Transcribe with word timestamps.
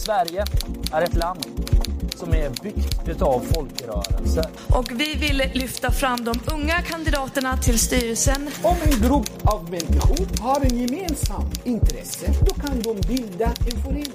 Sverige 0.00 0.44
är 0.92 1.02
ett 1.02 1.14
land 1.14 1.44
som 2.14 2.34
är 2.34 2.50
byggt 2.62 3.08
utav 3.08 3.40
folkrörelser. 3.54 4.44
Och 4.68 4.90
vi 4.90 5.14
vill 5.14 5.42
lyfta 5.54 5.90
fram 5.90 6.24
de 6.24 6.34
unga 6.54 6.82
kandidaterna 6.82 7.56
till 7.56 7.78
styrelsen. 7.78 8.48
Om 8.62 8.76
en 8.84 9.08
grupp 9.08 9.30
av 9.44 9.70
människor 9.70 10.42
har 10.42 10.60
en 10.60 10.78
gemensam 10.78 11.42
intresse, 11.64 12.32
då 12.46 12.54
kan 12.54 12.82
de 12.82 13.00
bilda 13.08 13.46
en 13.46 13.82
förening. 13.82 14.12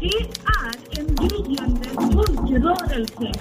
Det 0.00 0.06
är 0.46 0.98
en 0.98 1.16
gryende 1.16 1.88
folkrörelse. 1.94 3.32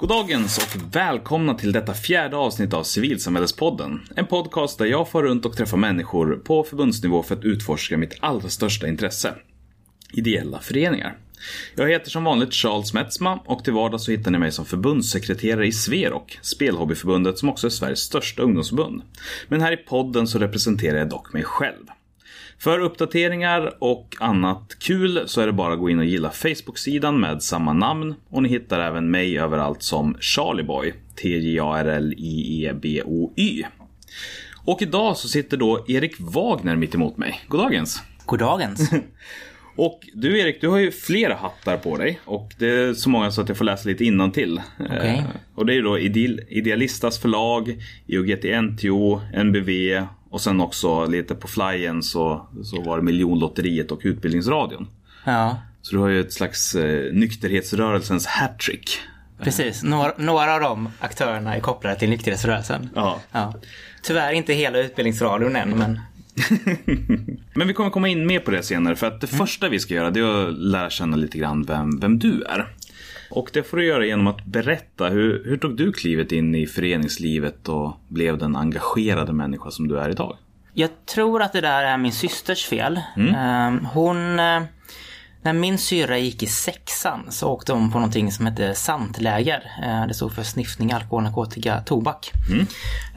Goddagens 0.00 0.58
och 0.58 0.94
välkomna 0.94 1.54
till 1.54 1.72
detta 1.72 1.94
fjärde 1.94 2.36
avsnitt 2.36 2.74
av 2.74 2.82
Civilsamhällespodden. 2.82 4.00
En 4.16 4.26
podcast 4.26 4.78
där 4.78 4.86
jag 4.86 5.08
får 5.08 5.22
runt 5.22 5.46
och 5.46 5.56
träffar 5.56 5.76
människor 5.76 6.36
på 6.36 6.64
förbundsnivå 6.64 7.22
för 7.22 7.36
att 7.36 7.44
utforska 7.44 7.98
mitt 7.98 8.16
allra 8.20 8.48
största 8.48 8.88
intresse. 8.88 9.34
Ideella 10.12 10.60
föreningar. 10.60 11.16
Jag 11.74 11.88
heter 11.88 12.10
som 12.10 12.24
vanligt 12.24 12.54
Charles 12.54 12.94
Metzma 12.94 13.40
och 13.44 13.64
till 13.64 13.72
vardags 13.72 14.04
så 14.04 14.10
hittar 14.10 14.30
ni 14.30 14.38
mig 14.38 14.52
som 14.52 14.64
förbundssekreterare 14.64 15.66
i 15.66 15.72
Sverok, 15.72 16.38
Spelhobbyförbundet 16.42 17.38
som 17.38 17.48
också 17.48 17.66
är 17.66 17.70
Sveriges 17.70 18.00
största 18.00 18.42
ungdomsförbund. 18.42 19.02
Men 19.48 19.60
här 19.60 19.72
i 19.72 19.76
podden 19.76 20.26
så 20.26 20.38
representerar 20.38 20.98
jag 20.98 21.08
dock 21.08 21.32
mig 21.32 21.44
själv. 21.44 21.86
För 22.58 22.78
uppdateringar 22.78 23.76
och 23.78 24.16
annat 24.20 24.76
kul 24.78 25.22
så 25.26 25.40
är 25.40 25.46
det 25.46 25.52
bara 25.52 25.72
att 25.72 25.78
gå 25.78 25.90
in 25.90 25.98
och 25.98 26.04
gilla 26.04 26.30
Facebook-sidan 26.30 27.20
med 27.20 27.42
samma 27.42 27.72
namn 27.72 28.14
och 28.28 28.42
ni 28.42 28.48
hittar 28.48 28.80
även 28.80 29.10
mig 29.10 29.38
överallt 29.38 29.82
som 29.82 30.16
Charlieboy, 30.20 30.94
T-J-A-R-L-I-E-B-O-Y. 31.22 33.64
Och 34.64 34.82
idag 34.82 35.16
så 35.16 35.28
sitter 35.28 35.56
då 35.56 35.84
Erik 35.88 36.14
Wagner 36.18 36.76
mitt 36.76 36.94
emot 36.94 37.16
mig. 37.16 37.40
Goddagens! 37.48 38.02
Goddagens! 38.24 38.90
Och 39.78 40.00
du 40.12 40.40
Erik, 40.40 40.60
du 40.60 40.68
har 40.68 40.78
ju 40.78 40.90
flera 40.90 41.34
hattar 41.34 41.76
på 41.76 41.96
dig 41.96 42.20
och 42.24 42.54
det 42.58 42.66
är 42.66 42.94
så 42.94 43.10
många 43.10 43.30
så 43.30 43.40
att 43.40 43.48
jag 43.48 43.58
får 43.58 43.64
läsa 43.64 43.88
lite 43.88 44.04
innantill. 44.04 44.60
Okay. 44.80 45.08
Eh, 45.08 45.24
och 45.54 45.66
det 45.66 45.74
är 45.74 45.82
då 45.82 45.98
Idealistas 45.98 47.18
förlag, 47.18 47.76
IOGT-NTO, 48.06 49.20
NBV 49.44 50.06
och 50.30 50.40
sen 50.40 50.60
också 50.60 51.06
lite 51.06 51.34
på 51.34 51.48
flyen 51.48 52.02
så, 52.02 52.48
så 52.62 52.82
var 52.82 52.96
det 52.96 53.02
Miljonlotteriet 53.02 53.90
och 53.90 54.00
Utbildningsradion. 54.02 54.88
Ja. 55.24 55.58
Så 55.82 55.94
du 55.94 56.00
har 56.00 56.08
ju 56.08 56.20
ett 56.20 56.32
slags 56.32 56.74
eh, 56.74 57.12
nykterhetsrörelsens 57.12 58.26
hattrick. 58.26 59.00
Precis, 59.42 59.82
några, 59.82 60.12
några 60.16 60.54
av 60.54 60.60
de 60.60 60.88
aktörerna 61.00 61.56
är 61.56 61.60
kopplade 61.60 61.96
till 61.96 62.10
nykterhetsrörelsen. 62.10 62.90
Ja. 62.94 63.20
ja. 63.32 63.54
Tyvärr 64.02 64.32
inte 64.32 64.52
hela 64.52 64.78
Utbildningsradion 64.78 65.56
än 65.56 65.70
men 65.70 66.00
Men 67.54 67.68
vi 67.68 67.74
kommer 67.74 67.90
komma 67.90 68.08
in 68.08 68.26
mer 68.26 68.40
på 68.40 68.50
det 68.50 68.62
senare 68.62 68.96
för 68.96 69.06
att 69.06 69.20
det 69.20 69.32
mm. 69.32 69.38
första 69.38 69.68
vi 69.68 69.78
ska 69.78 69.94
göra 69.94 70.10
det 70.10 70.20
är 70.20 70.48
att 70.48 70.58
lära 70.58 70.90
känna 70.90 71.16
lite 71.16 71.38
grann 71.38 71.62
vem, 71.62 72.00
vem 72.00 72.18
du 72.18 72.42
är. 72.42 72.66
Och 73.30 73.50
det 73.52 73.62
får 73.62 73.76
du 73.76 73.86
göra 73.86 74.06
genom 74.06 74.26
att 74.26 74.44
berätta 74.44 75.08
hur, 75.08 75.44
hur 75.44 75.56
tog 75.56 75.76
du 75.76 75.92
klivet 75.92 76.32
in 76.32 76.54
i 76.54 76.66
föreningslivet 76.66 77.68
och 77.68 77.96
blev 78.08 78.38
den 78.38 78.56
engagerade 78.56 79.32
människa 79.32 79.70
som 79.70 79.88
du 79.88 79.98
är 79.98 80.08
idag? 80.08 80.36
Jag 80.74 80.90
tror 81.06 81.42
att 81.42 81.52
det 81.52 81.60
där 81.60 81.84
är 81.84 81.98
min 81.98 82.12
systers 82.12 82.66
fel. 82.66 83.00
Mm. 83.16 83.34
Ehm, 83.34 83.84
hon 83.84 84.38
eh, 84.38 84.62
när 85.42 85.52
min 85.52 85.78
syra 85.78 86.18
gick 86.18 86.42
i 86.42 86.46
sexan 86.46 87.26
så 87.28 87.48
åkte 87.48 87.72
hon 87.72 87.92
på 87.92 87.98
någonting 87.98 88.32
som 88.32 88.46
hette 88.46 88.74
SANT-läger. 88.74 89.72
Eh, 89.82 90.06
det 90.06 90.14
stod 90.14 90.32
för 90.32 90.42
sniffning, 90.42 90.92
alkohol, 90.92 91.22
narkotika, 91.22 91.80
tobak. 91.80 92.32
Mm. 92.50 92.66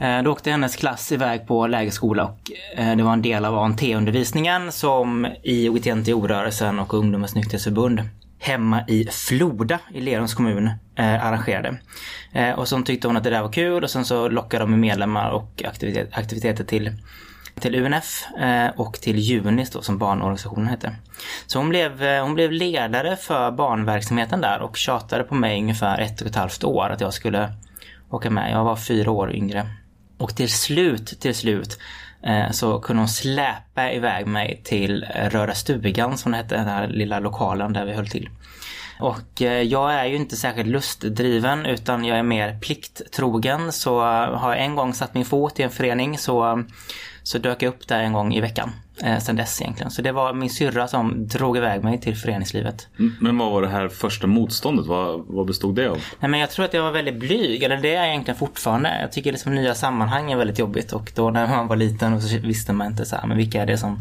Eh, 0.00 0.24
då 0.24 0.32
åkte 0.32 0.50
hennes 0.50 0.76
klass 0.76 1.12
iväg 1.12 1.46
på 1.46 1.66
lägerskola 1.66 2.24
och 2.24 2.50
eh, 2.76 2.96
det 2.96 3.02
var 3.02 3.12
en 3.12 3.22
del 3.22 3.44
av 3.44 3.58
ANT-undervisningen 3.58 4.72
som 4.72 5.26
i 5.42 5.68
OGT-NTO-rörelsen 5.68 6.78
och 6.78 6.94
Ungdomens 6.94 7.34
nykterhetsförbund 7.34 8.02
hemma 8.42 8.84
i 8.88 9.08
Floda 9.10 9.78
i 9.94 10.00
Lerums 10.00 10.34
kommun 10.34 10.70
eh, 10.96 11.26
arrangerade. 11.26 11.78
Eh, 12.32 12.50
och 12.50 12.68
så 12.68 12.82
tyckte 12.82 13.06
hon 13.06 13.16
att 13.16 13.24
det 13.24 13.30
där 13.30 13.42
var 13.42 13.52
kul 13.52 13.84
och 13.84 13.90
sen 13.90 14.04
så 14.04 14.28
lockade 14.28 14.62
de 14.62 14.70
med 14.70 14.78
medlemmar 14.78 15.30
och 15.30 15.62
aktivitet, 15.64 16.08
aktiviteter 16.12 16.64
till 16.64 16.90
till 17.60 17.74
UNF 17.74 18.26
eh, 18.38 18.68
och 18.76 18.94
till 18.94 19.18
Junis 19.18 19.70
då 19.70 19.82
som 19.82 19.98
barnorganisationen 19.98 20.66
hette. 20.66 20.96
Så 21.46 21.58
hon 21.58 21.68
blev, 21.68 22.02
eh, 22.02 22.22
hon 22.22 22.34
blev 22.34 22.52
ledare 22.52 23.16
för 23.16 23.50
barnverksamheten 23.50 24.40
där 24.40 24.60
och 24.60 24.76
tjatade 24.76 25.24
på 25.24 25.34
mig 25.34 25.60
ungefär 25.60 26.00
ett 26.00 26.20
och 26.20 26.26
ett 26.26 26.36
halvt 26.36 26.64
år 26.64 26.90
att 26.90 27.00
jag 27.00 27.14
skulle 27.14 27.52
åka 28.10 28.30
med. 28.30 28.52
Jag 28.52 28.64
var 28.64 28.76
fyra 28.76 29.10
år 29.10 29.32
yngre. 29.32 29.66
Och 30.18 30.36
till 30.36 30.52
slut, 30.52 31.20
till 31.20 31.34
slut 31.34 31.78
eh, 32.22 32.50
så 32.50 32.80
kunde 32.80 33.00
hon 33.00 33.08
släpa 33.08 33.92
iväg 33.92 34.26
mig 34.26 34.60
till 34.64 35.06
Röda 35.30 35.54
stugan 35.54 36.18
som 36.18 36.32
det 36.32 36.38
hette, 36.38 36.56
den 36.56 36.68
här 36.68 36.88
lilla 36.88 37.20
lokalen 37.20 37.72
där 37.72 37.84
vi 37.84 37.92
höll 37.92 38.08
till. 38.08 38.28
Och 39.00 39.40
jag 39.64 39.94
är 39.94 40.04
ju 40.04 40.16
inte 40.16 40.36
särskilt 40.36 40.68
lustdriven 40.68 41.66
utan 41.66 42.04
jag 42.04 42.18
är 42.18 42.22
mer 42.22 42.58
plikttrogen. 42.60 43.72
Så 43.72 44.00
har 44.00 44.54
jag 44.54 44.64
en 44.64 44.76
gång 44.76 44.94
satt 44.94 45.14
min 45.14 45.24
fot 45.24 45.60
i 45.60 45.62
en 45.62 45.70
förening 45.70 46.18
så 46.18 46.64
så 47.22 47.38
dök 47.38 47.62
jag 47.62 47.68
upp 47.68 47.88
där 47.88 48.02
en 48.02 48.12
gång 48.12 48.34
i 48.34 48.40
veckan. 48.40 48.70
Eh, 49.02 49.18
sen 49.18 49.36
dess 49.36 49.60
egentligen. 49.60 49.90
Så 49.90 50.02
det 50.02 50.12
var 50.12 50.32
min 50.32 50.50
syrra 50.50 50.88
som 50.88 51.28
drog 51.28 51.56
iväg 51.56 51.84
mig 51.84 52.00
till 52.00 52.16
föreningslivet. 52.16 52.88
Men 53.20 53.38
vad 53.38 53.52
var 53.52 53.62
det 53.62 53.68
här 53.68 53.88
första 53.88 54.26
motståndet? 54.26 54.86
Vad, 54.86 55.24
vad 55.26 55.46
bestod 55.46 55.76
det 55.76 55.88
av? 55.88 55.98
Nej, 56.20 56.30
men 56.30 56.40
jag 56.40 56.50
tror 56.50 56.64
att 56.64 56.74
jag 56.74 56.82
var 56.82 56.92
väldigt 56.92 57.16
blyg. 57.16 57.62
Eller 57.62 57.76
det 57.76 57.94
är 57.94 58.00
jag 58.00 58.08
egentligen 58.08 58.38
fortfarande. 58.38 59.00
Jag 59.00 59.12
tycker 59.12 59.32
liksom 59.32 59.54
nya 59.54 59.74
sammanhang 59.74 60.32
är 60.32 60.36
väldigt 60.36 60.58
jobbigt. 60.58 60.92
Och 60.92 61.12
då 61.14 61.30
när 61.30 61.46
man 61.46 61.66
var 61.66 61.76
liten 61.76 62.12
och 62.12 62.22
så 62.22 62.38
visste 62.38 62.72
man 62.72 62.86
inte 62.86 63.04
så 63.04 63.16
här, 63.16 63.26
men 63.26 63.36
vilka 63.36 63.62
är 63.62 63.66
det 63.66 63.78
som 63.78 63.98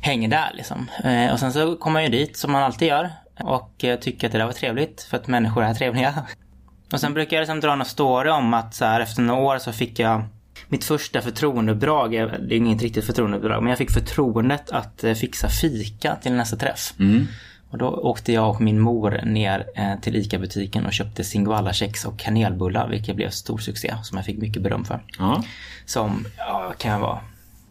hänger 0.00 0.28
där 0.28 0.50
liksom. 0.54 0.90
Eh, 1.04 1.32
och 1.32 1.40
sen 1.40 1.52
så 1.52 1.76
kom 1.76 1.92
man 1.92 2.02
ju 2.02 2.08
dit 2.08 2.36
som 2.36 2.52
man 2.52 2.62
alltid 2.62 2.88
gör. 2.88 3.10
Och 3.40 3.84
eh, 3.84 3.98
tycker 3.98 4.26
att 4.26 4.32
det 4.32 4.38
där 4.38 4.46
var 4.46 4.52
trevligt. 4.52 5.02
För 5.02 5.16
att 5.16 5.26
människor 5.26 5.64
är 5.64 5.74
trevliga. 5.74 6.14
Och 6.92 7.00
sen 7.00 7.14
brukar 7.14 7.36
jag 7.36 7.42
liksom 7.42 7.60
dra 7.60 7.70
några 7.70 7.84
story 7.84 8.30
om 8.30 8.54
att 8.54 8.74
så 8.74 8.84
här, 8.84 9.00
efter 9.00 9.22
några 9.22 9.40
år 9.40 9.58
så 9.58 9.72
fick 9.72 9.98
jag 9.98 10.24
mitt 10.68 10.84
första 10.84 11.20
förtroendeuppdrag, 11.20 12.10
det 12.10 12.54
är 12.54 12.56
inget 12.56 12.82
riktigt 12.82 13.04
förtroendeuppdrag, 13.04 13.62
men 13.62 13.70
jag 13.70 13.78
fick 13.78 13.90
förtroendet 13.90 14.70
att 14.70 15.04
eh, 15.04 15.14
fixa 15.14 15.48
fika 15.48 16.16
till 16.22 16.32
nästa 16.32 16.56
träff. 16.56 16.94
Mm. 16.98 17.26
Och 17.70 17.78
då 17.78 17.88
åkte 17.88 18.32
jag 18.32 18.50
och 18.50 18.60
min 18.60 18.80
mor 18.80 19.20
ner 19.24 19.66
eh, 19.76 20.00
till 20.00 20.16
ICA-butiken 20.16 20.86
och 20.86 20.92
köpte 20.92 21.24
Singoalla-kex 21.24 22.04
och 22.04 22.18
kanelbullar, 22.18 22.88
vilket 22.88 23.16
blev 23.16 23.30
stor 23.30 23.58
succé, 23.58 23.94
som 24.02 24.16
jag 24.16 24.24
fick 24.24 24.38
mycket 24.38 24.62
beröm 24.62 24.84
för. 24.84 25.02
Mm. 25.18 25.42
Som, 25.86 26.26
ja, 26.36 26.74
kan 26.78 26.92
jag 26.92 26.98
vara, 26.98 27.20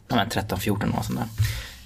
13-14 0.09 0.97
år 0.97 1.01
sånt 1.01 1.19
där. 1.19 1.27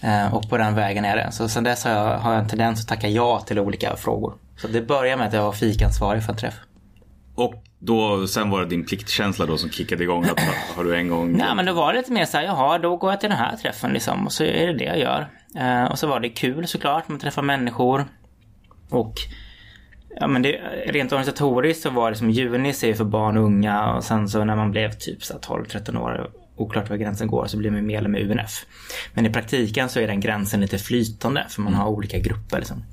Eh, 0.01 0.33
och 0.33 0.49
på 0.49 0.57
den 0.57 0.75
vägen 0.75 1.05
är 1.05 1.15
det. 1.15 1.31
Så 1.31 1.49
sen 1.49 1.63
dess 1.63 1.83
har 1.83 1.91
jag, 1.91 2.17
har 2.17 2.33
jag 2.33 2.41
en 2.41 2.47
tendens 2.47 2.81
att 2.81 2.87
tacka 2.87 3.07
ja 3.07 3.39
till 3.39 3.59
olika 3.59 3.95
frågor. 3.95 4.33
Så 4.57 4.67
det 4.67 4.81
började 4.81 5.17
med 5.17 5.27
att 5.27 5.33
jag 5.33 5.43
var 5.43 5.51
fikansvarig 5.51 6.23
för 6.23 6.33
en 6.33 6.39
träff. 6.39 6.55
Och 7.35 7.63
då, 7.79 8.27
sen 8.27 8.49
var 8.49 8.59
det 8.59 8.65
din 8.65 8.85
pliktkänsla 8.85 9.45
då 9.45 9.57
som 9.57 9.69
kickade 9.69 10.03
igång? 10.03 10.23
Att, 10.25 10.39
har 10.75 10.83
du 10.83 10.95
en 10.95 11.07
gång... 11.07 11.37
Nej 11.37 11.55
men 11.55 11.65
då 11.65 11.73
var 11.73 11.93
det 11.93 11.99
lite 11.99 12.11
mer 12.11 12.25
så 12.25 12.37
här, 12.37 12.43
jaha 12.43 12.77
då 12.77 12.97
går 12.97 13.11
jag 13.11 13.19
till 13.19 13.29
den 13.29 13.37
här 13.37 13.55
träffen 13.55 13.91
liksom 13.93 14.25
och 14.25 14.33
så 14.33 14.43
är 14.43 14.67
det 14.67 14.73
det 14.73 14.83
jag 14.83 14.99
gör. 14.99 15.27
Eh, 15.55 15.91
och 15.91 15.99
så 15.99 16.07
var 16.07 16.19
det 16.19 16.29
kul 16.29 16.67
såklart, 16.67 17.09
man 17.09 17.19
träffar 17.19 17.41
människor. 17.41 18.05
Och 18.89 19.13
ja 20.19 20.27
men 20.27 20.41
det, 20.41 20.51
rent 20.85 21.11
organisatoriskt 21.11 21.83
så 21.83 21.89
var 21.89 22.11
det 22.11 22.17
som 22.17 22.29
Junis 22.29 22.83
är 22.83 22.93
för 22.93 23.03
barn 23.03 23.37
och 23.37 23.43
unga 23.43 23.93
och 23.93 24.03
sen 24.03 24.29
så 24.29 24.43
när 24.43 24.55
man 24.55 24.71
blev 24.71 24.91
typ 24.91 25.19
12-13 25.19 25.97
år 25.97 26.31
oklart 26.55 26.89
var 26.89 26.97
gränsen 26.97 27.27
går 27.27 27.47
så 27.47 27.57
blir 27.57 27.71
man 27.71 27.85
medlem 27.85 28.15
i 28.15 28.23
UNF. 28.23 28.65
Men 29.13 29.25
i 29.25 29.29
praktiken 29.29 29.89
så 29.89 29.99
är 29.99 30.07
den 30.07 30.19
gränsen 30.19 30.61
lite 30.61 30.77
flytande 30.77 31.45
för 31.49 31.61
man 31.61 31.73
har 31.73 31.87
olika 31.87 32.19
grupper 32.19 32.57
liksom. 32.57 32.83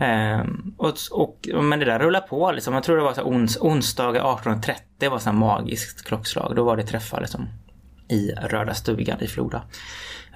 Um, 0.00 0.74
och, 0.78 0.94
och, 1.10 1.48
men 1.62 1.78
det 1.78 1.84
där 1.84 1.98
rullar 1.98 2.20
på 2.20 2.52
liksom. 2.52 2.74
Jag 2.74 2.82
tror 2.82 2.96
det 2.96 3.02
var 3.02 3.14
så 3.14 3.22
ons, 3.22 3.56
onsdagar 3.60 4.22
18.30 4.22 5.10
var 5.10 5.18
så 5.18 5.32
magiskt 5.32 6.04
klockslag. 6.04 6.52
Då 6.56 6.64
var 6.64 6.76
det 6.76 6.82
träffar 6.82 7.20
liksom, 7.20 7.48
i 8.08 8.30
Röda 8.30 8.74
stugan 8.74 9.20
i 9.20 9.26
Floda. 9.26 9.62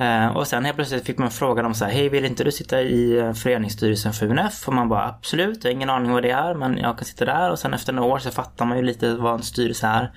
Uh, 0.00 0.26
och 0.26 0.46
sen 0.46 0.64
helt 0.64 0.76
plötsligt 0.76 1.06
fick 1.06 1.18
man 1.18 1.30
frågan 1.30 1.66
om 1.66 1.74
så 1.74 1.84
här, 1.84 1.92
hej 1.92 2.08
vill 2.08 2.24
inte 2.24 2.44
du 2.44 2.52
sitta 2.52 2.82
i 2.82 3.18
eh, 3.18 3.32
föreningsstyrelsen 3.32 4.12
för 4.12 4.26
UNF? 4.26 4.68
Och 4.68 4.74
man 4.74 4.88
bara 4.88 5.08
absolut, 5.08 5.64
jag 5.64 5.70
har 5.70 5.74
ingen 5.74 5.90
aning 5.90 6.12
vad 6.12 6.22
det 6.22 6.30
är 6.30 6.54
men 6.54 6.78
jag 6.78 6.98
kan 6.98 7.04
sitta 7.04 7.24
där. 7.24 7.50
Och 7.50 7.58
sen 7.58 7.74
efter 7.74 7.92
några 7.92 8.08
år 8.14 8.18
så 8.18 8.30
fattar 8.30 8.64
man 8.64 8.76
ju 8.76 8.84
lite 8.84 9.14
vad 9.14 9.34
en 9.34 9.42
styrelse 9.42 9.86
är. 9.86 10.12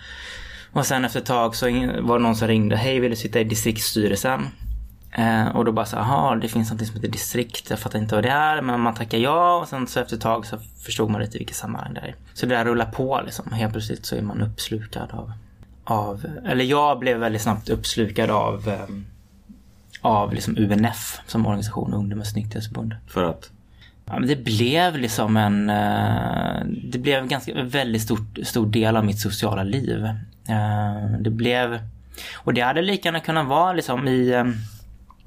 Och 0.71 0.85
sen 0.85 1.05
efter 1.05 1.19
ett 1.19 1.25
tag 1.25 1.55
så 1.55 1.65
var 2.01 2.17
det 2.17 2.23
någon 2.23 2.35
som 2.35 2.47
ringde, 2.47 2.75
hej 2.75 2.99
vill 2.99 3.09
du 3.09 3.15
sitta 3.15 3.39
i 3.39 3.43
distriktsstyrelsen? 3.43 4.41
Eh, 5.11 5.47
och 5.47 5.65
då 5.65 5.71
bara 5.71 5.85
så 5.85 5.95
jaha, 5.95 6.35
det 6.35 6.47
finns 6.47 6.71
något 6.71 6.87
som 6.87 6.95
heter 6.95 7.07
distrikt. 7.07 7.69
Jag 7.69 7.79
fattar 7.79 7.99
inte 7.99 8.15
vad 8.15 8.23
det 8.23 8.29
är, 8.29 8.61
men 8.61 8.79
man 8.79 8.93
tackar 8.93 9.17
ja 9.17 9.59
och 9.59 9.67
sen 9.67 9.87
så 9.87 9.99
efter 9.99 10.15
ett 10.15 10.21
tag 10.21 10.45
så 10.45 10.57
förstod 10.57 11.09
man 11.09 11.21
lite 11.21 11.37
vilket 11.37 11.55
sammanhang 11.55 11.93
det 11.93 11.99
är. 11.99 12.15
Så 12.33 12.45
det 12.45 12.55
där 12.55 12.65
rullar 12.65 12.85
på 12.85 13.21
liksom. 13.25 13.51
Helt 13.51 13.71
plötsligt 13.71 14.05
så 14.05 14.15
är 14.15 14.21
man 14.21 14.41
uppslukad 14.41 15.11
av, 15.11 15.33
av 15.83 16.25
eller 16.45 16.65
jag 16.65 16.99
blev 16.99 17.17
väldigt 17.17 17.41
snabbt 17.41 17.69
uppslukad 17.69 18.29
av, 18.29 18.69
eh, 18.69 18.95
av 20.01 20.33
liksom 20.33 20.57
UNF 20.57 21.19
som 21.27 21.45
organisation, 21.45 21.93
Ungdomens 21.93 22.35
nykterhetsförbund. 22.35 22.95
För 23.07 23.23
att? 23.23 23.49
Ja, 24.05 24.19
men 24.19 24.27
det 24.27 24.35
blev 24.35 24.97
liksom 24.97 25.37
en, 25.37 25.69
eh, 25.69 26.65
det 26.83 26.99
blev 26.99 27.19
en 27.19 27.27
ganska 27.27 27.63
väldigt 27.63 28.01
stor, 28.01 28.43
stor 28.43 28.65
del 28.65 28.97
av 28.97 29.05
mitt 29.05 29.19
sociala 29.19 29.63
liv. 29.63 30.05
Eh, 30.47 31.19
det 31.19 31.29
blev, 31.29 31.79
och 32.33 32.53
det 32.53 32.61
hade 32.61 32.81
lika 32.81 33.07
gärna 33.07 33.19
kunnat 33.19 33.47
vara 33.47 33.73
liksom 33.73 34.07
i 34.07 34.53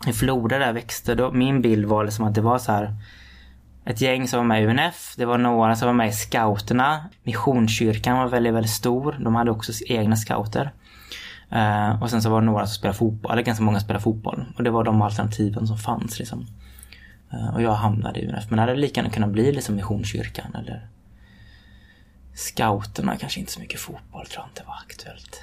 i 0.09 0.13
Floda 0.13 0.59
där 0.59 0.73
växte, 0.73 1.15
då, 1.15 1.33
min 1.33 1.63
bild 1.63 1.85
var 1.85 2.05
liksom 2.05 2.25
att 2.25 2.35
det 2.35 2.41
var 2.41 2.59
så 2.59 2.73
här 2.73 2.95
ett 3.85 4.01
gäng 4.01 4.29
som 4.29 4.39
var 4.39 4.45
med 4.45 4.63
i 4.63 4.67
UNF. 4.67 5.15
Det 5.17 5.25
var 5.25 5.39
några 5.39 5.77
som 5.77 5.87
var 5.87 5.95
med 5.95 6.09
i 6.09 6.13
scouterna. 6.13 7.09
Missionskyrkan 7.23 8.19
var 8.19 8.29
väldigt, 8.29 8.55
väldigt 8.55 8.73
stor. 8.73 9.17
De 9.21 9.35
hade 9.35 9.51
också 9.51 9.73
egna 9.87 10.17
scouter. 10.17 10.73
Uh, 11.53 12.03
och 12.03 12.11
sen 12.11 12.23
så 12.23 12.31
var 12.31 12.41
det 12.41 12.47
några 12.47 12.67
som 12.67 12.75
spelade 12.75 12.99
fotboll, 12.99 13.33
eller 13.33 13.43
ganska 13.43 13.65
många 13.65 13.79
som 13.79 13.85
spelade 13.85 14.03
fotboll. 14.03 14.45
Och 14.57 14.63
det 14.63 14.71
var 14.71 14.85
de 14.85 15.03
alternativen 15.03 15.67
som 15.67 15.79
fanns 15.79 16.19
liksom. 16.19 16.47
uh, 17.35 17.55
och 17.55 17.63
jag 17.63 17.73
hamnade 17.73 18.21
i 18.21 18.29
UNF. 18.29 18.45
Men 18.49 18.57
det 18.57 18.63
hade 18.63 18.77
lika 18.77 19.01
gärna 19.01 19.15
kunnat 19.15 19.31
bli 19.31 19.53
liksom 19.53 19.75
Missionskyrkan 19.75 20.55
eller 20.55 20.89
Scouterna 22.35 23.17
kanske 23.17 23.41
inte 23.41 23.53
så 23.53 23.61
mycket 23.61 23.81
fotboll 23.81 24.27
tror 24.27 24.43
jag 24.43 24.51
inte 24.51 24.63
var 24.67 24.75
aktuellt. 24.75 25.41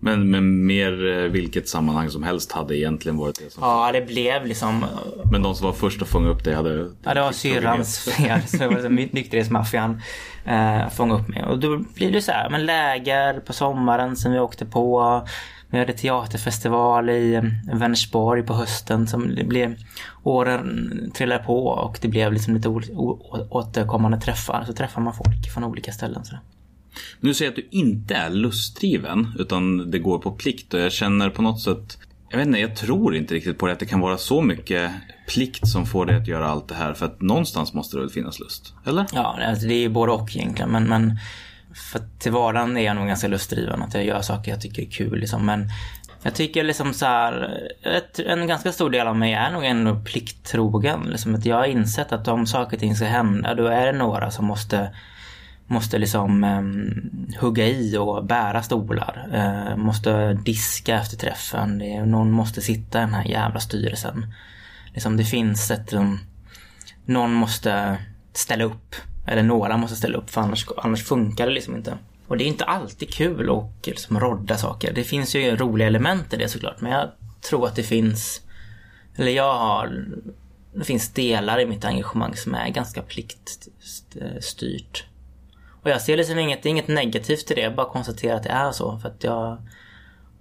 Men, 0.00 0.30
men 0.30 0.66
mer 0.66 1.06
eh, 1.06 1.30
vilket 1.30 1.68
sammanhang 1.68 2.10
som 2.10 2.22
helst 2.22 2.52
hade 2.52 2.78
egentligen 2.78 3.16
varit 3.16 3.38
det 3.38 3.52
som... 3.52 3.62
Ja, 3.62 3.92
det 3.92 4.00
blev 4.00 4.46
liksom... 4.46 4.84
Men 5.32 5.42
de 5.42 5.54
som 5.54 5.66
var 5.66 5.72
först 5.72 6.02
att 6.02 6.08
fånga 6.08 6.28
upp 6.28 6.44
det 6.44 6.54
hade... 6.54 6.90
Ja, 7.02 7.14
det 7.14 7.20
var 7.20 7.32
syrrans 7.32 7.98
fel. 8.16 8.42
Så 8.46 8.56
det 8.56 8.66
var 8.66 8.74
liksom 8.74 8.94
nykterhetsmaffian 8.94 10.02
eh, 10.44 10.88
fångade 10.88 11.20
upp 11.20 11.28
mig. 11.28 11.44
Och 11.44 11.58
då 11.58 11.78
blir 11.94 12.12
det 12.12 12.22
så 12.22 12.32
här, 12.32 12.50
men 12.50 12.66
läger 12.66 13.40
på 13.40 13.52
sommaren 13.52 14.16
som 14.16 14.32
vi 14.32 14.38
åkte 14.38 14.66
på. 14.66 15.22
Vi 15.70 15.78
hade 15.78 15.92
teaterfestival 15.92 17.10
i 17.10 17.34
eh, 17.34 17.42
Vänersborg 17.74 18.42
på 18.42 18.54
hösten. 18.54 19.06
Som 19.06 19.34
det 19.34 19.44
blev, 19.44 19.76
åren 20.22 21.10
trillade 21.14 21.44
på 21.44 21.66
och 21.66 21.98
det 22.00 22.08
blev 22.08 22.32
liksom 22.32 22.54
lite 22.54 22.68
återkommande 23.50 24.20
träffar. 24.20 24.64
Så 24.66 24.72
träffar 24.72 25.02
man 25.02 25.14
folk 25.14 25.52
från 25.54 25.64
olika 25.64 25.92
ställen. 25.92 26.24
Så. 26.24 26.36
Nu 27.20 27.34
säger 27.34 27.50
att 27.50 27.56
du 27.56 27.68
inte 27.70 28.14
är 28.14 28.30
lustdriven 28.30 29.32
utan 29.38 29.90
det 29.90 29.98
går 29.98 30.18
på 30.18 30.30
plikt 30.30 30.74
och 30.74 30.80
jag 30.80 30.92
känner 30.92 31.30
på 31.30 31.42
något 31.42 31.60
sätt 31.60 31.98
jag 32.30 32.38
vet 32.38 32.46
inte, 32.46 32.58
jag 32.58 32.76
tror 32.76 33.16
inte 33.16 33.34
riktigt 33.34 33.58
på 33.58 33.66
det 33.66 33.72
att 33.72 33.78
det 33.78 33.86
kan 33.86 34.00
vara 34.00 34.18
så 34.18 34.42
mycket 34.42 34.90
plikt 35.28 35.68
som 35.68 35.86
får 35.86 36.06
dig 36.06 36.16
att 36.16 36.26
göra 36.26 36.48
allt 36.48 36.68
det 36.68 36.74
här 36.74 36.94
för 36.94 37.06
att 37.06 37.20
någonstans 37.20 37.74
måste 37.74 37.96
det 37.96 38.00
väl 38.00 38.10
finnas 38.10 38.40
lust? 38.40 38.74
Eller? 38.86 39.06
Ja, 39.12 39.38
alltså 39.46 39.66
det 39.66 39.74
är 39.74 39.80
ju 39.80 39.88
både 39.88 40.12
och 40.12 40.36
egentligen. 40.36 40.70
Men, 40.70 40.84
men 40.84 41.18
för 41.74 42.00
till 42.18 42.32
vardagen 42.32 42.76
är 42.76 42.84
jag 42.84 42.96
nog 42.96 43.06
ganska 43.06 43.28
lustdriven. 43.28 43.82
Att 43.82 43.94
jag 43.94 44.04
gör 44.04 44.20
saker 44.20 44.50
jag 44.50 44.60
tycker 44.60 44.82
är 44.82 44.90
kul 44.90 45.18
liksom. 45.18 45.46
Men 45.46 45.68
jag 46.22 46.34
tycker 46.34 46.64
liksom 46.64 46.94
så 46.94 47.06
här, 47.06 47.60
ett, 47.82 48.18
en 48.18 48.46
ganska 48.46 48.72
stor 48.72 48.90
del 48.90 49.06
av 49.06 49.16
mig 49.16 49.32
är 49.32 49.50
nog 49.50 49.64
ändå 49.64 50.00
plikttrogen. 50.04 51.00
Liksom 51.10 51.34
att 51.34 51.44
jag 51.44 51.56
har 51.56 51.66
insett 51.66 52.12
att 52.12 52.28
om 52.28 52.46
saker 52.46 52.76
och 52.76 52.80
ting 52.80 52.96
ska 52.96 53.04
hända 53.04 53.54
då 53.54 53.66
är 53.66 53.86
det 53.86 53.98
några 53.98 54.30
som 54.30 54.44
måste 54.44 54.90
Måste 55.70 55.98
liksom 55.98 56.44
eh, 56.44 56.62
hugga 57.40 57.66
i 57.66 57.96
och 57.96 58.24
bära 58.24 58.62
stolar. 58.62 59.28
Eh, 59.32 59.76
måste 59.76 60.32
diska 60.32 61.00
efter 61.00 61.16
träffen. 61.16 61.78
Det 61.78 61.94
är, 61.94 62.06
någon 62.06 62.30
måste 62.30 62.60
sitta 62.60 62.98
i 62.98 63.00
den 63.00 63.14
här 63.14 63.24
jävla 63.24 63.60
styrelsen. 63.60 64.26
Liksom 64.92 65.16
det 65.16 65.24
finns 65.24 65.70
ett... 65.70 65.92
Um, 65.92 66.18
någon 67.04 67.32
måste 67.32 67.98
ställa 68.32 68.64
upp. 68.64 68.94
Eller 69.26 69.42
några 69.42 69.76
måste 69.76 69.96
ställa 69.96 70.18
upp 70.18 70.30
för 70.30 70.40
annars, 70.40 70.66
annars 70.76 71.04
funkar 71.04 71.46
det 71.46 71.52
liksom 71.52 71.76
inte. 71.76 71.98
Och 72.26 72.36
det 72.36 72.44
är 72.44 72.48
inte 72.48 72.64
alltid 72.64 73.14
kul 73.14 73.50
att 73.50 73.86
liksom 73.86 74.20
rodda 74.20 74.56
saker. 74.56 74.92
Det 74.92 75.04
finns 75.04 75.34
ju 75.34 75.56
roliga 75.56 75.88
element 75.88 76.32
i 76.32 76.36
det 76.36 76.48
såklart. 76.48 76.80
Men 76.80 76.92
jag 76.92 77.10
tror 77.48 77.66
att 77.66 77.76
det 77.76 77.82
finns... 77.82 78.40
Eller 79.16 79.32
jag 79.32 79.54
har... 79.54 80.06
Det 80.74 80.84
finns 80.84 81.12
delar 81.12 81.60
i 81.60 81.66
mitt 81.66 81.84
engagemang 81.84 82.36
som 82.36 82.54
är 82.54 82.68
ganska 82.68 83.02
pliktstyrt. 83.02 85.04
Och 85.82 85.90
jag 85.90 86.02
ser 86.02 86.16
liksom 86.16 86.38
inget, 86.38 86.66
inget 86.66 86.88
negativt 86.88 87.50
i 87.50 87.54
det. 87.54 87.60
Jag 87.60 87.74
bara 87.74 87.88
konstaterar 87.88 88.36
att 88.36 88.42
det 88.42 88.48
är 88.48 88.72
så. 88.72 88.98
För 88.98 89.08
att 89.08 89.24
jag 89.24 89.62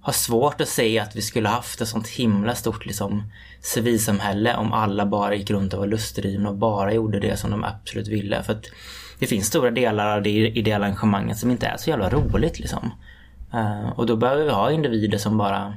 har 0.01 0.13
svårt 0.13 0.61
att 0.61 0.67
se 0.67 0.99
att 0.99 1.15
vi 1.15 1.21
skulle 1.21 1.49
haft 1.49 1.81
ett 1.81 1.87
sånt 1.87 2.07
himla 2.07 2.55
stort 2.55 2.85
liksom, 2.85 3.23
civilsamhälle 3.61 4.55
om 4.55 4.73
alla 4.73 5.05
bara 5.05 5.35
gick 5.35 5.49
runt 5.49 5.73
och 5.73 5.79
var 5.79 5.87
lustdrivna 5.87 6.49
och 6.49 6.55
bara 6.55 6.93
gjorde 6.93 7.19
det 7.19 7.37
som 7.37 7.51
de 7.51 7.63
absolut 7.63 8.07
ville. 8.07 8.43
För 8.43 8.53
att 8.53 8.65
det 9.19 9.27
finns 9.27 9.47
stora 9.47 9.71
delar 9.71 10.15
av 10.17 10.23
det 10.23 10.29
ideella 10.29 10.85
engagemanget 10.85 11.37
som 11.37 11.51
inte 11.51 11.65
är 11.65 11.77
så 11.77 11.89
jävla 11.89 12.09
roligt 12.09 12.59
liksom. 12.59 12.91
Uh, 13.53 13.89
och 13.89 14.05
då 14.05 14.15
behöver 14.15 14.43
vi 14.43 14.49
ha 14.51 14.71
individer 14.71 15.17
som 15.17 15.37
bara 15.37 15.73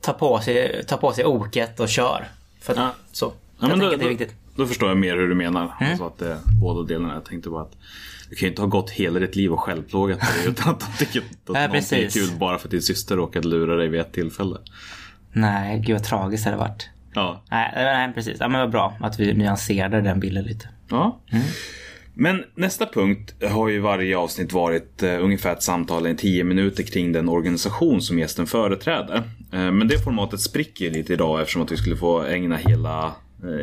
tar 0.00 0.12
på 0.12 0.40
sig, 0.40 0.84
tar 0.84 0.96
på 0.96 1.12
sig 1.12 1.24
oket 1.24 1.80
och 1.80 1.88
kör. 1.88 2.28
För 2.60 2.72
att, 2.72 2.78
Ja. 2.78 2.90
så. 3.12 3.32
Ja, 3.58 3.68
jag 3.68 3.78
men 3.78 3.78
då, 3.78 3.96
det 3.96 4.04
är 4.04 4.08
viktigt. 4.08 4.34
då 4.56 4.66
förstår 4.66 4.88
jag 4.88 4.98
mer 4.98 5.16
hur 5.16 5.28
du 5.28 5.34
menar. 5.34 5.74
Alltså 5.80 6.06
att 6.06 6.18
det 6.18 6.32
är 6.32 6.38
båda 6.60 6.82
delarna. 6.82 7.14
Jag 7.14 7.24
tänkte 7.24 7.50
bara 7.50 7.62
att 7.62 7.76
du 8.32 8.36
kan 8.36 8.46
ju 8.46 8.50
inte 8.50 8.62
ha 8.62 8.66
gått 8.66 8.90
hela 8.90 9.20
ditt 9.20 9.36
liv 9.36 9.52
och 9.52 9.60
självplågat 9.60 10.20
dig 10.20 10.48
utan 10.48 10.72
att 10.72 10.80
du 10.80 11.04
tycker 11.04 11.20
att 11.20 11.26
Nej, 11.48 11.68
någonting 11.68 12.04
är 12.04 12.10
kul 12.10 12.28
bara 12.38 12.58
för 12.58 12.66
att 12.66 12.70
din 12.70 12.82
syster 12.82 13.16
råkade 13.16 13.48
lura 13.48 13.76
dig 13.76 13.88
vid 13.88 14.00
ett 14.00 14.12
tillfälle. 14.12 14.56
Nej, 15.32 15.78
gud 15.78 15.96
vad 15.96 16.04
tragiskt 16.04 16.44
det 16.44 16.50
hade 16.50 16.60
varit. 16.60 16.88
Ja. 17.14 17.44
Nej, 17.50 17.72
nej 17.74 18.12
precis. 18.14 18.36
Ja, 18.40 18.48
men 18.48 18.60
vad 18.60 18.70
bra 18.70 18.96
att 19.00 19.20
vi 19.20 19.34
nyanserade 19.34 20.00
den 20.00 20.20
bilden 20.20 20.44
lite. 20.44 20.68
ja. 20.90 21.20
Men 22.14 22.44
nästa 22.54 22.86
punkt 22.86 23.34
har 23.50 23.68
ju 23.68 23.78
varje 23.78 24.16
avsnitt 24.16 24.52
varit 24.52 25.02
eh, 25.02 25.24
ungefär 25.24 25.52
ett 25.52 25.62
samtal 25.62 26.06
i 26.06 26.16
10 26.16 26.44
minuter 26.44 26.82
kring 26.82 27.12
den 27.12 27.28
organisation 27.28 28.02
som 28.02 28.18
gästen 28.18 28.46
företräder. 28.46 29.16
Eh, 29.52 29.70
men 29.70 29.88
det 29.88 30.04
formatet 30.04 30.40
spricker 30.40 30.90
lite 30.90 31.12
idag 31.12 31.40
eftersom 31.40 31.62
att 31.62 31.72
vi 31.72 31.76
skulle 31.76 31.96
få 31.96 32.22
ägna 32.22 32.56
hela 32.56 33.12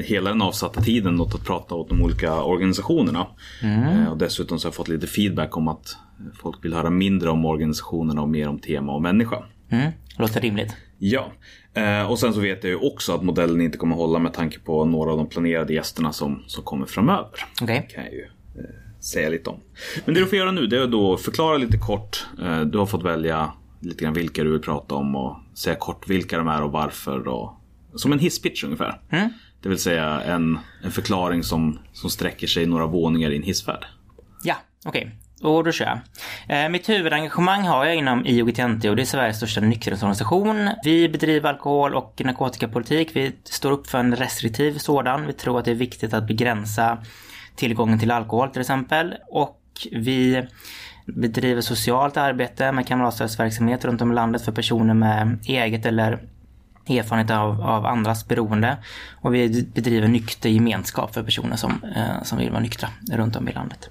Hela 0.03 0.29
den 0.29 0.41
avsatta 0.41 0.81
tiden 0.81 1.21
åt 1.21 1.35
att 1.35 1.43
prata 1.45 1.75
åt 1.75 1.89
de 1.89 2.01
olika 2.01 2.43
organisationerna. 2.43 3.27
Eh, 3.63 4.11
Och 4.11 4.17
dessutom 4.17 4.59
så 4.59 4.65
har 4.65 4.69
jag 4.69 4.75
fått 4.75 4.87
lite 4.87 5.07
feedback 5.07 5.57
om 5.57 5.67
att 5.67 5.97
folk 6.41 6.65
vill 6.65 6.73
höra 6.73 6.89
mindre 6.89 7.29
om 7.29 7.45
organisationerna 7.45 8.21
och 8.21 8.29
mer 8.29 8.47
om 8.47 8.59
tema 8.59 8.93
och 8.93 9.01
människa. 9.01 9.43
Mm, 9.69 9.91
låter 10.17 10.41
rimligt. 10.41 10.75
Ja, 10.97 11.31
eh, 11.73 12.11
och 12.11 12.19
sen 12.19 12.33
så 12.33 12.39
vet 12.39 12.63
jag 12.63 12.71
ju 12.71 12.75
också 12.75 13.13
att 13.13 13.23
modellen 13.23 13.61
inte 13.61 13.77
kommer 13.77 13.95
hålla 13.95 14.19
med 14.19 14.33
tanke 14.33 14.59
på 14.59 14.85
några 14.85 15.11
av 15.11 15.17
de 15.17 15.27
planerade 15.29 15.73
gästerna 15.73 16.11
som, 16.13 16.43
som 16.47 16.63
kommer 16.63 16.85
framöver. 16.85 17.29
Okej. 17.61 17.87
kan 17.95 18.03
jag 18.03 18.13
ju 18.13 18.23
eh, 18.57 18.99
säga 18.99 19.29
lite 19.29 19.49
om. 19.49 19.59
Men 20.05 20.13
det 20.15 20.21
du 20.21 20.27
får 20.27 20.37
göra 20.37 20.51
nu 20.51 20.67
det 20.67 20.77
är 20.77 20.81
att 20.81 20.91
då 20.91 21.17
förklara 21.17 21.57
lite 21.57 21.77
kort. 21.77 22.25
Eh, 22.41 22.61
du 22.61 22.77
har 22.77 22.85
fått 22.85 23.03
välja 23.03 23.53
lite 23.79 24.03
grann 24.03 24.13
vilka 24.13 24.43
du 24.43 24.51
vill 24.51 24.61
prata 24.61 24.95
om 24.95 25.15
och 25.15 25.35
säga 25.53 25.75
kort 25.75 26.09
vilka 26.09 26.37
de 26.37 26.47
är 26.47 26.63
och 26.63 26.71
varför. 26.71 27.27
Och, 27.27 27.53
som 27.95 28.11
en 28.13 28.19
hisspitch 28.19 28.63
ungefär. 28.63 29.01
Mm. 29.09 29.29
Det 29.61 29.69
vill 29.69 29.79
säga 29.79 30.21
en, 30.21 30.59
en 30.83 30.91
förklaring 30.91 31.43
som, 31.43 31.79
som 31.93 32.09
sträcker 32.09 32.47
sig 32.47 32.65
några 32.65 32.85
våningar 32.85 33.31
i 33.31 33.35
en 33.35 33.43
hissfärd. 33.43 33.85
Ja, 34.43 34.55
okej. 34.85 35.11
Och 35.41 35.63
då 35.63 35.71
kör 35.71 35.85
jag. 35.85 36.65
Eh, 36.65 36.69
mitt 36.69 36.89
huvudengagemang 36.89 37.61
har 37.61 37.85
jag 37.85 37.95
inom 37.95 38.25
IOGT-NTO 38.25 38.89
och 38.89 38.95
det 38.95 39.01
är 39.01 39.05
Sveriges 39.05 39.37
största 39.37 39.61
nykterhetsorganisation. 39.61 40.69
Vi 40.83 41.09
bedriver 41.09 41.49
alkohol 41.49 41.95
och 41.95 42.21
narkotikapolitik. 42.25 43.15
Vi 43.15 43.31
står 43.43 43.71
upp 43.71 43.87
för 43.87 43.97
en 43.97 44.15
restriktiv 44.15 44.77
sådan. 44.77 45.27
Vi 45.27 45.33
tror 45.33 45.59
att 45.59 45.65
det 45.65 45.71
är 45.71 45.75
viktigt 45.75 46.13
att 46.13 46.27
begränsa 46.27 46.97
tillgången 47.55 47.99
till 47.99 48.11
alkohol 48.11 48.49
till 48.49 48.61
exempel. 48.61 49.15
Och 49.27 49.59
vi 49.91 50.47
bedriver 51.05 51.61
socialt 51.61 52.17
arbete 52.17 52.71
med 52.71 52.87
kamratstödsverksamhet 52.87 53.85
runt 53.85 54.01
om 54.01 54.11
i 54.11 54.15
landet 54.15 54.41
för 54.41 54.51
personer 54.51 54.93
med 54.93 55.39
eget 55.45 55.85
eller 55.85 56.19
erfarenhet 56.89 57.31
av, 57.31 57.61
av 57.61 57.85
andras 57.85 58.27
beroende. 58.27 58.77
Och 59.21 59.35
vi 59.35 59.63
bedriver 59.73 60.07
nykter 60.07 60.49
gemenskap 60.49 61.13
för 61.13 61.23
personer 61.23 61.55
som, 61.55 61.83
eh, 61.95 62.23
som 62.23 62.37
vill 62.37 62.49
vara 62.49 62.61
nyktra 62.61 62.89
runt 63.11 63.35
om 63.35 63.47
i 63.47 63.51
landet. 63.51 63.89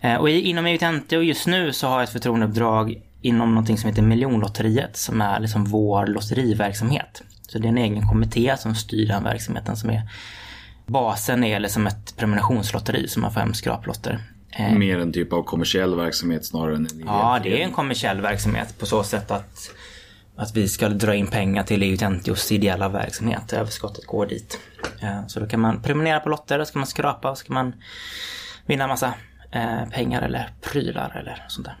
Eh, 0.00 0.14
och 0.16 0.30
i, 0.30 0.40
inom 0.40 0.66
EUTNT 0.66 1.12
och 1.12 1.24
just 1.24 1.46
nu 1.46 1.72
så 1.72 1.86
har 1.86 1.94
jag 1.94 2.02
ett 2.02 2.10
förtroendeuppdrag 2.10 3.02
inom 3.20 3.48
någonting 3.50 3.78
som 3.78 3.88
heter 3.88 4.02
Miljonlotteriet 4.02 4.96
som 4.96 5.20
är 5.20 5.40
liksom 5.40 5.64
vår 5.64 6.06
lotteriverksamhet. 6.06 7.22
Så 7.48 7.58
det 7.58 7.66
är 7.66 7.70
en 7.70 7.78
egen 7.78 8.08
kommitté 8.08 8.56
som 8.58 8.74
styr 8.74 9.08
den 9.08 9.24
verksamheten 9.24 9.76
som 9.76 9.90
är 9.90 10.02
Basen 10.86 11.44
är 11.44 11.60
liksom 11.60 11.86
ett 11.86 12.16
prenumerationslotteri 12.16 13.08
som 13.08 13.22
man 13.22 13.32
får 13.32 13.40
hem 13.40 13.54
skraplotter. 13.54 14.20
Eh, 14.50 14.74
Mer 14.74 14.98
en 14.98 15.12
typ 15.12 15.32
av 15.32 15.42
kommersiell 15.42 15.96
verksamhet 15.96 16.44
snarare 16.44 16.76
än 16.76 16.86
en 16.86 17.02
Ja, 17.06 17.40
det 17.42 17.60
är 17.60 17.64
en 17.64 17.72
kommersiell 17.72 18.20
verksamhet 18.20 18.78
på 18.78 18.86
så 18.86 19.02
sätt 19.04 19.30
att, 19.30 19.70
att 20.36 20.56
vi 20.56 20.68
ska 20.68 20.88
dra 20.88 21.14
in 21.14 21.26
pengar 21.26 21.62
till 21.62 21.82
EU-Tentios 21.82 22.52
ideella 22.52 22.88
verksamhet. 22.88 23.52
Överskottet 23.52 24.06
går 24.06 24.26
dit. 24.26 24.58
Eh, 25.00 25.26
så 25.26 25.40
då 25.40 25.46
kan 25.46 25.60
man 25.60 25.82
prenumerera 25.82 26.20
på 26.20 26.28
lotter, 26.28 26.58
då 26.58 26.64
ska 26.64 26.78
man 26.78 26.86
skrapa 26.86 27.30
och 27.30 27.38
så 27.38 27.44
ska 27.44 27.52
man 27.52 27.74
vinna 28.66 28.86
massa 28.86 29.14
eh, 29.52 29.88
pengar 29.90 30.22
eller 30.22 30.50
prylar 30.60 31.16
eller 31.20 31.44
sånt 31.48 31.66
där. 31.66 31.76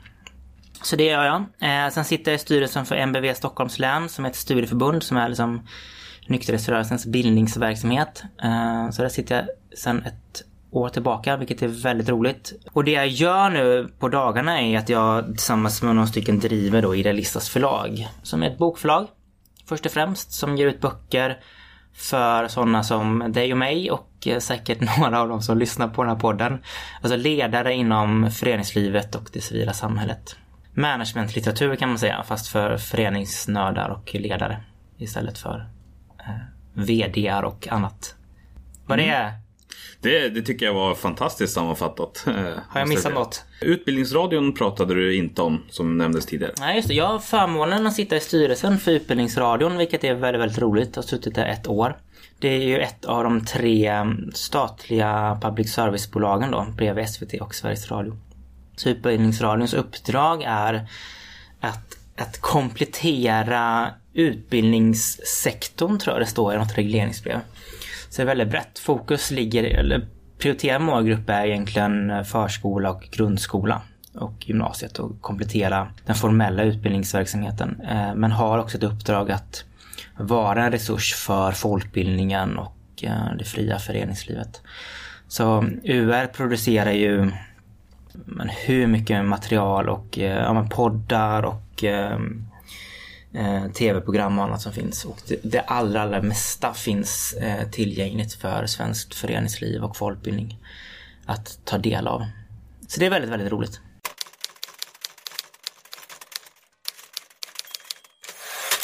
Så 0.82 0.96
det 0.96 1.04
gör 1.04 1.24
jag. 1.24 1.44
Eh, 1.60 1.90
sen 1.90 2.04
sitter 2.04 2.30
jag 2.30 2.36
i 2.36 2.42
styrelsen 2.42 2.86
för 2.86 2.96
MBV 2.96 3.34
Stockholms 3.34 3.78
län 3.78 4.08
som 4.08 4.24
är 4.24 4.30
ett 4.30 4.36
studieförbund 4.36 5.02
som 5.02 5.16
är 5.16 5.28
liksom 5.28 5.66
nykterhetsrörelsens 6.26 7.06
bildningsverksamhet. 7.06 8.22
Så 8.92 9.02
där 9.02 9.08
sitter 9.08 9.34
jag 9.36 9.78
sen 9.78 10.02
ett 10.02 10.44
år 10.74 10.88
tillbaka, 10.88 11.36
vilket 11.36 11.62
är 11.62 11.68
väldigt 11.68 12.08
roligt. 12.08 12.52
Och 12.72 12.84
det 12.84 12.92
jag 12.92 13.08
gör 13.08 13.50
nu 13.50 13.88
på 13.98 14.08
dagarna 14.08 14.60
är 14.60 14.78
att 14.78 14.88
jag 14.88 15.26
tillsammans 15.26 15.82
med 15.82 15.94
några 15.94 16.08
stycken 16.08 16.38
driver 16.38 16.82
då 16.82 16.94
Idealistas 16.94 17.48
förlag. 17.48 18.08
Som 18.22 18.42
är 18.42 18.50
ett 18.50 18.58
bokförlag, 18.58 19.06
först 19.68 19.86
och 19.86 19.92
främst, 19.92 20.32
som 20.32 20.56
ger 20.56 20.66
ut 20.66 20.80
böcker 20.80 21.38
för 21.94 22.48
sådana 22.48 22.82
som 22.82 23.32
dig 23.32 23.52
och 23.52 23.58
mig 23.58 23.90
och 23.90 24.10
eh, 24.26 24.38
säkert 24.38 24.80
några 24.98 25.20
av 25.20 25.28
dem 25.28 25.42
som 25.42 25.58
lyssnar 25.58 25.88
på 25.88 26.02
den 26.02 26.12
här 26.12 26.20
podden. 26.20 26.58
Alltså 27.02 27.16
ledare 27.16 27.74
inom 27.74 28.30
föreningslivet 28.30 29.14
och 29.14 29.30
det 29.32 29.40
civila 29.40 29.72
samhället. 29.72 30.36
Managementlitteratur 30.72 31.76
kan 31.76 31.88
man 31.88 31.98
säga, 31.98 32.22
fast 32.22 32.48
för 32.48 32.76
föreningsnördar 32.76 33.88
och 33.88 34.14
ledare 34.14 34.60
istället 34.98 35.38
för 35.38 35.68
eh, 36.18 36.34
VDR 36.72 37.44
och 37.44 37.68
annat. 37.70 38.14
Vad 38.86 38.98
det 38.98 39.08
är? 39.08 39.43
Det, 40.00 40.28
det 40.28 40.42
tycker 40.42 40.66
jag 40.66 40.74
var 40.74 40.94
fantastiskt 40.94 41.52
sammanfattat. 41.54 42.24
eh, 42.26 42.34
Har 42.68 42.80
jag 42.80 42.88
missat 42.88 43.14
något? 43.14 43.44
Utbildningsradion 43.60 44.54
pratade 44.54 44.94
du 44.94 45.16
inte 45.16 45.42
om, 45.42 45.62
som 45.70 45.98
nämndes 45.98 46.26
tidigare. 46.26 46.52
Nej 46.60 46.76
just 46.76 46.88
det, 46.88 46.94
jag 46.94 47.06
har 47.06 47.18
förmånen 47.18 47.86
att 47.86 47.94
sitta 47.94 48.16
i 48.16 48.20
styrelsen 48.20 48.78
för 48.78 48.90
Utbildningsradion 48.90 49.76
vilket 49.76 50.04
är 50.04 50.14
väldigt, 50.14 50.42
väldigt 50.42 50.58
roligt. 50.58 50.90
Jag 50.96 51.02
har 51.02 51.08
suttit 51.08 51.34
där 51.34 51.46
ett 51.46 51.66
år. 51.68 51.96
Det 52.38 52.48
är 52.48 52.62
ju 52.62 52.78
ett 52.78 53.04
av 53.04 53.24
de 53.24 53.44
tre 53.44 53.86
mm, 53.88 54.30
statliga 54.34 55.38
public 55.42 55.72
service-bolagen 55.72 56.50
då, 56.50 56.66
bredvid 56.76 57.08
SVT 57.08 57.34
och 57.40 57.54
Sveriges 57.54 57.90
Radio. 57.90 58.16
Så 58.76 58.88
Utbildningsradions 58.88 59.74
uppdrag 59.74 60.42
är 60.46 60.88
att, 61.60 61.96
att 62.16 62.40
komplettera 62.40 63.90
utbildningssektorn 64.12 65.98
tror 65.98 66.14
jag 66.14 66.22
det 66.22 66.26
står 66.30 66.54
i 66.54 66.58
något 66.58 66.78
regleringsbrev. 66.78 67.40
Så 68.14 68.22
det 68.22 68.24
är 68.24 68.26
väldigt 68.26 68.50
brett. 68.50 68.78
Fokus 68.78 69.30
ligger, 69.30 69.64
eller 69.64 70.06
prioriterad 70.38 70.82
målgrupp 70.82 71.30
är 71.30 71.46
egentligen 71.46 72.10
eh, 72.10 72.22
förskola 72.22 72.90
och 72.90 73.08
grundskola 73.10 73.82
och 74.14 74.48
gymnasiet 74.48 74.98
och 74.98 75.20
komplettera 75.20 75.88
den 76.06 76.14
formella 76.14 76.62
utbildningsverksamheten. 76.62 77.80
Eh, 77.88 78.14
men 78.14 78.32
har 78.32 78.58
också 78.58 78.76
ett 78.76 78.82
uppdrag 78.82 79.30
att 79.30 79.64
vara 80.18 80.64
en 80.64 80.72
resurs 80.72 81.14
för 81.14 81.52
folkbildningen 81.52 82.58
och 82.58 82.76
eh, 83.02 83.36
det 83.38 83.44
fria 83.44 83.78
föreningslivet. 83.78 84.62
Så 85.28 85.64
UR 85.84 86.26
producerar 86.26 86.92
ju 86.92 87.30
men 88.12 88.48
hur 88.48 88.86
mycket 88.86 89.24
material 89.24 89.88
och 89.88 90.18
ja, 90.18 90.66
poddar 90.70 91.42
och 91.42 91.84
eh, 93.34 93.72
tv-program 93.72 94.38
och 94.38 94.44
annat 94.44 94.62
som 94.62 94.72
finns. 94.72 95.04
Och 95.04 95.18
det, 95.28 95.36
det 95.42 95.60
allra, 95.60 96.02
allra 96.02 96.22
mesta 96.22 96.74
finns 96.74 97.32
eh, 97.32 97.70
tillgängligt 97.70 98.34
för 98.34 98.66
svenskt 98.66 99.14
föreningsliv 99.14 99.84
och 99.84 99.96
folkbildning 99.96 100.58
att 101.26 101.58
ta 101.64 101.78
del 101.78 102.06
av. 102.06 102.24
Så 102.88 103.00
det 103.00 103.06
är 103.06 103.10
väldigt, 103.10 103.30
väldigt 103.30 103.52
roligt. 103.52 103.80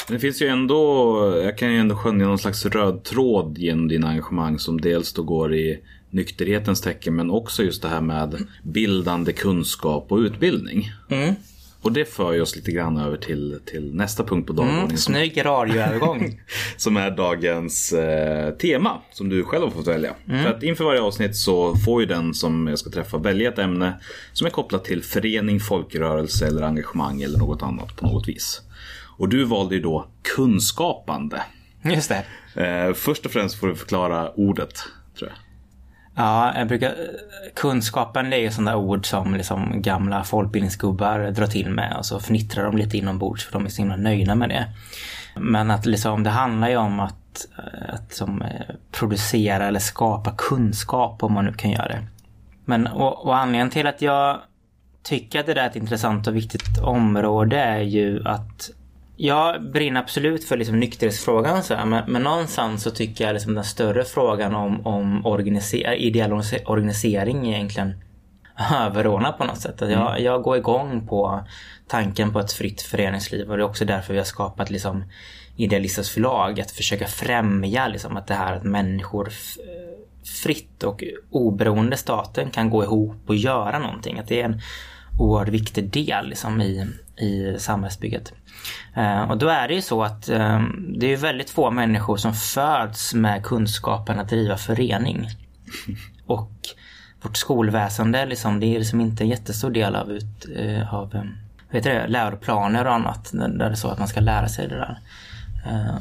Det 0.07 0.19
finns 0.19 0.41
ju 0.41 0.47
ändå, 0.47 1.41
jag 1.43 1.57
kan 1.57 1.73
ju 1.73 1.79
ändå 1.79 1.95
skönja 1.95 2.27
någon 2.27 2.39
slags 2.39 2.65
röd 2.65 3.03
tråd 3.03 3.57
genom 3.57 3.87
dina 3.87 4.09
engagemang 4.09 4.59
som 4.59 4.81
dels 4.81 5.13
då 5.13 5.23
går 5.23 5.55
i 5.55 5.79
nykterhetens 6.09 6.81
tecken 6.81 7.15
men 7.15 7.31
också 7.31 7.63
just 7.63 7.81
det 7.81 7.87
här 7.87 8.01
med 8.01 8.47
bildande 8.63 9.33
kunskap 9.33 10.11
och 10.11 10.17
utbildning. 10.17 10.91
Mm. 11.09 11.35
Och 11.81 11.91
det 11.91 12.05
för 12.05 12.41
oss 12.41 12.55
lite 12.55 12.71
grann 12.71 12.97
över 12.97 13.17
till, 13.17 13.59
till 13.65 13.95
nästa 13.95 14.23
punkt 14.23 14.47
på 14.47 14.53
dagordningen 14.53 14.85
Mm, 14.85 14.97
snygg 14.97 15.45
radioövergång. 15.45 16.41
som 16.77 16.97
är 16.97 17.11
dagens 17.11 17.93
eh, 17.93 18.51
tema 18.53 19.01
som 19.11 19.29
du 19.29 19.43
själv 19.43 19.63
har 19.63 19.71
fått 19.71 19.87
välja. 19.87 20.15
Mm. 20.27 20.43
För 20.43 20.49
att 20.49 20.63
inför 20.63 20.83
varje 20.83 21.01
avsnitt 21.01 21.35
så 21.35 21.75
får 21.75 22.01
ju 22.01 22.07
den 22.07 22.33
som 22.33 22.67
jag 22.67 22.79
ska 22.79 22.89
träffa 22.89 23.17
välja 23.17 23.49
ett 23.49 23.59
ämne 23.59 23.99
som 24.33 24.47
är 24.47 24.51
kopplat 24.51 24.85
till 24.85 25.03
förening, 25.03 25.59
folkrörelse 25.59 26.47
eller 26.47 26.61
engagemang 26.61 27.21
eller 27.21 27.39
något 27.39 27.63
annat 27.63 27.95
på 27.95 28.05
något 28.05 28.27
vis. 28.27 28.61
Och 29.17 29.29
du 29.29 29.43
valde 29.43 29.75
ju 29.75 29.81
då 29.81 30.07
kunskapande. 30.35 31.41
Just 31.83 32.11
det. 32.11 32.25
Eh, 32.65 32.93
först 32.93 33.25
och 33.25 33.31
främst 33.31 33.55
får 33.55 33.67
du 33.67 33.75
förklara 33.75 34.31
ordet, 34.31 34.73
tror 35.17 35.29
jag. 35.29 35.50
Ja, 36.15 36.57
jag 36.57 36.67
brukar... 36.67 36.95
Kunskapen 37.55 38.29
det 38.29 38.35
är 38.35 38.41
ju 38.41 38.51
sådana 38.51 38.75
ord 38.75 39.05
som 39.05 39.35
liksom 39.35 39.81
gamla 39.81 40.23
folkbildningsgubbar 40.23 41.31
drar 41.31 41.47
till 41.47 41.69
med 41.69 41.95
och 41.97 42.05
så 42.05 42.19
fnittrar 42.19 42.63
de 42.63 42.77
lite 42.77 42.97
inombords 42.97 43.45
för 43.45 43.53
de 43.53 43.65
är 43.65 43.69
så 43.69 43.81
himla 43.81 43.95
nöjda 43.95 44.35
med 44.35 44.49
det. 44.49 44.65
Men 45.35 45.71
att 45.71 45.85
liksom, 45.85 46.23
det 46.23 46.29
handlar 46.29 46.69
ju 46.69 46.77
om 46.77 46.99
att, 46.99 47.47
att 47.89 48.13
som, 48.13 48.41
eh, 48.41 48.75
producera 48.91 49.67
eller 49.67 49.79
skapa 49.79 50.33
kunskap 50.37 51.23
om 51.23 51.33
man 51.33 51.45
nu 51.45 51.53
kan 51.53 51.71
göra 51.71 51.87
det. 51.87 52.07
Men 52.65 52.87
och, 52.87 53.25
och 53.25 53.37
anledningen 53.37 53.69
till 53.69 53.87
att 53.87 54.01
jag 54.01 54.39
tycker 55.03 55.39
att 55.39 55.45
det 55.45 55.53
där 55.53 55.61
är 55.63 55.67
ett 55.67 55.75
intressant 55.75 56.27
och 56.27 56.35
viktigt 56.35 56.77
område 56.83 57.57
är 57.57 57.81
ju 57.81 58.27
att 58.27 58.69
jag 59.23 59.71
brinner 59.71 59.99
absolut 59.99 60.43
för 60.43 60.57
liksom 60.57 60.79
nykterhetsfrågan 60.79 61.63
så 61.63 61.75
här, 61.75 61.85
men, 61.85 62.11
men 62.11 62.21
någonstans 62.23 62.83
så 62.83 62.91
tycker 62.91 63.25
jag 63.25 63.33
liksom 63.33 63.55
den 63.55 63.63
större 63.63 64.03
frågan 64.03 64.55
om, 64.55 64.87
om 64.87 65.25
organiser, 65.25 65.93
ideell 65.93 66.33
organisering 66.65 67.47
är 67.49 67.55
egentligen 67.55 67.93
överordnad 68.73 69.37
på 69.37 69.45
något 69.45 69.61
sätt. 69.61 69.81
Att 69.81 69.91
jag, 69.91 70.21
jag 70.21 70.41
går 70.41 70.57
igång 70.57 71.07
på 71.07 71.43
tanken 71.87 72.33
på 72.33 72.39
ett 72.39 72.51
fritt 72.51 72.81
föreningsliv 72.81 73.49
och 73.49 73.57
det 73.57 73.63
är 73.63 73.67
också 73.67 73.85
därför 73.85 74.13
vi 74.13 74.19
har 74.19 74.25
skapat 74.25 74.69
liksom 74.69 75.03
Idealistas 75.55 76.09
förlag. 76.09 76.59
Att 76.59 76.71
försöka 76.71 77.07
främja 77.07 77.87
liksom 77.87 78.17
att 78.17 78.27
det 78.27 78.33
här 78.33 78.55
att 78.55 78.63
människor 78.63 79.29
fritt 80.43 80.83
och 80.83 81.03
oberoende 81.31 81.97
staten 81.97 82.49
kan 82.49 82.69
gå 82.69 82.83
ihop 82.83 83.17
och 83.27 83.35
göra 83.35 83.79
någonting. 83.79 84.19
Att 84.19 84.27
det 84.27 84.41
är 84.41 84.45
en 84.45 84.61
oerhört 85.19 85.49
viktig 85.49 85.89
del 85.89 86.27
liksom, 86.27 86.61
i, 86.61 86.87
i 87.21 87.59
samhällsbygget. 87.59 88.33
Eh, 88.95 89.21
och 89.21 89.37
då 89.37 89.47
är 89.47 89.67
det 89.67 89.73
ju 89.73 89.81
så 89.81 90.03
att 90.03 90.29
eh, 90.29 90.61
det 90.97 91.13
är 91.13 91.17
väldigt 91.17 91.49
få 91.49 91.71
människor 91.71 92.17
som 92.17 92.33
föds 92.33 93.13
med 93.13 93.43
kunskapen 93.43 94.19
att 94.19 94.29
driva 94.29 94.57
förening. 94.57 95.27
Och 96.25 96.51
vårt 97.21 97.37
skolväsende 97.37 98.25
liksom, 98.25 98.59
det 98.59 98.65
är 98.65 98.79
liksom 98.79 99.01
inte 99.01 99.23
en 99.23 99.29
jättestor 99.29 99.71
del 99.71 99.95
av, 99.95 100.11
ut, 100.11 100.45
eh, 100.55 100.93
av 100.93 101.27
vet 101.69 101.83
du 101.83 101.89
det, 101.89 102.07
läroplaner 102.07 102.87
och 102.87 102.93
annat 102.93 103.29
där 103.33 103.47
det 103.47 103.65
är 103.65 103.73
så 103.73 103.87
att 103.87 103.99
man 103.99 104.07
ska 104.07 104.19
lära 104.19 104.47
sig 104.47 104.67
det 104.67 104.75
där. 104.75 104.99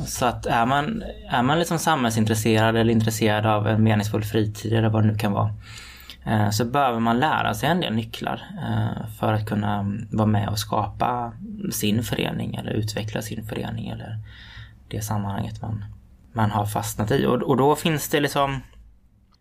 Så 0.07 0.27
att 0.27 0.47
är 0.47 0.67
man, 0.67 1.03
är 1.31 1.43
man 1.43 1.59
liksom 1.59 1.79
samhällsintresserad 1.79 2.77
eller 2.77 2.93
intresserad 2.93 3.47
av 3.47 3.69
en 3.69 3.83
meningsfull 3.83 4.25
fritid 4.25 4.73
eller 4.73 4.89
vad 4.89 5.03
det 5.03 5.07
nu 5.07 5.19
kan 5.19 5.33
vara 5.33 5.55
så 6.53 6.65
behöver 6.65 7.01
man 7.01 7.21
lära 7.21 7.55
sig 7.55 7.69
en 7.69 7.81
del 7.81 7.95
nycklar 7.95 8.43
eh, 8.59 9.09
för 9.19 9.33
att 9.33 9.47
kunna 9.47 9.97
vara 10.11 10.27
med 10.27 10.49
och 10.49 10.59
skapa 10.59 11.33
sin 11.73 12.03
förening 12.03 12.55
eller 12.55 12.71
utveckla 12.71 13.23
sin 13.23 13.45
förening 13.45 13.89
eller 13.89 14.19
det 14.89 15.01
sammanhanget 15.01 15.63
man, 15.63 15.85
man 16.33 16.51
har 16.51 16.67
fastnat 16.67 17.11
i. 17.11 17.27
Och, 17.27 17.43
och 17.43 17.57
då 17.57 17.77
finns 17.77 18.09
det 18.09 18.21
liksom 18.21 18.61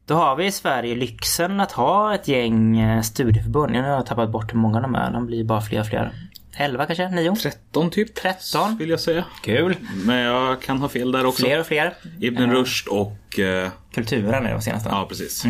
då 0.06 0.16
har 0.16 0.36
vi 0.36 0.46
i 0.46 0.52
Sverige 0.52 0.96
lyxen 0.96 1.60
att 1.60 1.72
ha 1.72 2.16
ett 2.16 2.28
gäng 2.28 2.80
eh, 2.80 3.02
studieförbund. 3.02 3.72
Nu 3.72 3.82
har 3.82 3.90
jag 3.90 4.06
tappat 4.06 4.30
bort 4.30 4.54
hur 4.54 4.60
många 4.60 4.82
de 4.82 4.96
är. 4.96 5.12
De 5.12 5.26
blir 5.26 5.44
bara 5.44 5.62
fler 5.62 5.80
och 5.80 5.88
fler. 5.88 6.12
11 6.58 6.86
kanske? 6.86 7.10
9? 7.10 7.36
13 7.36 7.90
typ. 7.90 8.16
13. 8.16 8.78
Vill 8.78 8.90
jag 8.90 9.00
säga. 9.00 9.26
Kul! 9.44 9.76
Men 10.06 10.18
jag 10.18 10.62
kan 10.62 10.78
ha 10.78 10.90
fel 10.90 11.12
där 11.12 11.26
också. 11.26 11.46
Fler 11.46 11.60
och 11.60 11.66
fler. 11.66 11.94
Ibn 12.20 12.52
Rushd 12.52 12.88
och... 12.88 13.40
Eh, 13.40 13.70
Kulturen 13.94 14.46
är 14.46 14.52
de 14.54 14.62
senaste. 14.62 14.90
ja, 14.90 15.06
precis. 15.10 15.46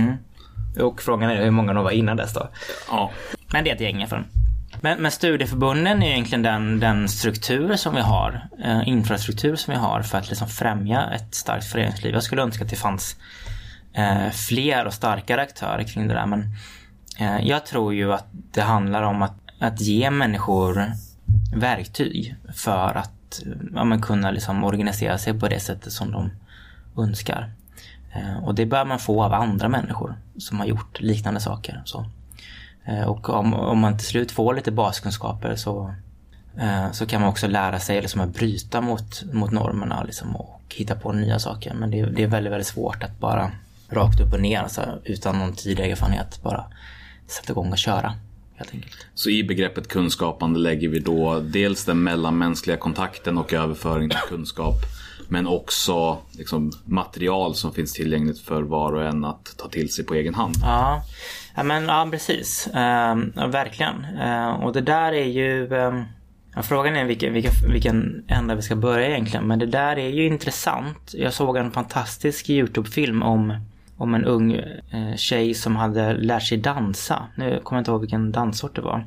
Och 0.81 1.01
frågan 1.01 1.29
är 1.29 1.43
hur 1.43 1.51
många 1.51 1.73
de 1.73 1.83
var 1.83 1.91
innan 1.91 2.17
dess 2.17 2.33
då. 2.33 2.49
Ja. 2.89 3.11
Men 3.53 3.63
det 3.63 3.69
är 3.69 3.75
ett 3.75 3.81
gäng 3.81 3.95
i 3.95 3.99
alla 3.99 4.07
fall. 4.07 4.23
Men, 4.81 5.01
men 5.01 5.11
studieförbunden 5.11 6.03
är 6.03 6.11
egentligen 6.11 6.41
den, 6.41 6.79
den 6.79 7.09
struktur 7.09 7.75
som 7.75 7.95
vi 7.95 8.01
har, 8.01 8.47
eh, 8.63 8.87
infrastruktur 8.87 9.55
som 9.55 9.73
vi 9.73 9.79
har 9.79 10.01
för 10.01 10.17
att 10.17 10.29
liksom 10.29 10.47
främja 10.47 11.09
ett 11.15 11.35
starkt 11.35 11.65
föreningsliv. 11.65 12.13
Jag 12.13 12.23
skulle 12.23 12.41
önska 12.41 12.63
att 12.63 12.69
det 12.69 12.75
fanns 12.75 13.15
eh, 13.93 14.29
fler 14.29 14.85
och 14.85 14.93
starkare 14.93 15.41
aktörer 15.41 15.83
kring 15.83 16.07
det 16.07 16.13
där 16.13 16.25
men 16.25 16.53
eh, 17.19 17.47
jag 17.47 17.65
tror 17.65 17.93
ju 17.93 18.13
att 18.13 18.27
det 18.31 18.61
handlar 18.61 19.03
om 19.03 19.21
att, 19.21 19.35
att 19.59 19.81
ge 19.81 20.11
människor 20.11 20.91
verktyg 21.55 22.35
för 22.55 22.97
att 22.97 23.43
eh, 23.45 23.51
ja, 23.75 23.97
kunna 24.01 24.31
liksom 24.31 24.63
organisera 24.63 25.17
sig 25.17 25.39
på 25.39 25.47
det 25.47 25.59
sättet 25.59 25.93
som 25.93 26.11
de 26.11 26.31
önskar. 26.97 27.51
Eh, 28.13 28.43
och 28.43 28.55
det 28.55 28.65
bör 28.65 28.85
man 28.85 28.99
få 28.99 29.23
av 29.23 29.33
andra 29.33 29.69
människor 29.69 30.15
som 30.37 30.59
har 30.59 30.65
gjort 30.65 31.01
liknande 31.01 31.39
saker. 31.39 31.81
Så. 31.85 32.05
Eh, 32.85 33.03
och 33.03 33.29
om, 33.29 33.53
om 33.53 33.79
man 33.79 33.97
till 33.97 34.07
slut 34.07 34.31
får 34.31 34.53
lite 34.53 34.71
baskunskaper 34.71 35.55
så, 35.55 35.93
eh, 36.57 36.91
så 36.91 37.05
kan 37.05 37.21
man 37.21 37.29
också 37.29 37.47
lära 37.47 37.79
sig 37.79 38.01
liksom 38.01 38.21
att 38.21 38.33
bryta 38.33 38.81
mot, 38.81 39.23
mot 39.33 39.51
normerna 39.51 40.03
liksom, 40.03 40.35
och 40.35 40.75
hitta 40.75 40.95
på 40.95 41.11
nya 41.11 41.39
saker. 41.39 41.73
Men 41.73 41.91
det, 41.91 42.05
det 42.05 42.23
är 42.23 42.27
väldigt, 42.27 42.53
väldigt 42.53 42.67
svårt 42.67 43.03
att 43.03 43.19
bara 43.19 43.51
rakt 43.89 44.19
upp 44.19 44.33
och 44.33 44.41
ner 44.41 44.59
alltså, 44.59 44.99
utan 45.03 45.39
någon 45.39 45.53
tidigare 45.53 45.91
erfarenhet 45.91 46.43
bara 46.43 46.65
sätta 47.27 47.53
igång 47.53 47.71
och 47.71 47.77
köra. 47.77 48.13
Helt 48.55 48.73
enkelt. 48.73 48.95
Så 49.13 49.29
i 49.29 49.43
begreppet 49.43 49.87
kunskapande 49.87 50.59
lägger 50.59 50.89
vi 50.89 50.99
då 50.99 51.39
dels 51.39 51.85
den 51.85 52.03
mellanmänskliga 52.03 52.77
kontakten 52.77 53.37
och 53.37 53.53
överföring 53.53 54.09
till 54.09 54.19
kunskap. 54.29 54.75
Men 55.31 55.47
också 55.47 56.17
liksom, 56.31 56.71
material 56.85 57.55
som 57.55 57.73
finns 57.73 57.93
tillgängligt 57.93 58.39
för 58.39 58.61
var 58.61 58.93
och 58.93 59.03
en 59.03 59.25
att 59.25 59.57
ta 59.57 59.67
till 59.67 59.93
sig 59.93 60.05
på 60.05 60.13
egen 60.13 60.35
hand. 60.35 60.55
Ja, 60.61 61.03
ja 61.55 61.63
men 61.63 61.83
ja, 61.83 62.07
precis. 62.11 62.69
Ehm, 62.73 63.31
verkligen. 63.51 64.05
Ehm, 64.05 64.55
och 64.55 64.73
det 64.73 64.81
där 64.81 65.13
är 65.13 65.25
ju... 65.25 65.73
ehm, 65.73 66.03
frågan 66.63 66.95
är 66.95 67.05
vilken, 67.05 67.33
vilken, 67.33 67.51
vilken 67.71 68.23
ända 68.27 68.55
vi 68.55 68.61
ska 68.61 68.75
börja 68.75 69.09
egentligen. 69.09 69.47
Men 69.47 69.59
det 69.59 69.65
där 69.65 69.99
är 69.99 70.09
ju 70.09 70.25
intressant. 70.25 71.13
Jag 71.13 71.33
såg 71.33 71.57
en 71.57 71.71
fantastisk 71.71 72.49
YouTube-film 72.49 73.23
om, 73.23 73.59
om 73.97 74.15
en 74.15 74.25
ung 74.25 74.53
eh, 74.53 75.15
tjej 75.15 75.53
som 75.53 75.75
hade 75.75 76.13
lärt 76.13 76.43
sig 76.43 76.57
dansa. 76.57 77.27
Nu 77.35 77.59
kommer 77.63 77.77
jag 77.77 77.81
inte 77.81 77.91
ihåg 77.91 78.01
vilken 78.01 78.31
danssort 78.31 78.75
det 78.75 78.81
var. 78.81 79.05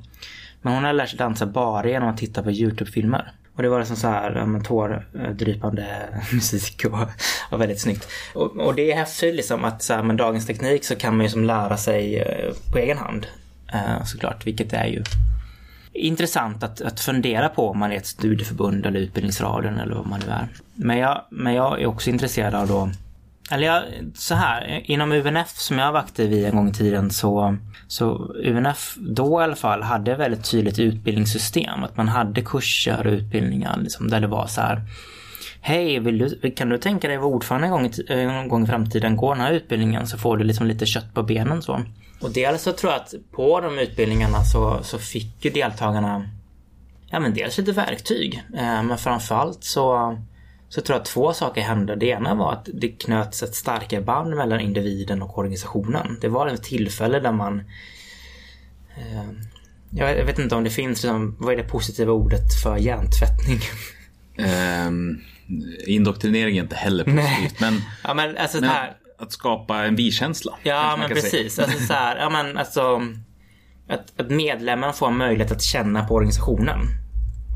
Men 0.63 0.75
hon 0.75 0.85
hade 0.85 0.97
lärt 0.97 1.09
sig 1.09 1.19
dansa 1.19 1.47
bara 1.47 1.89
genom 1.89 2.09
att 2.09 2.19
titta 2.19 2.43
på 2.43 2.51
YouTube-filmer. 2.51 3.33
Och 3.55 3.63
det 3.63 3.69
var 3.69 3.79
liksom 3.79 3.97
så 3.97 4.09
här 4.09 4.35
ja, 4.37 4.47
men 4.47 4.65
tårdrypande 4.65 6.09
musik 6.33 6.85
och, 6.85 7.09
och 7.51 7.61
väldigt 7.61 7.81
snyggt. 7.81 8.09
Och, 8.35 8.57
och 8.57 8.75
det 8.75 8.93
är 8.93 8.97
häftigt 8.97 9.35
liksom 9.35 9.65
att 9.65 9.83
så 9.83 9.95
här, 9.95 10.03
med 10.03 10.17
dagens 10.17 10.47
teknik 10.47 10.85
så 10.85 10.97
kan 10.97 11.17
man 11.17 11.27
ju 11.27 11.31
som 11.31 11.45
lära 11.45 11.77
sig 11.77 12.17
eh, 12.17 12.55
på 12.73 12.79
egen 12.79 12.99
hand. 12.99 13.27
Eh, 13.73 14.05
såklart, 14.05 14.47
vilket 14.47 14.73
är 14.73 14.87
ju 14.87 15.03
intressant 15.93 16.63
att, 16.63 16.81
att 16.81 17.01
fundera 17.01 17.49
på 17.49 17.69
om 17.69 17.79
man 17.79 17.93
är 17.93 17.97
ett 17.97 18.07
studieförbund 18.07 18.87
eller 18.87 19.01
Utbildningsradion 19.01 19.79
eller 19.79 19.95
vad 19.95 20.07
man 20.07 20.21
nu 20.27 20.33
är. 20.33 20.49
Men 20.75 20.99
jag, 20.99 21.25
men 21.31 21.55
jag 21.55 21.83
är 21.83 21.87
också 21.87 22.11
intresserad 22.11 22.55
av 22.55 22.69
då 22.69 22.91
eller 23.53 23.67
jag, 23.67 23.83
så 24.15 24.35
här, 24.35 24.83
inom 24.85 25.13
UNF 25.13 25.49
som 25.49 25.79
jag 25.79 25.93
var 25.93 26.01
aktiv 26.01 26.33
i 26.33 26.45
en 26.45 26.57
gång 26.57 26.69
i 26.69 26.73
tiden 26.73 27.11
så, 27.11 27.57
så 27.87 28.35
UNF 28.45 28.97
då 29.01 29.41
i 29.41 29.45
alla 29.45 29.57
fall 29.57 29.83
hade 29.83 30.17
väldigt 30.17 30.51
tydligt 30.51 30.79
utbildningssystem. 30.79 31.85
Att 31.85 31.97
man 31.97 32.09
hade 32.09 32.43
kurser 32.43 33.07
och 33.07 33.13
utbildningar 33.13 33.79
liksom, 33.81 34.11
där 34.11 34.21
det 34.21 34.27
var 34.27 34.47
så 34.47 34.61
här 34.61 34.83
Hej, 35.61 35.99
vill 35.99 36.19
du, 36.19 36.51
kan 36.51 36.69
du 36.69 36.79
tänka 36.79 37.09
dig 37.09 37.17
att 37.17 37.23
vara 37.23 37.35
ordförande 37.35 37.67
en 37.67 37.73
gång, 37.73 37.87
i, 37.87 37.93
en 38.09 38.49
gång 38.49 38.65
i 38.65 38.67
framtiden? 38.67 39.17
Gå 39.17 39.35
den 39.35 39.41
här 39.41 39.53
utbildningen 39.53 40.07
så 40.07 40.19
får 40.19 40.37
du 40.37 40.45
liksom 40.45 40.67
lite 40.67 40.87
kött 40.87 41.15
på 41.15 41.23
benen 41.23 41.63
så. 41.63 41.81
Och 42.21 42.31
dels 42.31 42.63
så 42.63 42.73
tror 42.73 42.93
jag 42.93 43.01
att 43.01 43.15
på 43.33 43.61
de 43.61 43.79
utbildningarna 43.79 44.45
så, 44.45 44.83
så 44.83 44.99
fick 44.99 45.45
ju 45.45 45.51
deltagarna 45.51 46.29
Ja 47.11 47.21
men 47.21 47.35
dels 47.35 47.59
lite 47.59 47.73
verktyg. 47.73 48.43
Eh, 48.55 48.83
men 48.83 48.99
framförallt 48.99 49.65
så 49.65 50.19
så 50.75 50.81
tror 50.81 50.95
jag 50.95 51.01
att 51.01 51.07
två 51.07 51.33
saker 51.33 51.61
hände. 51.63 51.97
Det 51.97 52.07
ena 52.07 52.35
var 52.35 52.53
att 52.53 52.69
det 52.75 52.89
knöts 52.89 53.43
ett 53.43 53.55
starkare 53.55 54.01
band 54.01 54.37
mellan 54.37 54.61
individen 54.61 55.23
och 55.23 55.39
organisationen. 55.39 56.19
Det 56.21 56.29
var 56.29 56.47
ett 56.47 56.63
tillfälle 56.63 57.21
där 57.21 57.33
man 57.33 57.59
eh, 58.97 59.31
jag 59.91 60.25
vet 60.25 60.39
inte 60.39 60.55
om 60.55 60.65
det 60.65 60.71
finns, 60.71 61.03
liksom, 61.03 61.37
vad 61.39 61.53
är 61.53 61.57
det 61.57 61.63
positiva 61.63 62.13
ordet 62.13 62.55
för 62.63 62.77
hjärntvättning? 62.77 63.61
Um, 64.89 65.21
indoktrinering 65.87 66.59
är 66.59 66.63
inte 66.63 66.77
heller 66.77 67.05
positivt. 67.05 67.61
Men, 67.61 67.81
ja, 68.05 68.15
men, 68.15 68.37
alltså, 68.37 68.61
men 68.61 68.69
här, 68.71 68.97
att 69.19 69.33
skapa 69.33 69.85
en 69.85 69.97
vi-känsla. 69.97 70.59
Ja, 70.63 70.97
men 70.99 71.09
precis. 71.09 71.59
Alltså, 71.59 71.79
så 71.79 71.93
här, 71.93 72.17
ja, 72.17 72.31
men, 72.31 72.59
alltså, 72.59 73.03
att, 73.89 74.21
att 74.21 74.31
medlemmarna 74.31 74.93
får 74.93 75.07
en 75.09 75.17
möjlighet 75.17 75.53
att 75.53 75.63
känna 75.63 76.05
på 76.05 76.15
organisationen. 76.15 76.79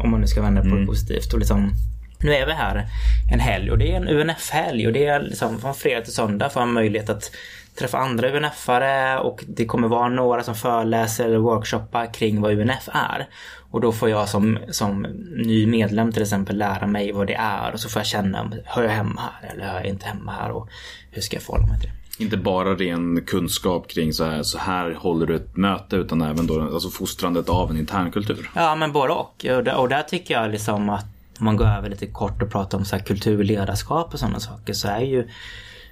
Om 0.04 0.10
man 0.10 0.20
nu 0.20 0.26
ska 0.26 0.42
vända 0.42 0.60
på 0.60 0.66
Mm. 0.66 0.80
det 0.80 0.86
positivt. 0.86 1.32
Och 1.32 1.38
liksom, 1.38 1.72
nu 2.18 2.34
är 2.34 2.46
vi 2.46 2.52
här 2.52 2.86
en 3.32 3.40
helg 3.40 3.70
och 3.70 3.78
det 3.78 3.92
är 3.92 3.96
en 3.96 4.08
UNF-helg 4.08 4.86
och 4.86 4.92
det 4.92 5.06
är 5.06 5.20
liksom 5.20 5.60
från 5.60 5.74
fredag 5.74 6.04
till 6.04 6.14
söndag 6.14 6.50
får 6.50 6.60
man 6.60 6.72
möjlighet 6.72 7.10
att 7.10 7.30
träffa 7.78 7.98
andra 7.98 8.28
UNF-are 8.28 9.16
och 9.18 9.44
det 9.48 9.66
kommer 9.66 9.88
vara 9.88 10.08
några 10.08 10.42
som 10.42 10.54
föreläser 10.54 11.24
eller 11.24 11.38
workshoppar 11.38 12.14
kring 12.14 12.40
vad 12.40 12.52
UNF 12.52 12.88
är. 12.92 13.28
Och 13.70 13.80
då 13.80 13.92
får 13.92 14.10
jag 14.10 14.28
som, 14.28 14.58
som 14.68 15.02
ny 15.36 15.66
medlem 15.66 16.12
till 16.12 16.22
exempel 16.22 16.58
lära 16.58 16.86
mig 16.86 17.12
vad 17.12 17.26
det 17.26 17.34
är 17.34 17.72
och 17.72 17.80
så 17.80 17.88
får 17.88 18.00
jag 18.00 18.06
känna, 18.06 18.52
hör 18.64 18.82
jag 18.82 18.90
hemma 18.90 19.20
här 19.20 19.50
eller 19.52 19.64
hör 19.64 19.74
jag 19.74 19.86
inte 19.86 20.06
hemma 20.06 20.32
här 20.32 20.50
och 20.50 20.68
hur 21.10 21.22
ska 21.22 21.36
jag 21.36 21.42
förhålla 21.42 21.66
mig 21.66 21.80
till 21.80 21.88
det? 21.88 22.24
Inte 22.24 22.36
bara 22.36 22.74
ren 22.74 23.24
kunskap 23.26 23.88
kring 23.88 24.12
så 24.12 24.24
här, 24.24 24.42
så 24.42 24.58
här 24.58 24.94
håller 24.94 25.26
du 25.26 25.36
ett 25.36 25.56
möte 25.56 25.96
utan 25.96 26.22
även 26.22 26.46
då 26.46 26.62
alltså 26.62 26.88
fostrandet 26.88 27.48
av 27.48 27.70
en 27.70 27.76
internkultur. 27.76 28.50
Ja, 28.54 28.74
men 28.74 28.92
både 28.92 29.12
och. 29.12 29.46
Och 29.56 29.64
där, 29.64 29.76
och 29.76 29.88
där 29.88 30.02
tycker 30.02 30.34
jag 30.34 30.50
liksom 30.50 30.90
att 30.90 31.15
om 31.38 31.44
man 31.44 31.56
går 31.56 31.66
över 31.66 31.90
lite 31.90 32.06
kort 32.06 32.42
och 32.42 32.50
pratar 32.50 32.78
om 32.78 32.84
så 32.84 32.96
här 32.96 33.02
kulturledarskap 33.02 34.14
och 34.14 34.18
sådana 34.20 34.40
saker 34.40 34.72
så 34.72 34.88
är 34.88 35.00
ju 35.00 35.28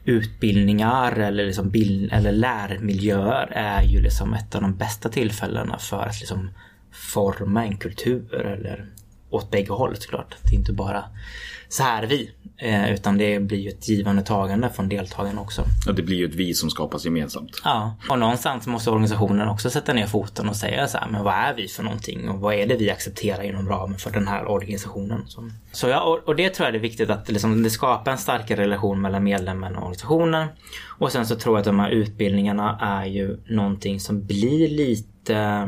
utbildningar 0.05 1.13
eller, 1.13 1.47
liksom 1.47 1.71
bild, 1.71 2.13
eller 2.13 2.33
lärmiljöer 2.33 3.53
är 3.53 3.83
ju 3.83 4.01
liksom 4.01 4.35
ett 4.35 4.55
av 4.55 4.63
de 4.63 4.77
bästa 4.77 5.09
tillfällena 5.09 5.79
för 5.79 6.03
att 6.03 6.21
liksom 6.21 6.51
forma 6.93 7.65
en 7.65 7.77
kultur 7.77 8.35
eller 8.35 8.87
åt 9.31 9.51
bägge 9.51 9.73
håll 9.73 9.97
såklart. 9.97 10.37
Det 10.43 10.55
är 10.55 10.59
inte 10.59 10.73
bara 10.73 11.05
så 11.69 11.83
här 11.83 12.03
är 12.03 12.07
vi. 12.07 12.31
Eh, 12.57 12.93
utan 12.93 13.19
det 13.19 13.41
blir 13.41 13.59
ju 13.59 13.69
ett 13.69 13.89
givande 13.89 14.23
tagande 14.23 14.71
från 14.71 14.89
deltagarna 14.89 15.41
också. 15.41 15.65
Ja, 15.87 15.93
det 15.93 16.03
blir 16.03 16.17
ju 16.17 16.25
ett 16.25 16.35
vi 16.35 16.55
som 16.55 16.71
skapas 16.71 17.05
gemensamt. 17.05 17.61
Ja, 17.65 17.97
och 18.09 18.19
någonstans 18.19 18.67
måste 18.67 18.91
organisationen 18.91 19.49
också 19.49 19.71
sätta 19.71 19.93
ner 19.93 20.07
foten 20.07 20.49
och 20.49 20.57
säga 20.57 20.87
så 20.87 20.99
här, 20.99 21.09
men 21.09 21.25
vad 21.25 21.35
är 21.35 21.55
vi 21.55 21.69
för 21.69 21.83
någonting 21.83 22.29
och 22.29 22.41
vad 22.41 22.55
är 22.55 22.67
det 22.67 22.77
vi 22.77 22.91
accepterar 22.91 23.43
inom 23.43 23.69
ramen 23.69 23.99
för 23.99 24.11
den 24.11 24.29
här 24.29 24.49
organisationen? 24.49 25.23
Så, 25.27 25.51
så 25.73 25.89
ja, 25.89 26.01
och, 26.03 26.29
och 26.29 26.37
det 26.37 26.51
tror 26.51 26.69
jag 26.69 26.75
är 26.75 26.81
viktigt 26.81 27.11
att 27.11 27.29
liksom, 27.29 27.63
det 27.63 27.71
skapar 27.71 28.13
en 28.13 28.19
starkare 28.19 28.61
relation 28.61 29.01
mellan 29.01 29.25
medlemmen 29.25 29.77
och 29.77 29.83
organisationen. 29.83 30.49
Och 30.99 31.13
sen 31.13 31.27
så 31.27 31.37
tror 31.37 31.55
jag 31.55 31.61
att 31.61 31.67
de 31.67 31.79
här 31.79 31.91
utbildningarna 31.91 32.79
är 32.81 33.07
ju 33.07 33.39
någonting 33.47 34.01
som 34.01 34.27
blir 34.27 34.69
lite 34.69 35.37
eh, 35.37 35.67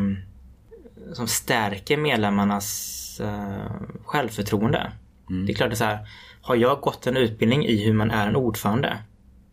som 1.13 1.27
stärker 1.27 1.97
medlemmarnas 1.97 3.21
eh, 3.25 3.73
självförtroende. 4.05 4.93
Det 5.47 5.53
är 5.53 5.57
klart 5.57 5.73
att 5.73 5.79
så 5.79 5.85
här, 5.85 6.07
har 6.47 6.57
jag 6.57 6.81
gått 6.81 7.07
en 7.07 7.17
utbildning 7.17 7.67
i 7.67 7.85
hur 7.85 7.93
man 7.93 8.11
är 8.11 8.27
en 8.27 8.37
ordförande 8.37 8.99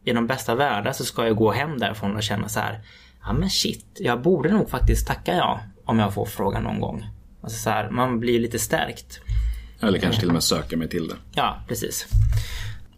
i 0.06 0.13
de 0.13 0.27
bästa 0.27 0.56
världar 0.56 0.91
så 0.91 1.06
ska 1.06 1.27
jag 1.27 1.36
gå 1.36 1.51
hem 1.51 1.77
därifrån 1.79 2.15
och 2.15 2.23
känna 2.23 2.49
så 2.49 2.60
här. 2.60 2.79
Ja 3.25 3.34
men 3.34 3.49
shit, 3.49 3.86
jag 3.99 4.21
borde 4.21 4.51
nog 4.51 4.69
faktiskt 4.69 5.08
tacka 5.08 5.36
ja 5.36 5.60
om 5.86 5.99
jag 5.99 6.13
får 6.13 6.25
frågan 6.25 6.63
någon 6.63 6.79
gång. 6.79 7.06
Alltså 7.41 7.58
så 7.60 7.69
här, 7.69 7.89
man 7.89 8.19
blir 8.19 8.39
lite 8.39 8.60
stärkt. 8.60 9.19
Eller 9.82 9.99
kanske 9.99 10.19
till 10.19 10.29
och 10.29 10.34
med 10.34 10.43
söka 10.43 10.77
mig 10.77 10.89
till 10.89 11.08
det. 11.08 11.15
Ja, 11.36 11.58
precis. 11.67 12.08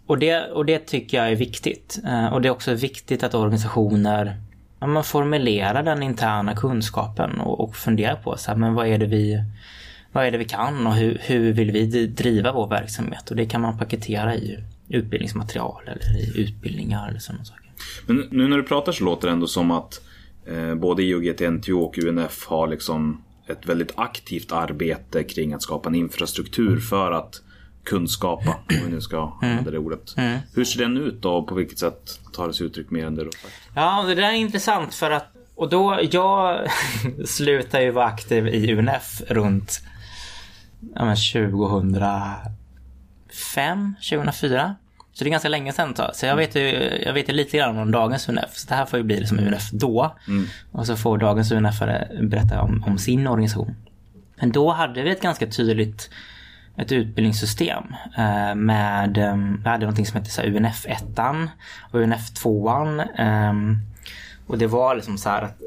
Och 0.07 0.19
det, 0.19 0.41
och 0.41 0.65
det 0.65 0.79
tycker 0.79 1.17
jag 1.17 1.31
är 1.31 1.35
viktigt. 1.35 1.99
Eh, 2.05 2.33
Och 2.33 2.41
det 2.41 2.47
är 2.47 2.51
också 2.51 2.73
viktigt 2.73 3.23
att 3.23 3.33
organisationer 3.33 4.41
ja, 4.79 4.87
man 4.87 5.03
formulerar 5.03 5.83
den 5.83 6.03
interna 6.03 6.55
kunskapen 6.55 7.39
och, 7.41 7.59
och 7.59 7.75
funderar 7.75 8.15
på 8.15 8.37
så 8.37 8.51
här, 8.51 8.57
men 8.57 8.73
vad 8.73 8.87
är 8.87 8.97
det 8.97 9.05
vi 9.05 9.43
vad 10.15 10.25
är 10.25 10.31
det 10.31 10.37
vi 10.37 10.45
kan 10.45 10.87
och 10.87 10.93
hur, 10.93 11.17
hur 11.21 11.53
vill 11.53 11.71
vi 11.71 12.07
driva 12.07 12.51
vår 12.51 12.67
verksamhet? 12.67 13.29
Och 13.29 13.35
det 13.35 13.45
kan 13.45 13.61
man 13.61 13.77
paketera 13.77 14.35
i 14.35 14.59
utbildningsmaterial 14.89 15.81
eller 15.85 16.19
i 16.19 16.41
utbildningar 16.41 17.09
eller 17.09 17.19
sådana 17.19 17.45
saker. 17.45 17.71
Men 18.05 18.27
nu 18.31 18.47
när 18.47 18.57
du 18.57 18.63
pratar 18.63 18.91
så 18.91 19.03
låter 19.03 19.27
det 19.27 19.33
ändå 19.33 19.47
som 19.47 19.71
att 19.71 20.01
eh, 20.47 20.75
både 20.75 21.03
IOGT, 21.03 21.39
NTO 21.39 21.79
och 21.79 21.97
UNF 21.97 22.45
har 22.47 22.67
liksom 22.67 23.23
ett 23.47 23.65
väldigt 23.65 23.91
aktivt 23.95 24.51
arbete 24.51 25.23
kring 25.23 25.53
att 25.53 25.61
skapa 25.61 25.89
en 25.89 25.95
infrastruktur 25.95 26.79
för 26.79 27.11
att 27.11 27.41
kunskapa, 27.83 28.51
om 28.69 28.85
vi 28.85 28.89
nu 28.89 29.01
ska 29.01 29.37
använda 29.41 29.71
det 29.71 29.77
ordet. 29.77 30.15
Hur 30.53 30.63
ser 30.63 30.79
den 30.79 30.97
ut 30.97 31.21
då 31.21 31.31
och 31.31 31.47
på 31.47 31.55
vilket 31.55 31.79
sätt 31.79 32.19
tar 32.33 32.47
det 32.47 32.53
sig 32.53 32.65
uttryck 32.65 32.89
mer 32.89 33.05
än 33.05 33.15
det 33.15 33.23
sagt? 33.23 33.53
Ja, 33.75 34.03
det 34.07 34.15
där 34.15 34.23
är 34.23 34.31
intressant 34.35 34.93
för 34.93 35.11
att 35.11 35.31
och 35.55 35.69
då, 35.69 35.99
jag 36.11 36.67
slutade 37.25 37.83
ju 37.83 37.91
vara 37.91 38.05
aktiv 38.05 38.47
i 38.47 38.73
UNF 38.73 39.21
runt 39.27 39.81
ja, 40.95 41.05
men 41.05 41.15
2005, 41.15 43.95
2004. 44.09 44.75
Så 45.13 45.23
det 45.23 45.29
är 45.29 45.31
ganska 45.31 45.49
länge 45.49 45.73
sedan. 45.73 45.95
Så 45.95 46.09
så 46.13 46.25
jag 46.25 46.35
vet, 46.35 46.55
ju, 46.55 46.61
jag 47.05 47.13
vet 47.13 47.29
ju 47.29 47.33
lite 47.33 47.57
grann 47.57 47.77
om 47.77 47.91
dagens 47.91 48.29
UNF. 48.29 48.53
Så 48.53 48.67
det 48.67 48.75
här 48.75 48.85
får 48.85 48.99
ju 48.99 49.03
bli 49.03 49.19
liksom 49.19 49.39
UNF 49.39 49.71
då. 49.71 50.15
Och 50.71 50.87
så 50.87 50.95
får 50.95 51.17
dagens 51.17 51.51
UNF 51.51 51.79
berätta 52.21 52.61
om, 52.61 52.83
om 52.87 52.97
sin 52.97 53.27
organisation. 53.27 53.75
Men 54.39 54.51
då 54.51 54.71
hade 54.71 55.03
vi 55.03 55.11
ett 55.11 55.21
ganska 55.21 55.47
tydligt 55.47 56.09
ett 56.77 56.91
utbildningssystem 56.91 57.83
eh, 58.17 58.55
med, 58.55 59.17
eh, 59.17 59.37
vi 59.63 59.69
hade 59.69 59.85
någonting 59.85 60.05
som 60.05 60.17
hette 60.17 60.31
så 60.31 60.41
UNF 60.41 60.85
1 60.85 61.03
och 61.91 61.99
UNF 61.99 62.33
2 62.33 62.69
eh, 63.17 63.53
och 64.47 64.57
det 64.57 64.67
var 64.67 64.95
liksom 64.95 65.17
så 65.17 65.29
här 65.29 65.41
att 65.41 65.61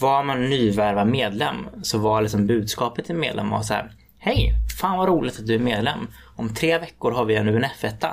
var 0.00 0.22
man 0.22 0.50
nyvärvad 0.50 1.06
medlem 1.06 1.56
så 1.82 1.98
var 1.98 2.22
liksom 2.22 2.46
budskapet 2.46 3.04
till 3.04 3.14
medlem 3.14 3.50
var 3.50 3.62
så 3.62 3.74
här 3.74 3.90
Hej! 4.26 4.54
Fan 4.80 4.98
vad 4.98 5.08
roligt 5.08 5.38
att 5.38 5.46
du 5.46 5.54
är 5.54 5.58
medlem. 5.58 6.08
Om 6.36 6.54
tre 6.54 6.78
veckor 6.78 7.12
har 7.12 7.24
vi 7.24 7.36
en 7.36 7.48
UNF 7.48 7.84
1 7.84 8.04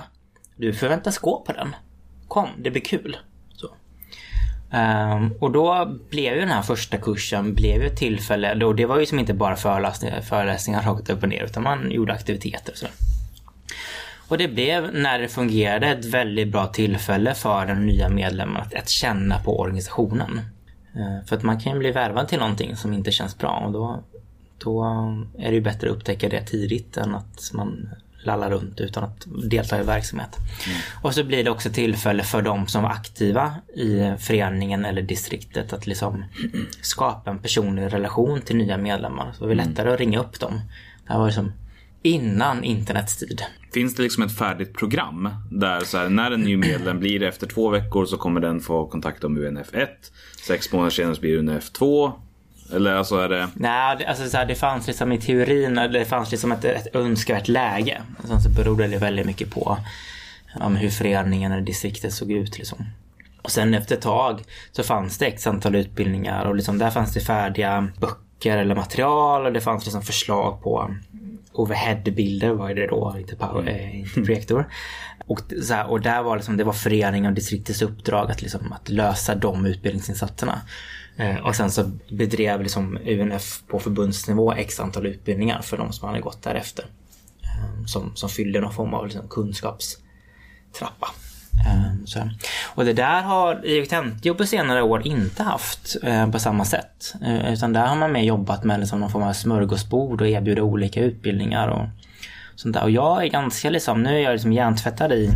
Du 0.55 0.73
förväntas 0.73 1.17
gå 1.17 1.41
på 1.41 1.53
den. 1.53 1.75
Kom, 2.27 2.49
det 2.57 2.71
blir 2.71 2.81
kul. 2.81 3.17
Så. 3.55 3.67
Ehm, 4.71 5.33
och 5.39 5.51
då 5.51 5.97
blev 6.09 6.33
ju 6.33 6.39
den 6.39 6.49
här 6.49 6.61
första 6.61 6.97
kursen 6.97 7.53
blev 7.53 7.81
ju 7.81 7.87
ett 7.87 7.97
tillfälle, 7.97 8.53
då, 8.53 8.73
det 8.73 8.85
var 8.85 8.99
ju 8.99 9.05
som 9.05 9.19
inte 9.19 9.33
bara 9.33 9.55
föreläsningar, 9.55 10.21
föreläsningar 10.21 10.81
rakt 10.81 11.09
upp 11.09 11.23
och 11.23 11.29
ner 11.29 11.43
utan 11.43 11.63
man 11.63 11.91
gjorde 11.91 12.13
aktiviteter 12.13 12.71
och 12.71 12.77
sådär. 12.77 12.95
Och 14.27 14.37
det 14.37 14.47
blev, 14.47 14.93
när 14.93 15.19
det 15.19 15.27
fungerade, 15.27 15.87
ett 15.87 16.05
väldigt 16.05 16.51
bra 16.51 16.67
tillfälle 16.67 17.33
för 17.33 17.65
den 17.65 17.85
nya 17.85 18.09
medlemmen 18.09 18.61
att, 18.61 18.73
att 18.73 18.89
känna 18.89 19.39
på 19.39 19.59
organisationen. 19.59 20.41
Uh, 20.95 21.25
För 21.25 21.35
att 21.35 21.43
man 21.43 21.59
kan 21.59 21.73
ju 21.73 21.79
bli 21.79 21.91
värvad 21.91 22.27
till 22.27 22.39
någonting 22.39 22.75
som 22.75 22.93
inte 22.93 23.11
känns 23.11 23.37
bra 23.37 23.63
och 23.65 23.71
då, 23.71 24.03
då 24.63 24.83
är 25.37 25.49
det 25.49 25.55
ju 25.55 25.61
bättre 25.61 25.89
att 25.89 25.95
upptäcka 25.95 26.29
det 26.29 26.41
tidigt 26.41 26.97
än 26.97 27.15
att 27.15 27.51
man 27.53 27.89
lallar 28.23 28.49
runt 28.49 28.79
utan 28.79 29.03
att 29.03 29.27
delta 29.49 29.81
i 29.81 29.83
verksamhet. 29.83 30.37
Och 31.01 31.13
så 31.13 31.23
blir 31.23 31.43
det 31.43 31.51
också 31.51 31.69
tillfälle 31.69 32.23
för 32.23 32.41
de 32.41 32.67
som 32.67 32.83
var 32.83 32.89
aktiva 32.89 33.55
i 33.75 34.13
föreningen 34.19 34.85
eller 34.85 35.01
distriktet 35.01 35.73
att 35.73 35.87
liksom 35.87 36.25
skapa 36.81 37.31
en 37.31 37.39
personlig 37.39 37.93
relation 37.93 38.41
till 38.41 38.55
nya 38.55 38.77
medlemmar. 38.77 39.31
Så 39.33 39.43
det 39.43 39.47
var 39.47 39.55
lättare 39.55 39.93
att 39.93 39.99
ringa 39.99 40.19
upp 40.19 40.39
dem. 40.39 40.61
Det 41.07 41.13
här 41.13 41.19
var 41.19 41.25
liksom 41.25 41.51
innan 42.01 42.63
internets 42.63 43.17
tid. 43.17 43.41
Finns 43.73 43.95
det 43.95 44.03
liksom 44.03 44.23
ett 44.23 44.37
färdigt 44.37 44.73
program 44.73 45.29
där 45.51 45.79
så 45.79 45.97
här, 45.97 46.09
när 46.09 46.31
en 46.31 46.41
ny 46.41 46.57
medlem 46.57 46.99
blir 46.99 47.23
efter 47.23 47.47
två 47.47 47.69
veckor 47.69 48.05
så 48.05 48.17
kommer 48.17 48.41
den 48.41 48.59
få 48.59 48.87
kontakt 48.87 49.23
om 49.23 49.37
UNF 49.37 49.73
1. 49.73 49.89
Sex 50.47 50.71
månader 50.71 50.91
senare 50.91 51.15
blir 51.19 51.31
det 51.31 51.39
UNF 51.39 51.69
2. 51.69 52.13
Eller 52.75 52.93
alltså 52.93 53.15
är 53.15 53.29
det... 53.29 53.47
Nej, 53.53 54.05
alltså 54.05 54.29
så 54.29 54.37
här, 54.37 54.45
det 54.45 54.55
fanns 54.55 54.87
liksom 54.87 55.11
i 55.11 55.17
teorin, 55.17 55.75
det 55.75 56.05
fanns 56.05 56.31
liksom 56.31 56.51
ett, 56.51 56.65
ett 56.65 56.95
önskvärt 56.95 57.47
läge. 57.47 58.01
Sen 58.27 58.41
så 58.41 58.49
berodde 58.49 58.87
det 58.87 58.97
väldigt 58.97 59.25
mycket 59.25 59.51
på 59.51 59.77
ja, 60.59 60.67
hur 60.67 60.89
föreningen 60.89 61.51
eller 61.51 61.61
distriktet 61.61 62.13
såg 62.13 62.31
ut 62.31 62.57
liksom. 62.57 62.85
Och 63.41 63.51
sen 63.51 63.73
efter 63.73 63.95
ett 63.95 64.01
tag 64.01 64.43
så 64.71 64.83
fanns 64.83 65.17
det 65.17 65.25
x 65.25 65.47
antal 65.47 65.75
utbildningar 65.75 66.45
och 66.45 66.55
liksom 66.55 66.77
där 66.77 66.89
fanns 66.89 67.13
det 67.13 67.19
färdiga 67.19 67.87
böcker 67.99 68.57
eller 68.57 68.75
material 68.75 69.45
och 69.45 69.53
det 69.53 69.61
fanns 69.61 69.85
liksom 69.85 70.01
förslag 70.01 70.63
på 70.63 70.95
overheadbilder 71.53 72.49
var 72.49 72.73
det 72.73 72.87
då, 72.87 73.15
inte, 73.17 73.35
power, 73.35 73.69
eh, 73.69 73.99
inte 73.99 74.13
projektor. 74.13 74.69
Och, 75.27 75.39
så 75.63 75.73
här, 75.73 75.89
och 75.89 76.01
där 76.01 76.23
var 76.23 76.35
liksom, 76.35 76.57
det 76.57 76.63
var 76.63 76.73
föreningen 76.73 77.29
och 77.29 77.35
distriktets 77.35 77.81
uppdrag 77.81 78.31
att, 78.31 78.41
liksom, 78.41 78.73
att 78.73 78.89
lösa 78.89 79.35
de 79.35 79.65
utbildningsinsatserna. 79.65 80.61
Eh, 81.21 81.45
och 81.45 81.55
sen 81.55 81.71
så 81.71 81.91
bedrev 82.09 82.61
liksom 82.61 82.97
UNF 83.05 83.61
på 83.67 83.79
förbundsnivå 83.79 84.53
x 84.53 84.79
antal 84.79 85.05
utbildningar 85.05 85.61
för 85.61 85.77
de 85.77 85.93
som 85.93 86.07
hade 86.07 86.21
gått 86.21 86.43
därefter. 86.43 86.85
Eh, 87.43 87.85
som, 87.85 88.11
som 88.15 88.29
fyllde 88.29 88.61
någon 88.61 88.73
form 88.73 88.93
av 88.93 89.05
liksom, 89.05 89.27
kunskapstrappa. 89.29 91.07
Eh, 91.65 92.05
så. 92.05 92.29
Och 92.75 92.85
det 92.85 92.93
där 92.93 93.21
har 93.21 93.65
IOK 93.65 94.37
på 94.37 94.45
senare 94.45 94.81
år 94.81 95.07
inte 95.07 95.43
haft 95.43 95.95
på 96.31 96.39
samma 96.39 96.65
sätt. 96.65 97.13
Utan 97.47 97.73
där 97.73 97.85
har 97.85 97.95
man 97.95 98.11
mer 98.11 98.23
jobbat 98.23 98.63
med 98.63 98.79
liksom, 98.79 98.99
någon 98.99 99.09
form 99.11 99.23
av 99.23 99.33
smörgåsbord 99.33 100.21
och 100.21 100.27
erbjuder 100.27 100.61
olika 100.61 101.01
utbildningar 101.01 101.67
och 101.67 101.85
sånt 102.55 102.73
där. 102.73 102.83
Och 102.83 102.91
jag 102.91 103.23
är 103.23 103.27
ganska 103.27 103.69
liksom, 103.69 104.03
nu 104.03 104.09
är 104.09 104.19
jag 104.19 104.31
liksom 104.31 104.53
hjärntvättad 104.53 105.11
i, 105.11 105.29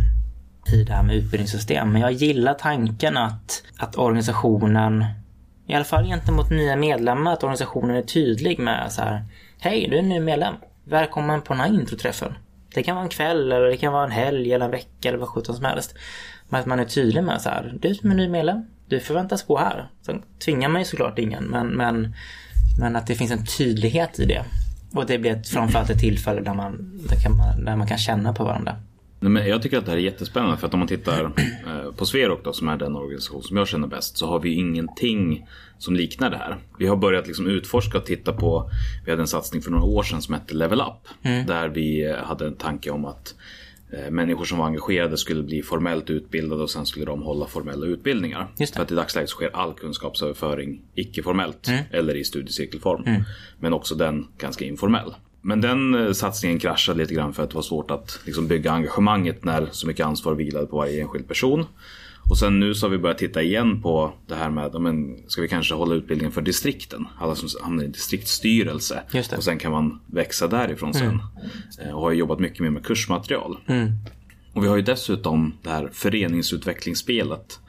i 0.72 0.84
det 0.84 0.92
här 0.92 1.02
med 1.02 1.16
utbildningssystem. 1.16 1.92
Men 1.92 2.02
jag 2.02 2.12
gillar 2.12 2.54
tanken 2.54 3.16
att, 3.16 3.62
att 3.78 3.98
organisationen, 3.98 5.04
i 5.66 5.74
alla 5.74 5.84
fall 5.84 6.06
gentemot 6.06 6.50
nya 6.50 6.76
medlemmar, 6.76 7.32
att 7.32 7.42
organisationen 7.42 7.96
är 7.96 8.02
tydlig 8.02 8.58
med 8.58 8.92
så 8.92 9.02
här. 9.02 9.24
Hej, 9.60 9.88
du 9.90 9.98
är 9.98 10.02
ny 10.02 10.20
medlem. 10.20 10.54
Välkommen 10.84 11.42
på 11.42 11.52
den 11.52 11.60
här 11.60 11.74
introträffen. 11.74 12.34
Det 12.74 12.82
kan 12.82 12.96
vara 12.96 13.04
en 13.04 13.10
kväll 13.10 13.52
eller 13.52 13.66
det 13.66 13.76
kan 13.76 13.92
vara 13.92 14.04
en 14.04 14.10
helg 14.10 14.52
eller 14.52 14.64
en 14.64 14.70
vecka 14.70 15.08
eller 15.08 15.18
vad 15.18 15.28
sjutton 15.28 15.56
som 15.56 15.64
helst. 15.64 15.94
Men 16.48 16.60
att 16.60 16.66
man 16.66 16.78
är 16.78 16.84
tydlig 16.84 17.24
med 17.24 17.40
så 17.40 17.48
här. 17.48 17.74
Du 17.80 17.94
som 17.94 18.10
är 18.10 18.14
ny 18.14 18.28
medlem, 18.28 18.66
du 18.88 19.00
förväntas 19.00 19.42
gå 19.42 19.58
här. 19.58 19.88
Sen 20.02 20.22
tvingar 20.44 20.68
man 20.68 20.80
ju 20.80 20.84
såklart 20.84 21.18
ingen 21.18 21.44
men, 21.44 21.66
men, 21.66 22.14
men 22.80 22.96
att 22.96 23.06
det 23.06 23.14
finns 23.14 23.30
en 23.30 23.46
tydlighet 23.46 24.18
i 24.18 24.24
det. 24.24 24.44
Och 24.94 25.06
det 25.06 25.18
blir 25.18 25.30
ett, 25.32 25.48
framförallt 25.48 25.90
ett 25.90 26.00
tillfälle 26.00 26.40
där 26.40 26.54
man, 26.54 27.00
där, 27.08 27.16
kan 27.16 27.36
man, 27.36 27.64
där 27.64 27.76
man 27.76 27.86
kan 27.86 27.98
känna 27.98 28.32
på 28.32 28.44
varandra. 28.44 28.76
Nej, 29.20 29.30
men 29.30 29.48
jag 29.48 29.62
tycker 29.62 29.78
att 29.78 29.84
det 29.84 29.90
här 29.90 29.98
är 29.98 30.02
jättespännande 30.02 30.56
för 30.56 30.66
att 30.66 30.74
om 30.74 30.78
man 30.78 30.88
tittar 30.88 31.24
eh, 31.66 31.92
på 31.96 32.06
Sverok 32.06 32.44
då 32.44 32.52
som 32.52 32.68
är 32.68 32.76
den 32.76 32.96
organisation 32.96 33.42
som 33.42 33.56
jag 33.56 33.68
känner 33.68 33.86
bäst 33.86 34.18
så 34.18 34.26
har 34.26 34.40
vi 34.40 34.54
ingenting 34.54 35.46
som 35.78 35.94
liknar 35.96 36.30
det 36.30 36.36
här. 36.36 36.56
Vi 36.78 36.86
har 36.86 36.96
börjat 36.96 37.26
liksom 37.26 37.46
utforska 37.46 37.98
och 37.98 38.04
titta 38.04 38.32
på, 38.32 38.70
vi 39.04 39.10
hade 39.10 39.22
en 39.22 39.28
satsning 39.28 39.62
för 39.62 39.70
några 39.70 39.84
år 39.84 40.02
sedan 40.02 40.22
som 40.22 40.34
hette 40.34 40.54
Level 40.54 40.80
Up. 40.80 41.08
Där 41.46 41.68
vi 41.68 42.04
eh, 42.04 42.16
hade 42.16 42.46
en 42.46 42.56
tanke 42.56 42.90
om 42.90 43.04
att 43.04 43.34
eh, 43.92 44.10
människor 44.10 44.44
som 44.44 44.58
var 44.58 44.66
engagerade 44.66 45.16
skulle 45.16 45.42
bli 45.42 45.62
formellt 45.62 46.10
utbildade 46.10 46.62
och 46.62 46.70
sen 46.70 46.86
skulle 46.86 47.06
de 47.06 47.22
hålla 47.22 47.46
formella 47.46 47.86
utbildningar. 47.86 48.48
För 48.74 48.82
att 48.82 48.92
i 48.92 48.94
dagsläget 48.94 49.30
sker 49.30 49.50
all 49.56 49.74
kunskapsöverföring 49.74 50.82
icke-formellt 50.94 51.68
eller 51.90 52.14
i 52.14 52.24
studiecirkelform. 52.24 53.04
Men 53.58 53.72
också 53.72 53.94
den 53.94 54.26
ganska 54.38 54.64
informell. 54.64 55.14
Men 55.46 55.60
den 55.60 55.94
eh, 55.94 56.12
satsningen 56.12 56.58
kraschade 56.58 56.98
lite 56.98 57.14
grann 57.14 57.32
för 57.34 57.42
att 57.42 57.50
det 57.50 57.54
var 57.54 57.62
svårt 57.62 57.90
att 57.90 58.20
liksom, 58.24 58.48
bygga 58.48 58.72
engagemanget 58.72 59.44
när 59.44 59.68
så 59.72 59.86
mycket 59.86 60.06
ansvar 60.06 60.34
vilade 60.34 60.66
på 60.66 60.76
varje 60.76 61.00
enskild 61.00 61.28
person. 61.28 61.64
Och 62.30 62.38
sen 62.38 62.60
nu 62.60 62.74
så 62.74 62.86
har 62.86 62.90
vi 62.90 62.98
börjat 62.98 63.18
titta 63.18 63.42
igen 63.42 63.82
på 63.82 64.12
det 64.26 64.34
här 64.34 64.50
med, 64.50 64.80
men, 64.80 65.16
ska 65.28 65.42
vi 65.42 65.48
kanske 65.48 65.74
hålla 65.74 65.94
utbildningen 65.94 66.32
för 66.32 66.42
distrikten? 66.42 67.06
Alla 67.18 67.34
som 67.34 67.48
hamnar 67.62 67.84
i 67.84 67.86
distriktsstyrelse. 67.86 69.02
Och 69.36 69.44
sen 69.44 69.58
kan 69.58 69.72
man 69.72 70.00
växa 70.06 70.48
därifrån 70.48 70.94
sen. 70.94 71.22
Eh, 71.82 71.90
Och 71.94 72.00
har 72.02 72.12
jobbat 72.12 72.38
mycket 72.38 72.60
mer 72.60 72.70
med 72.70 72.84
kursmaterial. 72.86 73.56
Och 74.56 74.64
vi 74.64 74.68
har 74.68 74.76
ju 74.76 74.82
dessutom 74.82 75.58
det 75.62 75.70
här 75.70 75.90
föreningsutvecklingsspelet 75.92 77.60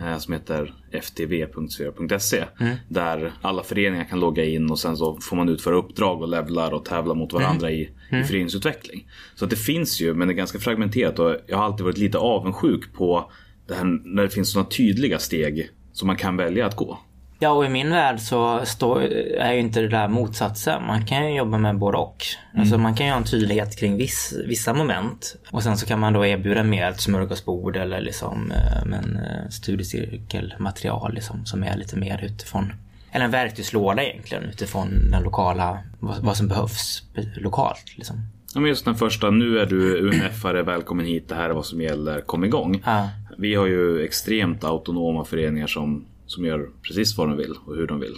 eh, 0.00 0.18
som 0.18 0.32
heter 0.32 0.74
ftv.svea.se. 0.92 2.44
Där 2.88 3.32
alla 3.42 3.62
föreningar 3.62 4.04
kan 4.04 4.20
logga 4.20 4.44
in 4.44 4.70
och 4.70 4.78
sen 4.78 4.96
så 4.96 5.18
får 5.20 5.36
man 5.36 5.48
utföra 5.48 5.76
uppdrag 5.76 6.22
och 6.22 6.28
levlar 6.28 6.72
och 6.74 6.84
tävla 6.84 7.14
mot 7.14 7.32
varandra 7.32 7.70
i, 7.70 7.90
i 8.20 8.24
föreningsutveckling. 8.24 9.08
Så 9.34 9.44
att 9.44 9.50
det 9.50 9.56
finns 9.56 10.00
ju, 10.00 10.14
men 10.14 10.28
det 10.28 10.34
är 10.34 10.36
ganska 10.36 10.58
fragmenterat 10.58 11.18
och 11.18 11.36
jag 11.46 11.56
har 11.56 11.64
alltid 11.64 11.84
varit 11.84 11.98
lite 11.98 12.18
avundsjuk 12.18 12.92
på 12.92 13.32
det 13.66 13.74
här 13.74 13.84
när 14.04 14.22
det 14.22 14.30
finns 14.30 14.52
sådana 14.52 14.68
tydliga 14.68 15.18
steg 15.18 15.70
som 15.92 16.06
man 16.06 16.16
kan 16.16 16.36
välja 16.36 16.66
att 16.66 16.76
gå. 16.76 16.98
Ja, 17.38 17.50
och 17.50 17.64
i 17.64 17.68
min 17.68 17.90
värld 17.90 18.20
så 18.20 18.60
står, 18.64 19.02
är 19.38 19.52
ju 19.52 19.60
inte 19.60 19.80
det 19.80 19.88
där 19.88 20.08
motsatsen. 20.08 20.86
Man 20.86 21.06
kan 21.06 21.30
ju 21.30 21.36
jobba 21.36 21.58
med 21.58 21.78
både 21.78 21.98
och. 21.98 22.24
Alltså 22.56 22.78
man 22.78 22.94
kan 22.94 23.06
ju 23.06 23.12
ha 23.12 23.18
en 23.18 23.24
tydlighet 23.24 23.76
kring 23.76 23.96
viss, 23.96 24.34
vissa 24.46 24.74
moment. 24.74 25.36
Och 25.50 25.62
sen 25.62 25.76
så 25.76 25.86
kan 25.86 26.00
man 26.00 26.12
då 26.12 26.26
erbjuda 26.26 26.62
mer 26.62 26.90
ett 26.90 27.00
smörgåsbord 27.00 27.76
eller 27.76 28.00
liksom 28.00 28.52
eh, 28.52 28.86
men, 28.86 29.16
eh, 29.16 29.48
studiecirkelmaterial 29.50 31.14
liksom, 31.14 31.46
som 31.46 31.62
är 31.62 31.76
lite 31.76 31.96
mer 31.96 32.24
utifrån 32.24 32.72
eller 33.14 33.24
en 33.24 33.30
verktygslåda 33.30 34.02
egentligen 34.02 34.44
utifrån 34.44 35.10
den 35.10 35.22
lokala, 35.22 35.78
vad, 36.00 36.18
vad 36.22 36.36
som 36.36 36.48
behövs 36.48 37.02
lokalt. 37.36 37.84
Liksom. 37.96 38.16
Ja, 38.54 38.60
men 38.60 38.68
just 38.68 38.84
den 38.84 38.94
första, 38.94 39.30
nu 39.30 39.58
är 39.58 39.66
du 39.66 40.10
UNF-are, 40.10 40.62
välkommen 40.62 41.06
hit, 41.06 41.28
det 41.28 41.34
här 41.34 41.50
är 41.50 41.54
vad 41.54 41.66
som 41.66 41.80
gäller, 41.80 42.20
kom 42.20 42.44
igång. 42.44 42.82
Ja. 42.84 43.08
Vi 43.38 43.54
har 43.54 43.66
ju 43.66 44.04
extremt 44.04 44.64
autonoma 44.64 45.24
föreningar 45.24 45.66
som, 45.66 46.04
som 46.26 46.44
gör 46.44 46.70
precis 46.82 47.16
vad 47.18 47.28
de 47.28 47.36
vill 47.36 47.54
och 47.66 47.76
hur 47.76 47.86
de 47.86 48.00
vill. 48.00 48.16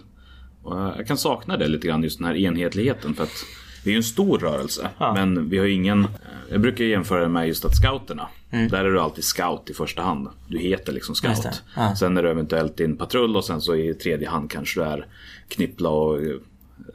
Och 0.63 0.77
jag 0.79 1.07
kan 1.07 1.19
sakna 1.19 1.57
det 1.57 1.69
lite 1.69 1.87
grann, 1.87 2.03
just 2.03 2.19
den 2.19 2.27
här 2.27 2.35
enhetligheten. 2.37 3.15
För 3.15 3.23
att 3.25 3.45
vi 3.85 3.91
är 3.91 3.93
ju 3.93 3.97
en 3.97 4.03
stor 4.03 4.39
rörelse, 4.39 4.91
men 4.99 5.49
vi 5.49 5.59
har 5.59 5.67
ingen... 5.67 6.07
Jag 6.51 6.61
brukar 6.61 6.85
jämföra 6.85 7.21
det 7.21 7.29
med 7.29 7.49
just 7.49 7.65
att 7.65 7.77
scouterna. 7.77 8.29
Där 8.51 8.85
är 8.85 8.91
du 8.91 9.01
alltid 9.01 9.25
scout 9.25 9.71
i 9.71 9.75
första 9.75 10.03
hand. 10.03 10.29
Du 10.49 10.59
heter 10.59 10.93
liksom 10.93 11.15
Mm. 11.25 11.37
Scout. 11.37 11.53
det. 11.53 11.81
Ja. 11.81 11.97
Sen 11.97 12.17
är 12.17 12.23
du 12.23 12.31
eventuellt 12.31 12.77
din 12.77 12.97
patrull 12.97 13.37
och 13.37 13.45
sen 13.45 13.61
så 13.61 13.75
i 13.75 13.95
tredje 13.95 14.29
hand 14.29 14.51
kanske 14.51 14.81
du 14.81 14.85
är 14.87 15.07
knyppla 15.49 15.89
och... 15.91 16.21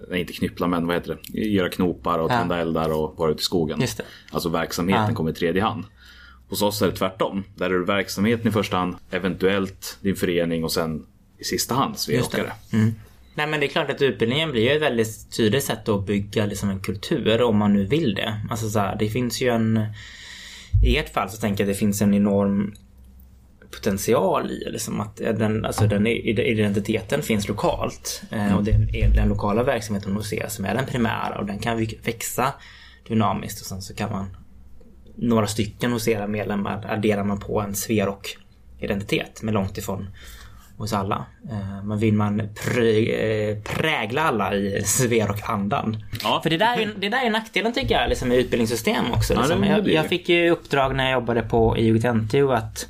Nej, 0.10 0.20
inte 0.20 0.34
knyppla 0.34 0.68
men 0.68 0.88
vad 0.88 0.96
heter 0.96 1.18
det? 1.32 1.40
Göra 1.40 1.70
knopar 1.70 2.20
och 2.20 2.32
Ja. 2.32 2.38
tända 2.38 2.58
eldar 2.58 2.94
och 2.94 3.18
vara 3.18 3.32
ute 3.32 3.40
i 3.40 3.44
skogen. 3.44 3.80
Det. 3.80 4.02
Alltså 4.32 4.50
verksamheten 4.50 5.06
Ja. 5.10 5.16
kommer 5.16 5.32
i 5.32 5.34
tredje 5.34 5.62
hand. 5.64 5.84
Hos 6.52 6.62
oss 6.62 6.82
är 6.82 6.88
det 6.88 6.96
tvärtom. 6.96 7.44
Där 7.56 7.70
är 7.70 7.80
det 7.80 7.86
verksamheten 7.86 8.48
i 8.48 8.52
första 8.52 8.78
hand, 8.78 8.96
eventuellt 9.12 9.98
din 10.02 10.16
förening 10.16 10.64
och 10.64 10.72
sen 10.72 11.06
i 11.38 11.44
sista 11.44 11.76
hand 11.76 11.98
Sveåkare. 11.98 12.52
Nej 13.36 13.48
men 13.48 13.60
det 13.60 13.66
är 13.66 13.68
klart 13.68 13.90
att 13.90 14.02
utbildningen 14.02 14.52
blir 14.52 14.62
ju 14.62 14.70
ett 14.70 14.82
väldigt 14.82 15.38
tydligt 15.38 15.64
sätt 15.64 15.90
att 15.90 16.06
bygga 16.06 16.46
liksom 16.46 16.70
en 16.70 16.80
kultur 16.80 17.42
om 17.42 17.58
man 17.58 17.74
nu 17.74 17.86
vill 17.86 18.16
det. 18.16 18.42
Alltså 18.50 18.70
så 18.70 18.80
här, 18.80 18.96
det 19.00 19.10
finns 19.10 19.42
ju 19.42 19.50
en... 19.50 19.86
I 20.84 20.98
ert 20.98 21.14
fall 21.14 21.30
så 21.30 21.38
tänker 21.38 21.64
jag 21.64 21.70
att 21.70 21.76
det 21.76 21.80
finns 21.80 22.02
en 22.02 22.14
enorm 22.14 22.74
potential 23.72 24.52
i 24.52 24.70
liksom 24.72 25.02
att 25.02 25.18
den, 25.18 25.66
alltså 25.66 25.88
den 25.88 26.08
identiteten 26.08 27.22
finns 27.22 27.48
lokalt. 27.48 28.24
Eh, 28.32 28.58
och 28.58 28.64
det 28.64 28.72
är 28.72 29.10
den 29.10 29.30
lokala 29.30 29.64
verksamheten 29.64 30.16
hos 30.16 30.34
er 30.34 30.48
som 30.48 30.66
är 30.66 30.76
den 30.76 30.86
primära 30.86 31.40
och 31.40 31.46
den 31.46 31.60
kan 31.60 31.88
växa 32.04 32.54
dynamiskt 33.08 33.62
och 33.62 33.68
sen 33.68 33.82
så 33.82 33.96
kan 33.96 34.12
man 34.12 34.26
några 35.16 35.48
stycken 35.48 35.92
hos 35.92 36.08
era 36.08 36.28
medlemmar 36.28 36.86
adderar 36.90 37.24
man 37.24 37.40
på 37.40 37.62
en 37.62 37.76
Sverok 37.76 38.38
identitet 38.80 39.42
men 39.44 39.54
långt 39.54 39.78
ifrån 39.78 40.08
hos 40.82 40.94
alla. 40.94 41.26
Eh, 41.50 41.84
Men 41.84 41.98
vill 41.98 42.14
man 42.14 42.50
prä, 42.64 43.00
eh, 43.00 43.58
prägla 43.58 44.22
alla 44.22 44.56
i 44.56 44.82
Sverok-andan. 44.86 46.04
Ja. 46.24 46.40
För 46.44 46.50
det 46.50 46.58
där, 46.58 46.78
är, 46.78 46.94
det 46.98 47.10
där 47.10 47.26
är 47.26 47.30
nackdelen 47.30 47.74
tycker 47.74 47.96
jag 47.96 48.10
liksom, 48.10 48.30
med 48.30 48.38
utbildningssystem 48.38 49.12
också. 49.12 49.34
Liksom. 49.34 49.64
jag, 49.64 49.90
jag 49.90 50.08
fick 50.08 50.30
ju 50.30 50.50
uppdrag 50.50 50.96
när 50.96 51.04
jag 51.04 51.14
jobbade 51.14 51.42
på 51.42 51.78
IOGT-NTO 51.78 52.54
att, 52.54 52.88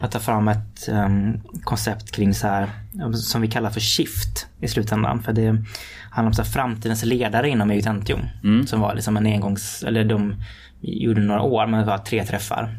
att 0.00 0.12
ta 0.12 0.18
fram 0.18 0.48
ett 0.48 0.88
ehm, 0.88 1.40
koncept 1.64 2.10
kring 2.10 2.34
så 2.34 2.46
här 2.46 2.70
som 3.14 3.42
vi 3.42 3.48
kallar 3.48 3.70
för 3.70 3.80
shift 3.80 4.46
i 4.60 4.68
slutändan. 4.68 5.22
För 5.22 5.32
det 5.32 5.64
handlar 6.10 6.30
om 6.30 6.34
så 6.34 6.42
här, 6.42 6.50
framtidens 6.50 7.04
ledare 7.04 7.48
inom 7.48 7.70
IOGT-NTO. 7.70 8.18
Mm. 8.44 8.66
Som 8.66 8.80
var 8.80 8.94
liksom 8.94 9.16
en 9.16 9.26
engångs, 9.26 9.82
eller 9.82 10.04
de 10.04 10.34
gjorde 10.80 11.20
några 11.20 11.42
år 11.42 11.66
men 11.66 11.80
det 11.80 11.86
var 11.86 11.98
tre 11.98 12.24
träffar. 12.24 12.76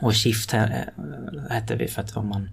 Och 0.00 0.14
shift 0.14 0.54
eh, 0.54 0.64
hette 1.50 1.76
vi 1.76 1.88
för 1.88 2.02
att 2.02 2.16
om 2.16 2.28
man, 2.28 2.50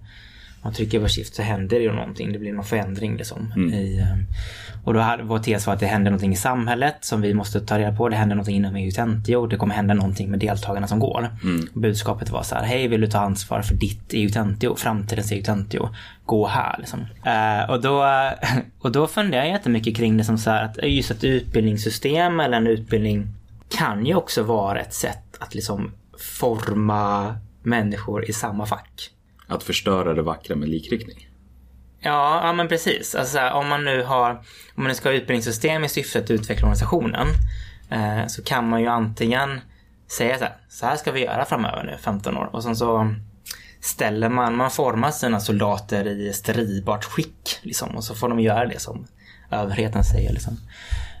man 0.62 0.72
trycker 0.72 1.00
på 1.00 1.08
shift 1.08 1.34
så 1.34 1.42
händer 1.42 1.76
det 1.76 1.82
ju 1.82 1.92
någonting. 1.92 2.32
Det 2.32 2.38
blir 2.38 2.52
någon 2.52 2.64
förändring 2.64 3.16
liksom. 3.16 3.52
I, 3.72 3.98
eh, 3.98 4.06
och 4.84 4.94
då 4.94 5.16
vår 5.22 5.38
tes 5.38 5.66
var 5.66 5.74
att 5.74 5.80
det 5.80 5.86
händer 5.86 6.10
någonting 6.10 6.32
i 6.32 6.36
samhället 6.36 6.96
som 7.00 7.20
vi 7.20 7.34
måste 7.34 7.60
ta 7.60 7.78
reda 7.78 7.96
på. 7.96 8.08
Det 8.08 8.16
händer 8.16 8.36
någonting 8.36 8.56
inom 8.56 8.76
EU-Tentio 8.76 9.36
och 9.36 9.48
det 9.48 9.56
kommer 9.56 9.74
hända 9.74 9.94
någonting 9.94 10.30
med 10.30 10.38
deltagarna 10.38 10.86
som 10.86 10.98
går. 10.98 11.28
Budskapet 11.74 12.30
var 12.30 12.42
så 12.42 12.54
här, 12.54 12.62
hej 12.62 12.88
vill 12.88 13.00
du 13.00 13.06
ta 13.06 13.18
ansvar 13.18 13.62
för 13.62 13.74
ditt 13.74 14.12
EU-Tentio, 14.12 14.74
framtidens 14.76 15.32
EU-Tentio, 15.32 15.88
gå 16.24 16.46
här 16.46 16.76
liksom. 16.78 17.00
Eh, 17.26 17.70
och, 17.70 17.82
då, 17.82 18.04
och 18.78 18.92
då 18.92 19.06
funderar 19.06 19.44
jag 19.44 19.52
jättemycket 19.52 19.96
kring 19.96 20.16
det 20.16 20.24
som 20.24 20.38
så 20.38 20.50
här 20.50 20.64
att 20.64 20.78
just 20.82 21.10
ett 21.10 21.24
utbildningssystem 21.24 22.40
eller 22.40 22.56
en 22.56 22.66
utbildning 22.66 23.28
kan 23.72 24.06
ju 24.06 24.14
också 24.14 24.42
vara 24.42 24.80
ett 24.80 24.94
sätt 24.94 25.36
att 25.38 25.54
liksom 25.54 25.92
forma 26.18 27.34
människor 27.62 28.24
i 28.24 28.32
samma 28.32 28.66
fack. 28.66 29.10
Att 29.46 29.62
förstöra 29.62 30.14
det 30.14 30.22
vackra 30.22 30.56
med 30.56 30.68
likriktning. 30.68 31.28
Ja, 32.00 32.46
ja 32.46 32.52
men 32.52 32.68
precis. 32.68 33.14
Alltså, 33.14 33.38
här, 33.38 33.52
om 33.52 33.68
man 33.68 33.84
nu 33.84 34.02
har, 34.02 34.30
om 34.30 34.82
man 34.82 34.86
nu 34.86 34.94
ska 34.94 35.08
ha 35.08 35.14
utbildningssystem 35.14 35.84
i 35.84 35.88
syfte 35.88 36.18
att 36.18 36.30
utveckla 36.30 36.66
organisationen 36.66 37.26
eh, 37.90 38.26
så 38.26 38.42
kan 38.42 38.68
man 38.68 38.80
ju 38.80 38.86
antingen 38.86 39.60
säga 40.10 40.38
så 40.38 40.44
här, 40.44 40.56
så 40.68 40.86
här 40.86 40.96
ska 40.96 41.12
vi 41.12 41.20
göra 41.24 41.44
framöver 41.44 41.84
nu, 41.84 41.96
15 42.00 42.36
år. 42.36 42.50
Och 42.52 42.62
sen 42.62 42.76
så 42.76 43.14
ställer 43.80 44.28
man, 44.28 44.56
man 44.56 44.70
formar 44.70 45.10
sina 45.10 45.40
soldater 45.40 46.06
i 46.06 46.32
stridbart 46.32 47.04
skick 47.04 47.58
liksom, 47.62 47.96
och 47.96 48.04
så 48.04 48.14
får 48.14 48.28
de 48.28 48.40
göra 48.40 48.66
det 48.66 48.80
som 48.80 49.06
överheten 49.50 50.04
säger. 50.04 50.32
Liksom. 50.32 50.58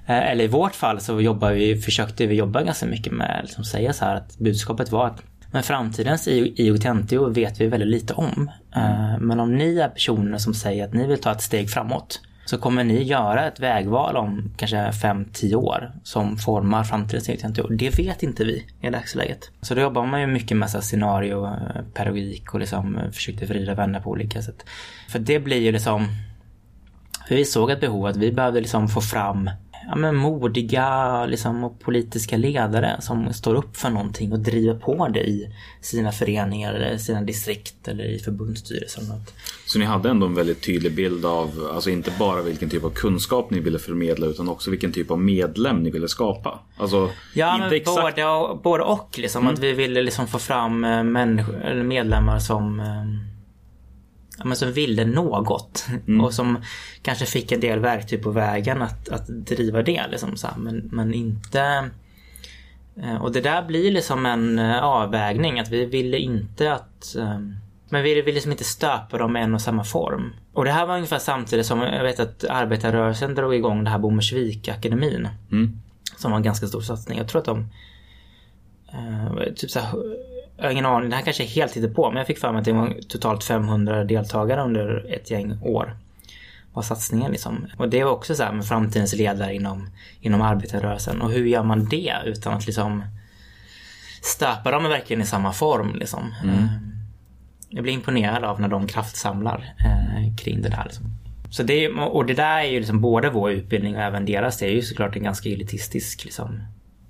Eh, 0.06 0.30
eller 0.30 0.44
i 0.44 0.48
vårt 0.48 0.74
fall 0.74 1.00
så 1.00 1.20
jobbar 1.20 1.52
vi, 1.52 1.76
försökte 1.76 2.26
vi 2.26 2.34
jobba 2.34 2.62
ganska 2.62 2.86
mycket 2.86 3.12
med 3.12 3.38
att 3.38 3.44
liksom, 3.44 3.64
säga 3.64 3.92
så 3.92 4.04
här 4.04 4.16
att 4.16 4.38
budskapet 4.38 4.92
var 4.92 5.06
att 5.06 5.22
men 5.54 5.62
framtidens 5.62 6.28
IOT-NTO 6.28 7.30
vet 7.30 7.60
vi 7.60 7.66
väldigt 7.66 7.88
lite 7.88 8.14
om. 8.14 8.50
Eh, 8.76 9.18
men 9.18 9.40
om 9.40 9.54
ni 9.56 9.78
är 9.78 9.88
personer 9.88 10.38
som 10.38 10.54
säger 10.54 10.84
att 10.84 10.94
ni 10.94 11.06
vill 11.06 11.20
ta 11.20 11.32
ett 11.32 11.42
steg 11.42 11.70
framåt 11.70 12.20
så 12.44 12.58
kommer 12.58 12.84
ni 12.84 13.02
göra 13.02 13.46
ett 13.46 13.60
vägval 13.60 14.16
om 14.16 14.54
kanske 14.56 14.76
5-10 14.76 15.54
år 15.54 15.92
som 16.02 16.36
formar 16.36 16.84
framtidens 16.84 17.28
IOT-NTO. 17.28 17.76
Det 17.76 17.98
vet 17.98 18.22
inte 18.22 18.44
vi 18.44 18.66
i 18.80 18.90
dagsläget. 18.90 19.50
Så 19.60 19.74
då 19.74 19.80
jobbar 19.80 20.06
man 20.06 20.20
ju 20.20 20.26
mycket 20.26 20.56
med 20.56 20.70
scenariopedagogik 20.70 22.44
eh, 22.46 22.54
och 22.54 22.60
liksom 22.60 22.98
försökte 23.12 23.46
vrida 23.46 23.74
vänner 23.74 24.00
på 24.00 24.10
olika 24.10 24.42
sätt. 24.42 24.66
För 25.08 25.18
det 25.18 25.40
blir 25.40 25.60
ju 25.60 25.72
liksom 25.72 26.08
för 27.28 27.34
vi 27.34 27.44
såg 27.44 27.70
ett 27.70 27.80
behov 27.80 28.06
att 28.06 28.16
vi 28.16 28.32
behövde 28.32 28.60
liksom 28.60 28.88
få 28.88 29.00
fram 29.00 29.50
ja, 29.88 29.96
men 29.96 30.16
modiga 30.16 31.26
liksom, 31.26 31.64
och 31.64 31.80
politiska 31.80 32.36
ledare 32.36 32.96
som 33.00 33.32
står 33.32 33.54
upp 33.54 33.76
för 33.76 33.90
någonting 33.90 34.32
och 34.32 34.38
driver 34.38 34.74
på 34.74 35.08
det 35.08 35.20
i 35.20 35.54
sina 35.80 36.12
föreningar 36.12 36.74
eller 36.74 36.98
sina 36.98 37.22
distrikt 37.22 37.88
eller 37.88 38.04
i 38.04 38.18
förbundsstyrelsen. 38.18 39.04
Så 39.66 39.78
ni 39.78 39.84
hade 39.84 40.10
ändå 40.10 40.26
en 40.26 40.34
väldigt 40.34 40.62
tydlig 40.62 40.94
bild 40.94 41.24
av, 41.24 41.70
alltså 41.74 41.90
inte 41.90 42.12
bara 42.18 42.42
vilken 42.42 42.70
typ 42.70 42.84
av 42.84 42.90
kunskap 42.90 43.50
ni 43.50 43.60
ville 43.60 43.78
förmedla 43.78 44.26
utan 44.26 44.48
också 44.48 44.70
vilken 44.70 44.92
typ 44.92 45.10
av 45.10 45.20
medlem 45.20 45.82
ni 45.82 45.90
ville 45.90 46.08
skapa? 46.08 46.58
Alltså, 46.76 47.10
Ja, 47.34 47.54
inte 47.54 47.66
men 47.66 47.76
exakt... 47.76 48.00
både, 48.02 48.26
och, 48.26 48.62
både 48.62 48.82
och. 48.82 49.18
Liksom, 49.18 49.48
Att 49.48 49.58
vi 49.58 49.72
ville 49.72 50.02
liksom 50.02 50.26
få 50.26 50.38
fram 50.38 50.84
eh, 50.84 51.02
människor, 51.02 51.62
eller 51.64 51.82
medlemmar 51.82 52.38
som, 52.38 52.80
eh, 52.80 53.31
ja, 54.38 54.44
men 54.44 54.56
som 54.56 54.72
ville 54.72 55.04
något. 55.04 55.86
Och 56.22 56.34
som 56.34 56.62
kanske 57.02 57.26
fick 57.26 57.52
en 57.52 57.60
del 57.60 57.78
verktyg 57.80 58.22
på 58.22 58.30
vägen 58.30 58.82
att, 58.82 59.08
att 59.08 59.26
driva 59.28 59.82
det. 59.82 60.06
Liksom, 60.10 60.36
så 60.36 60.46
här. 60.46 60.56
Men, 60.56 60.88
men 60.92 61.14
inte... 61.14 61.90
eh, 62.96 63.22
Och 63.22 63.32
det 63.32 63.40
där 63.40 63.62
blir 63.62 63.92
liksom 63.92 64.26
en 64.26 64.58
eh, 64.58 64.82
avvägning. 64.84 65.60
Att 65.60 65.70
vi 65.70 65.84
ville 65.86 66.18
inte 66.18 66.72
att... 66.72 67.16
eh, 67.18 67.38
Men 67.88 68.02
vi 68.02 68.14
ville 68.14 68.32
liksom 68.32 68.52
inte 68.52 68.64
stöpa 68.64 69.18
dem 69.18 69.36
i 69.36 69.40
en 69.40 69.54
och 69.54 69.60
samma 69.60 69.84
form. 69.84 70.32
Och 70.52 70.64
det 70.64 70.70
här 70.72 70.86
var 70.86 70.94
ungefär 70.94 71.18
samtidigt 71.18 71.66
som 71.66 71.80
jag 71.80 72.02
vet 72.02 72.20
att 72.20 72.44
arbetarrörelsen 72.44 73.34
drog 73.34 73.54
igång 73.54 73.84
det 73.84 73.90
här 73.90 73.98
Bommersvik-akademin. 73.98 75.28
Mm. 75.52 75.80
Som 76.16 76.30
var 76.30 76.38
en 76.38 76.44
ganska 76.44 76.66
stor 76.66 76.80
satsning. 76.80 77.18
Jag 77.18 77.28
tror 77.28 77.38
att 77.40 77.46
de... 77.46 77.68
Typ 79.56 79.70
så 79.70 79.80
här, 79.80 79.92
jag 80.56 80.64
har 80.64 80.70
ingen 80.70 80.86
aning, 80.86 81.10
det 81.10 81.16
här 81.16 81.22
kanske 81.22 81.42
är 81.44 81.48
helt 81.48 81.94
på 81.94 82.10
men 82.10 82.16
jag 82.16 82.26
fick 82.26 82.38
för 82.38 82.52
mig 82.52 82.58
att 82.58 82.64
det 82.64 82.72
var 82.72 82.94
totalt 83.08 83.44
500 83.44 84.04
deltagare 84.04 84.62
under 84.62 85.14
ett 85.14 85.30
gäng 85.30 85.58
år. 85.62 85.96
Var 86.72 86.82
satsningen 86.82 87.32
liksom. 87.32 87.66
Och 87.76 87.88
det 87.88 88.04
var 88.04 88.12
också 88.12 88.34
så 88.34 88.42
här 88.42 88.52
med 88.52 88.66
framtidens 88.66 89.14
ledare 89.14 89.54
inom, 89.54 89.88
inom 90.20 90.40
arbetarrörelsen. 90.40 91.20
Och 91.22 91.30
hur 91.30 91.46
gör 91.46 91.62
man 91.62 91.84
det 91.84 92.14
utan 92.24 92.54
att 92.54 92.66
liksom 92.66 93.04
stöpa 94.22 94.70
dem 94.70 94.84
verkligen 94.84 95.22
i 95.22 95.26
samma 95.26 95.52
form 95.52 95.94
liksom. 95.94 96.34
Eh, 96.44 96.66
Jag 97.68 97.82
blir 97.82 97.92
imponerad 97.92 98.44
av 98.44 98.60
när 98.60 98.68
de 98.68 98.86
kraftsamlar 98.86 99.74
eh, 99.78 100.36
kring 100.36 100.62
det 100.62 100.68
där. 100.68 100.84
Liksom. 100.84 101.04
Så 101.50 101.62
det, 101.62 101.88
och 101.88 102.26
det 102.26 102.34
där 102.34 102.58
är 102.58 102.70
ju 102.70 102.78
liksom 102.78 103.00
både 103.00 103.30
vår 103.30 103.50
utbildning 103.50 103.96
och 103.96 104.02
även 104.02 104.26
deras. 104.26 104.58
Det 104.58 104.66
är 104.66 104.74
ju 104.74 104.82
såklart 104.82 105.16
en 105.16 105.22
ganska 105.22 105.48
elitistisk 105.48 106.24
liksom, 106.24 106.60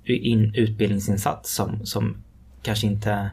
in, 0.05 0.53
utbildningsinsats 0.55 1.55
som, 1.55 1.85
som 1.85 2.23
kanske 2.63 2.87
inte 2.87 3.29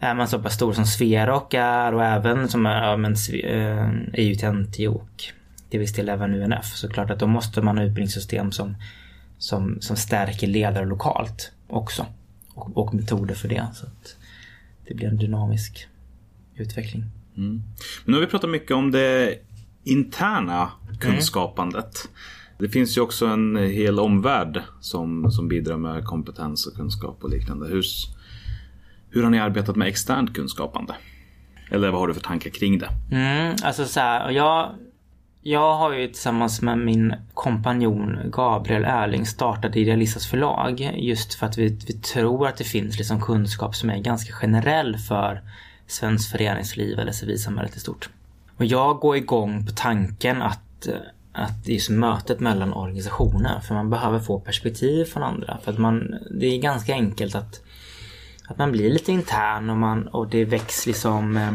är 0.00 0.14
man 0.14 0.28
så 0.28 0.38
pass 0.38 0.54
stor 0.54 0.72
som 0.72 0.86
Sverok 0.86 1.54
är 1.54 1.94
och 1.94 2.04
även 2.04 2.48
som 2.48 2.66
är 2.66 2.82
ja, 2.82 2.96
men, 2.96 3.12
eh, 3.44 3.90
EUT-NTO 4.12 4.88
och 4.88 5.24
till 5.70 5.80
viss 5.80 5.92
del 5.92 6.08
även 6.08 6.34
UNF. 6.34 6.66
Så 6.66 6.88
klart 6.88 7.10
att 7.10 7.18
då 7.18 7.26
måste 7.26 7.62
man 7.62 7.78
ha 7.78 7.84
utbildningssystem 7.84 8.52
som, 8.52 8.76
som, 9.38 9.76
som 9.80 9.96
stärker 9.96 10.46
ledare 10.46 10.84
lokalt 10.84 11.52
också. 11.66 12.06
Och, 12.54 12.76
och 12.76 12.94
metoder 12.94 13.34
för 13.34 13.48
det. 13.48 13.66
Så 13.74 13.86
att 13.86 14.16
det 14.88 14.94
blir 14.94 15.08
en 15.08 15.16
dynamisk 15.16 15.88
utveckling. 16.54 17.04
Men 17.34 17.62
nu 18.04 18.12
har 18.12 18.20
vi 18.20 18.26
pratat 18.26 18.50
mycket 18.50 18.76
om 18.76 18.90
det 18.90 19.34
interna 19.84 20.70
kunskapandet. 21.00 22.08
Det 22.58 22.68
finns 22.68 22.96
ju 22.96 23.00
också 23.00 23.26
en 23.26 23.56
hel 23.56 23.98
omvärld 23.98 24.62
som, 24.80 25.30
som 25.30 25.48
bidrar 25.48 25.76
med 25.76 26.04
kompetens 26.04 26.66
och 26.66 26.74
kunskap 26.74 27.24
och 27.24 27.30
liknande. 27.30 27.68
Hur, 27.68 27.82
hur 29.16 29.22
har 29.22 29.30
ni 29.30 29.38
arbetat 29.38 29.76
med 29.76 29.88
externt 29.88 30.34
kunskapande? 30.34 30.94
Eller 31.70 31.90
vad 31.90 32.00
har 32.00 32.08
du 32.08 32.14
för 32.14 32.20
tankar 32.20 32.50
kring 32.50 32.78
det? 32.78 32.88
Mm, 33.12 33.56
alltså 33.62 33.84
så 33.84 34.00
här, 34.00 34.30
jag, 34.30 34.74
jag 35.42 35.76
har 35.76 35.92
ju 35.92 36.06
tillsammans 36.06 36.62
med 36.62 36.78
min 36.78 37.14
kompanjon 37.34 38.18
Gabriel 38.30 38.84
Erling 38.84 39.26
startat 39.26 39.76
Idealistas 39.76 40.26
förlag 40.26 40.90
just 40.96 41.34
för 41.34 41.46
att 41.46 41.58
vi, 41.58 41.68
vi 41.86 41.92
tror 41.92 42.48
att 42.48 42.56
det 42.56 42.64
finns 42.64 42.98
liksom 42.98 43.20
kunskap 43.20 43.74
som 43.74 43.90
är 43.90 43.98
ganska 43.98 44.32
generell 44.32 44.96
för 44.96 45.42
svenskt 45.86 46.30
föreningsliv 46.30 46.98
eller 46.98 47.12
civilsamhället 47.12 47.76
i 47.76 47.80
stort. 47.80 48.08
Och 48.56 48.64
jag 48.64 48.96
går 48.96 49.16
igång 49.16 49.66
på 49.66 49.72
tanken 49.72 50.42
att, 50.42 50.88
att 51.32 51.68
just 51.68 51.90
mötet 51.90 52.40
mellan 52.40 52.72
organisationer, 52.72 53.60
för 53.60 53.74
man 53.74 53.90
behöver 53.90 54.18
få 54.18 54.40
perspektiv 54.40 55.04
från 55.04 55.22
andra. 55.22 55.58
För 55.64 55.72
att 55.72 55.78
man, 55.78 56.14
det 56.40 56.46
är 56.46 56.58
ganska 56.58 56.92
enkelt 56.92 57.34
att 57.34 57.62
att 58.48 58.58
man 58.58 58.72
blir 58.72 58.90
lite 58.90 59.12
intern 59.12 59.70
och, 59.70 59.76
man, 59.76 60.08
och 60.08 60.28
det 60.28 60.44
väcks 60.44 60.86
liksom 60.86 61.36
eh, 61.36 61.52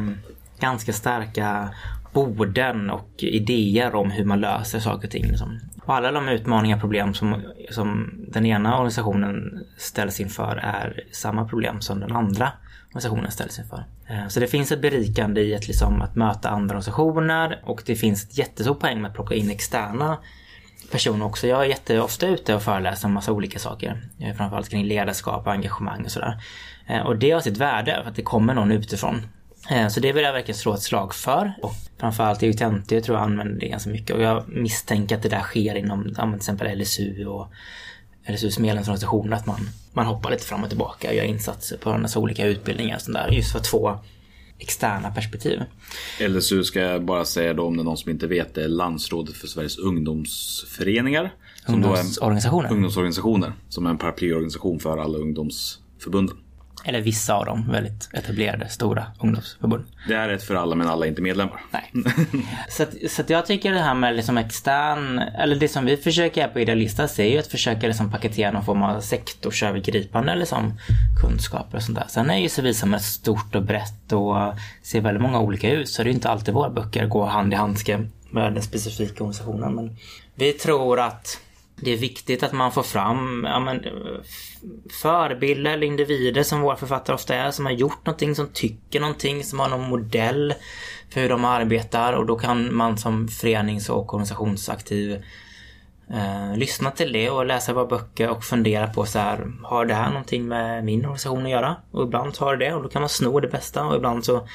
ganska 0.59 0.93
starka 0.93 1.69
borden 2.13 2.89
och 2.89 3.09
idéer 3.17 3.95
om 3.95 4.11
hur 4.11 4.25
man 4.25 4.39
löser 4.39 4.79
saker 4.79 5.07
och 5.07 5.11
ting. 5.11 5.25
Liksom. 5.25 5.59
Och 5.85 5.95
alla 5.95 6.11
de 6.11 6.29
utmaningar 6.29 6.75
och 6.75 6.81
problem 6.81 7.13
som, 7.13 7.41
som 7.69 8.11
den 8.27 8.45
ena 8.45 8.73
organisationen 8.73 9.65
ställs 9.77 10.19
inför 10.19 10.57
är 10.57 11.03
samma 11.11 11.45
problem 11.45 11.81
som 11.81 11.99
den 11.99 12.11
andra 12.11 12.51
organisationen 12.87 13.31
ställs 13.31 13.59
inför. 13.59 13.85
Eh, 14.07 14.27
så 14.27 14.39
det 14.39 14.47
finns 14.47 14.71
ett 14.71 14.81
berikande 14.81 15.41
i 15.41 15.55
att, 15.55 15.67
liksom, 15.67 16.01
att 16.01 16.15
möta 16.15 16.49
andra 16.49 16.73
organisationer 16.73 17.61
och 17.63 17.83
det 17.85 17.95
finns 17.95 18.23
ett 18.23 18.37
jättestort 18.37 18.79
poäng 18.79 19.01
med 19.01 19.09
att 19.09 19.15
plocka 19.15 19.35
in 19.35 19.49
externa 19.49 20.17
personer 20.91 21.25
också. 21.25 21.47
Jag 21.47 21.61
är 21.61 21.65
jätteofta 21.65 22.27
ute 22.27 22.55
och 22.55 22.61
föreläser 22.61 23.07
om 23.07 23.13
massa 23.13 23.31
olika 23.31 23.59
saker. 23.59 24.01
Eh, 24.19 24.35
framförallt 24.35 24.69
kring 24.69 24.85
ledarskap 24.85 25.47
och 25.47 25.53
engagemang 25.53 26.05
och 26.05 26.11
sådär. 26.11 26.41
Eh, 26.91 27.01
Och 27.05 27.17
det 27.17 27.31
har 27.31 27.41
sitt 27.41 27.57
värde 27.57 27.99
för 28.03 28.09
att 28.09 28.15
det 28.15 28.21
kommer 28.21 28.53
någon 28.53 28.71
utifrån. 28.71 29.21
Eh, 29.69 29.87
Så 29.87 29.99
det 29.99 30.11
vill 30.13 30.23
jag 30.23 30.33
verkligen 30.33 30.57
slå 30.59 30.73
ett 30.73 30.81
slag 30.81 31.13
för. 31.13 31.53
Och 31.61 31.71
framförallt 31.99 32.43
i 32.43 32.47
UTNT 32.47 32.87
tror 33.03 33.17
jag 33.17 33.23
använder 33.23 33.59
det 33.59 33.67
ganska 33.67 33.89
mycket. 33.89 34.15
Och 34.15 34.21
jag 34.21 34.43
misstänker 34.49 35.15
att 35.15 35.23
det 35.23 35.29
där 35.29 35.41
sker 35.41 35.75
inom 35.75 36.03
till 36.15 36.35
exempel 36.35 36.79
LSU 36.79 37.25
och 37.25 37.47
LSUs 38.29 38.59
medlemsorganisationer. 38.59 39.37
Att 39.37 39.45
man, 39.45 39.59
man 39.93 40.05
hoppar 40.05 40.31
lite 40.31 40.43
fram 40.45 40.63
och 40.63 40.69
tillbaka 40.69 41.09
och 41.09 41.15
gör 41.15 41.23
insatser 41.23 41.77
på 41.77 41.89
en 41.89 42.01
massa 42.01 42.19
olika 42.19 42.45
utbildningar 42.45 42.95
och 42.95 43.01
sånt 43.01 43.17
där. 43.17 43.27
Just 43.31 43.51
för 43.51 43.59
att 43.59 43.67
få 43.67 43.99
externa 44.59 45.11
perspektiv. 45.11 45.61
LSU 46.29 46.63
ska 46.63 46.79
jag 46.79 47.05
bara 47.05 47.25
säga 47.25 47.53
då 47.53 47.65
om 47.67 47.77
det 47.77 47.81
är 47.81 47.83
någon 47.83 47.97
som 47.97 48.11
inte 48.11 48.27
vet 48.27 48.53
det 48.55 48.63
är 48.63 48.67
Landsrådet 48.67 49.35
för 49.35 49.47
Sveriges 49.47 49.77
ungdomsföreningar. 49.77 51.33
Som 51.65 51.81
då 51.81 51.87
är 51.87 51.91
Ungdomsorganisationer. 51.91 52.71
ungdomsorganisationer. 52.71 53.53
Som 53.69 53.85
är 53.85 53.89
en 53.89 53.97
paraplyorganisation 53.97 54.79
för 54.79 54.97
alla 54.97 55.17
ungdomsförbunden. 55.17 56.37
Eller 56.83 57.01
vissa 57.01 57.33
av 57.33 57.45
dem 57.45 57.71
väldigt 57.71 58.09
etablerade 58.13 58.69
stora 58.69 59.05
ungdomsförbund. 59.19 59.83
Det 60.07 60.13
är 60.13 60.29
ett 60.29 60.43
för 60.43 60.55
alla 60.55 60.75
men 60.75 60.87
alla 60.87 61.05
är 61.05 61.09
inte 61.09 61.21
medlemmar. 61.21 61.61
Nej. 61.71 61.91
så 62.69 62.83
att, 62.83 62.93
så 63.09 63.21
att 63.21 63.29
jag 63.29 63.45
tycker 63.45 63.71
det 63.71 63.79
här 63.79 63.93
med 63.93 64.15
liksom 64.15 64.37
extern, 64.37 65.19
eller 65.19 65.55
det 65.55 65.67
som 65.67 65.85
vi 65.85 65.97
försöker 65.97 66.41
göra 66.41 66.51
på 66.51 66.59
Idealistas 66.59 67.19
är 67.19 67.25
ju 67.25 67.37
att 67.37 67.47
försöka 67.47 67.87
liksom 67.87 68.11
paketera 68.11 68.51
någon 68.51 68.65
form 68.65 68.83
av 68.83 69.01
sektorsövergripande 69.01 70.35
liksom 70.35 70.73
kunskaper 71.21 71.77
och 71.77 71.83
sånt 71.83 71.97
där. 71.97 72.07
Sen 72.07 72.29
är 72.29 72.37
ju 72.37 72.49
civilsamhället 72.49 73.05
stort 73.05 73.55
och 73.55 73.63
brett 73.63 74.11
och 74.11 74.35
ser 74.83 75.01
väldigt 75.01 75.21
många 75.21 75.39
olika 75.39 75.71
ut 75.71 75.89
så 75.89 76.03
det 76.03 76.07
är 76.07 76.11
ju 76.11 76.15
inte 76.15 76.29
alltid 76.29 76.53
våra 76.53 76.69
böcker 76.69 77.07
går 77.07 77.25
hand 77.25 77.53
i 77.53 77.55
handske 77.55 78.07
med 78.29 78.53
den 78.53 78.63
specifika 78.63 79.23
organisationen. 79.23 79.75
Men 79.75 79.97
vi 80.35 80.53
tror 80.53 80.99
att 80.99 81.39
det 81.75 81.93
är 81.93 81.97
viktigt 81.97 82.43
att 82.43 82.53
man 82.53 82.71
får 82.71 82.83
fram 82.83 83.47
ja, 83.49 83.59
men, 83.59 83.85
förebilder 85.01 85.71
eller 85.71 85.87
individer 85.87 86.43
som 86.43 86.61
våra 86.61 86.75
författare 86.75 87.15
ofta 87.15 87.35
är, 87.35 87.51
som 87.51 87.65
har 87.65 87.73
gjort 87.73 88.05
någonting, 88.05 88.35
som 88.35 88.47
tycker 88.53 88.99
någonting, 88.99 89.43
som 89.43 89.59
har 89.59 89.69
någon 89.69 89.89
modell 89.89 90.53
för 91.09 91.21
hur 91.21 91.29
de 91.29 91.45
arbetar 91.45 92.13
och 92.13 92.25
då 92.25 92.35
kan 92.35 92.75
man 92.75 92.97
som 92.97 93.27
förenings 93.27 93.89
och 93.89 94.13
organisationsaktiv 94.13 95.23
eh, 96.09 96.57
lyssna 96.57 96.91
till 96.91 97.13
det 97.13 97.29
och 97.29 97.45
läsa 97.45 97.73
våra 97.73 97.85
böcker 97.85 98.29
och 98.29 98.43
fundera 98.43 98.87
på 98.87 99.05
så 99.05 99.19
här, 99.19 99.51
har 99.63 99.85
det 99.85 99.93
här 99.93 100.09
någonting 100.09 100.47
med 100.47 100.85
min 100.85 100.99
organisation 100.99 101.45
att 101.45 101.51
göra? 101.51 101.75
Och 101.91 102.03
ibland 102.03 102.37
har 102.37 102.55
det 102.55 102.65
det 102.65 102.73
och 102.73 102.83
då 102.83 102.89
kan 102.89 103.01
man 103.01 103.09
sno 103.09 103.39
det 103.39 103.47
bästa 103.47 103.85
och 103.85 103.95
ibland 103.95 104.25
så 104.25 104.47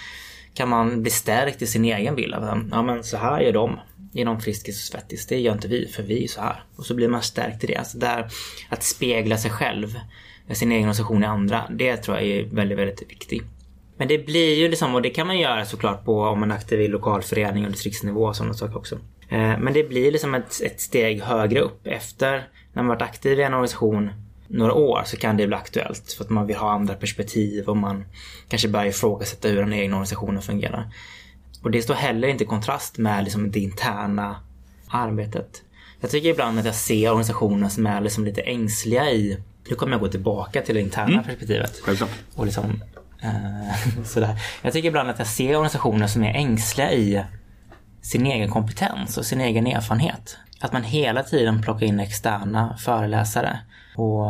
kan 0.54 0.68
man 0.68 1.02
bli 1.02 1.10
stärkt 1.10 1.62
i 1.62 1.66
sin 1.66 1.84
egen 1.84 2.14
bild. 2.14 2.34
Av, 2.34 2.68
ja 2.70 2.82
men 2.82 3.04
så 3.04 3.16
här 3.16 3.40
gör 3.40 3.52
de 3.52 3.80
genom 4.16 4.40
Friskis 4.40 4.76
och 4.76 4.92
Svettis. 4.92 5.26
Det 5.26 5.40
gör 5.40 5.52
inte 5.52 5.68
vi, 5.68 5.86
för 5.86 6.02
vi 6.02 6.24
är 6.24 6.28
så 6.28 6.40
här. 6.40 6.64
Och 6.76 6.86
så 6.86 6.94
blir 6.94 7.08
man 7.08 7.22
stärkt 7.22 7.64
i 7.64 7.66
det. 7.66 7.76
Alltså 7.76 7.98
där, 7.98 8.26
att 8.68 8.82
spegla 8.82 9.36
sig 9.36 9.50
själv, 9.50 9.98
sin 10.52 10.72
egen 10.72 10.82
organisation 10.82 11.22
i 11.22 11.26
andra, 11.26 11.64
det 11.70 11.96
tror 11.96 12.16
jag 12.16 12.26
är 12.26 12.44
väldigt, 12.44 12.78
väldigt 12.78 13.10
viktigt. 13.10 13.44
Men 13.96 14.08
det 14.08 14.18
blir 14.18 14.54
ju 14.54 14.68
liksom, 14.68 14.94
och 14.94 15.02
det 15.02 15.10
kan 15.10 15.26
man 15.26 15.38
göra 15.38 15.64
såklart 15.64 16.04
på 16.04 16.20
om 16.20 16.40
man 16.40 16.50
är 16.50 16.54
aktiv 16.54 16.80
i 16.80 16.88
lokalförening 16.88 17.64
och 17.64 17.70
distriktsnivå 17.70 18.24
och 18.24 18.36
sådana 18.36 18.54
saker 18.54 18.76
också. 18.76 18.94
Eh, 19.28 19.58
men 19.58 19.72
det 19.72 19.88
blir 19.88 20.12
liksom 20.12 20.34
ett, 20.34 20.62
ett 20.62 20.80
steg 20.80 21.22
högre 21.22 21.60
upp 21.60 21.86
efter 21.86 22.48
när 22.72 22.82
man 22.82 22.86
varit 22.86 23.02
aktiv 23.02 23.38
i 23.38 23.42
en 23.42 23.54
organisation 23.54 24.10
några 24.48 24.74
år 24.74 25.02
så 25.04 25.16
kan 25.16 25.36
det 25.36 25.46
bli 25.46 25.56
aktuellt 25.56 26.12
för 26.12 26.24
att 26.24 26.30
man 26.30 26.46
vill 26.46 26.56
ha 26.56 26.70
andra 26.70 26.94
perspektiv 26.94 27.68
och 27.68 27.76
man 27.76 28.04
kanske 28.48 28.68
börjar 28.68 28.86
ifrågasätta 28.86 29.48
hur 29.48 29.56
den 29.56 29.72
egna 29.72 29.96
organisationen 29.96 30.42
fungerar. 30.42 30.90
Och 31.66 31.72
det 31.72 31.82
står 31.82 31.94
heller 31.94 32.28
inte 32.28 32.44
i 32.44 32.46
kontrast 32.46 32.98
med 32.98 33.24
liksom 33.24 33.50
det 33.50 33.60
interna 33.60 34.36
arbetet. 34.88 35.62
Jag 36.00 36.10
tycker 36.10 36.28
ibland 36.28 36.58
att 36.58 36.64
jag 36.64 36.74
ser 36.74 37.08
organisationer 37.08 37.68
som 37.68 37.86
är 37.86 38.00
liksom 38.00 38.24
lite 38.24 38.40
ängsliga 38.40 39.10
i, 39.10 39.38
nu 39.68 39.74
kommer 39.74 39.92
jag 39.92 40.00
gå 40.00 40.08
tillbaka 40.08 40.62
till 40.62 40.74
det 40.74 40.80
interna 40.80 41.22
perspektivet. 41.22 41.80
Självklart. 41.82 42.10
Och 42.34 42.44
liksom, 42.44 42.82
eh, 43.22 44.02
sådär. 44.04 44.38
Jag 44.62 44.72
tycker 44.72 44.88
ibland 44.88 45.10
att 45.10 45.18
jag 45.18 45.28
ser 45.28 45.48
organisationer 45.48 46.06
som 46.06 46.24
är 46.24 46.34
ängsliga 46.34 46.92
i 46.92 47.24
sin 48.02 48.26
egen 48.26 48.50
kompetens 48.50 49.18
och 49.18 49.26
sin 49.26 49.40
egen 49.40 49.66
erfarenhet. 49.66 50.38
Att 50.60 50.72
man 50.72 50.82
hela 50.82 51.22
tiden 51.22 51.62
plockar 51.62 51.86
in 51.86 52.00
externa 52.00 52.76
föreläsare. 52.78 53.58
Och 53.96 54.26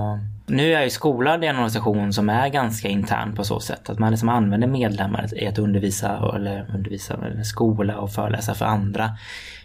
nu 0.47 0.75
är 0.75 0.83
ju 0.83 0.91
skolan 0.91 1.43
en 1.43 1.57
organisation 1.57 2.13
som 2.13 2.29
är 2.29 2.49
ganska 2.49 2.89
intern 2.89 3.35
på 3.35 3.45
så 3.45 3.61
sätt. 3.61 3.91
Att 3.91 3.99
man 3.99 4.11
liksom 4.11 4.29
använder 4.29 4.69
medlemmar 4.69 5.43
i 5.43 5.47
att 5.47 5.59
undervisa, 5.59 6.33
eller 6.37 6.67
undervisa, 6.75 7.15
eller 7.15 7.43
skola 7.43 7.99
och 7.99 8.13
föreläsa 8.13 8.55
för 8.55 8.65
andra 8.65 9.11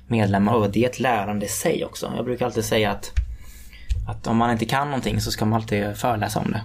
medlemmar. 0.08 0.54
Och 0.54 0.72
det 0.72 0.86
är 0.86 0.89
ett 0.89 1.00
lärande 1.00 1.46
i 1.46 1.50
sig 1.50 1.86
också. 1.86 2.13
Jag 2.15 2.26
brukar 2.26 2.46
alltid 2.46 2.65
säga 2.65 2.91
att 2.91 3.12
att 4.08 4.28
om 4.28 4.38
man 4.38 4.52
inte 4.52 4.65
kan 4.65 4.88
någonting 4.88 5.22
så 5.22 5.32
ska 5.32 5.46
man 5.46 5.62
alltid 5.62 5.98
föreläsa 5.98 6.39
om 6.39 6.52
det. 6.52 6.62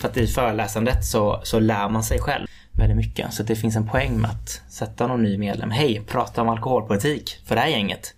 För 0.00 0.08
att 0.08 0.16
i 0.16 0.26
föreläsandet 0.26 1.04
så, 1.04 1.40
så 1.44 1.60
lär 1.60 1.88
man 1.88 2.02
sig 2.02 2.18
själv 2.18 2.46
väldigt 2.72 2.96
mycket. 2.96 3.34
Så 3.34 3.42
det 3.42 3.56
finns 3.56 3.76
en 3.76 3.88
poäng 3.88 4.20
med 4.20 4.30
att 4.30 4.62
sätta 4.68 5.06
någon 5.06 5.22
ny 5.22 5.38
medlem. 5.38 5.70
Hej, 5.70 6.02
prata 6.06 6.42
om 6.42 6.48
alkoholpolitik 6.48 7.38
för 7.44 7.54
det 7.54 7.60
här 7.60 7.68
gänget. 7.68 8.14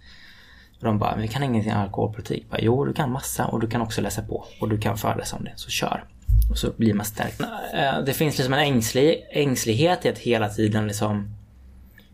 Och 0.82 0.88
de 0.88 0.98
bara, 0.98 1.16
vi 1.16 1.28
kan 1.28 1.42
ingenting 1.42 1.72
om 1.72 1.78
alkoholpolitik. 1.78 2.50
Bara, 2.50 2.60
jo, 2.60 2.84
du 2.84 2.92
kan 2.92 3.12
massa 3.12 3.46
och 3.46 3.60
du 3.60 3.66
kan 3.66 3.80
också 3.80 4.00
läsa 4.00 4.22
på 4.22 4.44
och 4.60 4.68
du 4.68 4.78
kan 4.78 4.98
föreläsa 4.98 5.36
om 5.36 5.44
det. 5.44 5.52
Så 5.56 5.70
kör. 5.70 6.04
Och 6.50 6.58
så 6.58 6.72
blir 6.76 6.94
man 6.94 7.06
stärkt. 7.06 7.40
Eh, 7.74 8.00
det 8.06 8.12
finns 8.12 8.38
liksom 8.38 8.54
en 8.54 8.60
ängslig, 8.60 9.26
ängslighet 9.30 10.06
i 10.06 10.08
att 10.08 10.18
hela 10.18 10.48
tiden 10.48 10.86
liksom 10.86 11.34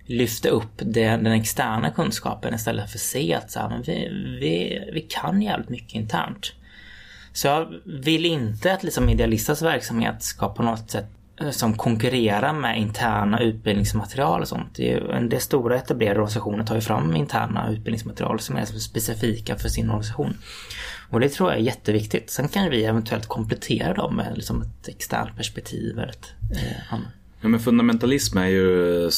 lyfta 0.06 0.48
upp 0.48 0.72
det, 0.76 1.08
den 1.08 1.26
externa 1.26 1.90
kunskapen 1.90 2.54
istället 2.54 2.90
för 2.90 2.98
att 2.98 3.02
se 3.02 3.34
att 3.34 3.50
så 3.50 3.60
här, 3.60 3.68
men 3.68 3.82
vi, 3.82 4.08
vi, 4.40 4.82
vi 4.92 5.00
kan 5.00 5.42
jävligt 5.42 5.68
mycket 5.68 5.94
internt. 5.94 6.52
Så 7.32 7.46
jag 7.46 7.74
vill 7.84 8.24
inte 8.24 8.72
att 8.72 8.82
liksom 8.82 9.08
Idealistas 9.08 9.62
verksamhet 9.62 10.22
ska 10.22 10.48
på 10.48 10.62
något 10.62 10.90
sätt 10.90 11.06
Eh, 11.40 11.50
som 11.50 11.76
konkurrerar 11.76 12.52
med 12.52 12.78
interna 12.78 13.40
utbildningsmaterial 13.40 14.40
och 14.40 14.48
sånt. 14.48 14.74
Det 14.74 14.92
är 14.92 15.12
en 15.12 15.28
del 15.28 15.40
stora 15.40 15.76
etablerade 15.76 16.20
organisationer 16.20 16.64
tar 16.64 16.74
ju 16.74 16.80
fram 16.80 17.16
interna 17.16 17.70
utbildningsmaterial 17.70 18.40
som 18.40 18.56
är 18.56 18.64
specifika 18.64 19.56
för 19.56 19.68
sin 19.68 19.90
organisation. 19.90 20.36
Och 21.10 21.20
det 21.20 21.28
tror 21.28 21.50
jag 21.50 21.58
är 21.58 21.62
jätteviktigt. 21.62 22.30
Sen 22.30 22.48
kan 22.48 22.70
vi 22.70 22.84
eventuellt 22.84 23.26
komplettera 23.26 23.94
dem 23.94 24.16
med 24.16 24.32
liksom 24.34 24.62
ett 24.62 24.88
externt 24.88 25.36
perspektiv 25.36 25.98
eller 25.98 26.08
ett 26.08 26.32
eh, 26.50 26.92
annat. 26.92 27.17
Ja, 27.40 27.48
men 27.48 27.60
fundamentalism 27.60 28.38
är 28.38 28.46
ju... 28.46 29.10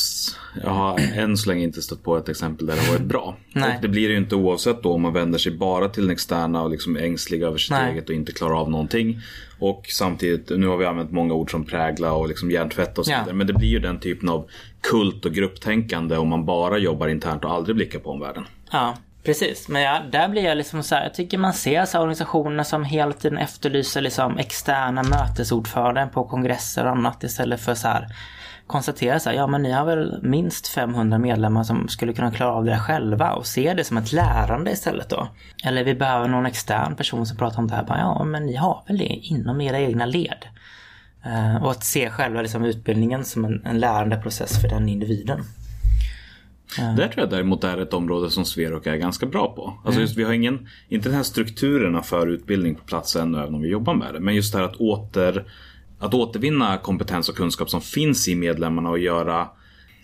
Jag 0.64 0.70
har 0.70 1.00
än 1.14 1.36
så 1.36 1.48
länge 1.48 1.62
inte 1.64 1.82
stött 1.82 2.02
på 2.02 2.16
ett 2.16 2.28
exempel 2.28 2.66
där 2.66 2.74
det 2.76 2.80
har 2.82 2.92
varit 2.92 3.06
bra. 3.06 3.36
Nej. 3.52 3.76
Och 3.76 3.82
det 3.82 3.88
blir 3.88 4.08
det 4.08 4.12
ju 4.12 4.18
inte 4.20 4.34
oavsett 4.36 4.82
då 4.82 4.92
om 4.92 5.02
man 5.02 5.12
vänder 5.12 5.38
sig 5.38 5.52
bara 5.52 5.88
till 5.88 6.02
den 6.02 6.10
externa 6.12 6.62
och 6.62 6.70
liksom 6.70 6.96
är 6.96 7.00
ängslig 7.00 7.42
över 7.42 7.58
sitt 7.58 7.70
Nej. 7.70 7.92
eget 7.92 8.08
och 8.08 8.14
inte 8.14 8.32
klarar 8.32 8.60
av 8.60 8.70
någonting. 8.70 9.20
Och 9.58 9.86
samtidigt, 9.88 10.50
nu 10.50 10.66
har 10.66 10.76
vi 10.76 10.84
använt 10.86 11.10
många 11.10 11.34
ord 11.34 11.50
som 11.50 11.64
prägla 11.64 12.12
och 12.12 12.28
liksom 12.28 12.50
hjärntvätt 12.50 12.98
och 12.98 13.04
så 13.06 13.12
Ja. 13.12 13.18
vidare. 13.20 13.34
Men 13.34 13.46
det 13.46 13.52
blir 13.52 13.68
ju 13.68 13.78
den 13.78 14.00
typen 14.00 14.28
av 14.28 14.48
kult 14.80 15.24
och 15.26 15.32
grupptänkande 15.32 16.16
om 16.16 16.28
man 16.28 16.44
bara 16.44 16.78
jobbar 16.78 17.08
internt 17.08 17.44
och 17.44 17.52
aldrig 17.52 17.76
blickar 17.76 17.98
på 17.98 18.10
omvärlden. 18.10 18.44
Ja, 18.72 18.96
precis. 19.22 19.68
Men 19.68 19.82
ja, 19.82 20.02
där 20.12 20.28
blir 20.28 20.44
jag 20.44 20.56
liksom 20.56 20.82
så 20.82 20.94
här, 20.94 21.02
jag 21.02 21.14
tycker 21.14 21.38
man 21.38 21.52
ser 21.52 21.84
så 21.84 21.96
här 21.96 22.02
organisationer 22.02 22.64
som 22.64 22.84
hela 22.84 23.12
tiden 23.12 23.38
efterlyser 23.38 24.00
liksom 24.00 24.38
externa 24.38 25.02
mötesordförande 25.02 26.08
på 26.12 26.24
kongresser 26.24 26.84
och 26.84 26.90
annat 26.90 27.24
istället 27.24 27.60
för 27.60 27.74
så 27.74 27.88
här 27.88 28.08
konstatera 28.70 29.20
så 29.20 29.30
här, 29.30 29.36
ja 29.36 29.46
men 29.46 29.62
ni 29.62 29.72
har 29.72 29.84
väl 29.84 30.18
minst 30.22 30.68
500 30.68 31.18
medlemmar 31.18 31.64
som 31.64 31.88
skulle 31.88 32.12
kunna 32.12 32.30
klara 32.30 32.52
av 32.52 32.64
det 32.64 32.78
själva 32.78 33.32
och 33.32 33.46
se 33.46 33.74
det 33.74 33.84
som 33.84 33.96
ett 33.96 34.12
lärande 34.12 34.70
istället 34.70 35.08
då. 35.08 35.28
Eller 35.64 35.84
vi 35.84 35.94
behöver 35.94 36.28
någon 36.28 36.46
extern 36.46 36.96
person 36.96 37.26
som 37.26 37.36
pratar 37.36 37.58
om 37.58 37.68
det 37.68 37.74
här, 37.74 37.84
bara, 37.84 37.98
ja 37.98 38.24
men 38.24 38.46
ni 38.46 38.56
har 38.56 38.82
väl 38.86 38.98
det 38.98 39.04
inom 39.04 39.60
era 39.60 39.78
egna 39.78 40.06
led. 40.06 40.46
Eh, 41.24 41.64
och 41.64 41.70
att 41.70 41.84
se 41.84 42.10
själva 42.10 42.42
liksom 42.42 42.64
utbildningen 42.64 43.24
som 43.24 43.44
en, 43.44 43.66
en 43.66 43.78
lärandeprocess 43.80 44.60
för 44.60 44.68
den 44.68 44.88
individen. 44.88 45.44
Där 46.76 47.08
tror 47.08 47.20
jag 47.20 47.30
däremot 47.30 47.64
är 47.64 47.78
ett 47.78 47.94
område 47.94 48.30
som 48.30 48.44
Sverok 48.44 48.86
är 48.86 48.96
ganska 48.96 49.26
bra 49.26 49.52
på. 49.56 49.80
Alltså 49.84 50.00
just, 50.00 50.16
vi 50.16 50.24
har 50.24 50.32
ingen, 50.32 50.68
inte 50.88 51.08
den 51.08 51.16
här 51.16 51.22
strukturerna 51.22 52.02
för 52.02 52.26
utbildning 52.26 52.74
på 52.74 52.84
plats 52.84 53.16
ännu 53.16 53.38
även 53.38 53.54
om 53.54 53.60
vi 53.60 53.68
jobbar 53.68 53.94
med 53.94 54.14
det. 54.14 54.20
Men 54.20 54.34
just 54.34 54.52
det 54.52 54.58
här 54.58 54.64
att, 54.64 54.76
åter, 54.76 55.44
att 55.98 56.14
återvinna 56.14 56.78
kompetens 56.78 57.28
och 57.28 57.36
kunskap 57.36 57.70
som 57.70 57.80
finns 57.80 58.28
i 58.28 58.34
medlemmarna 58.34 58.90
och 58.90 58.98
göra 58.98 59.48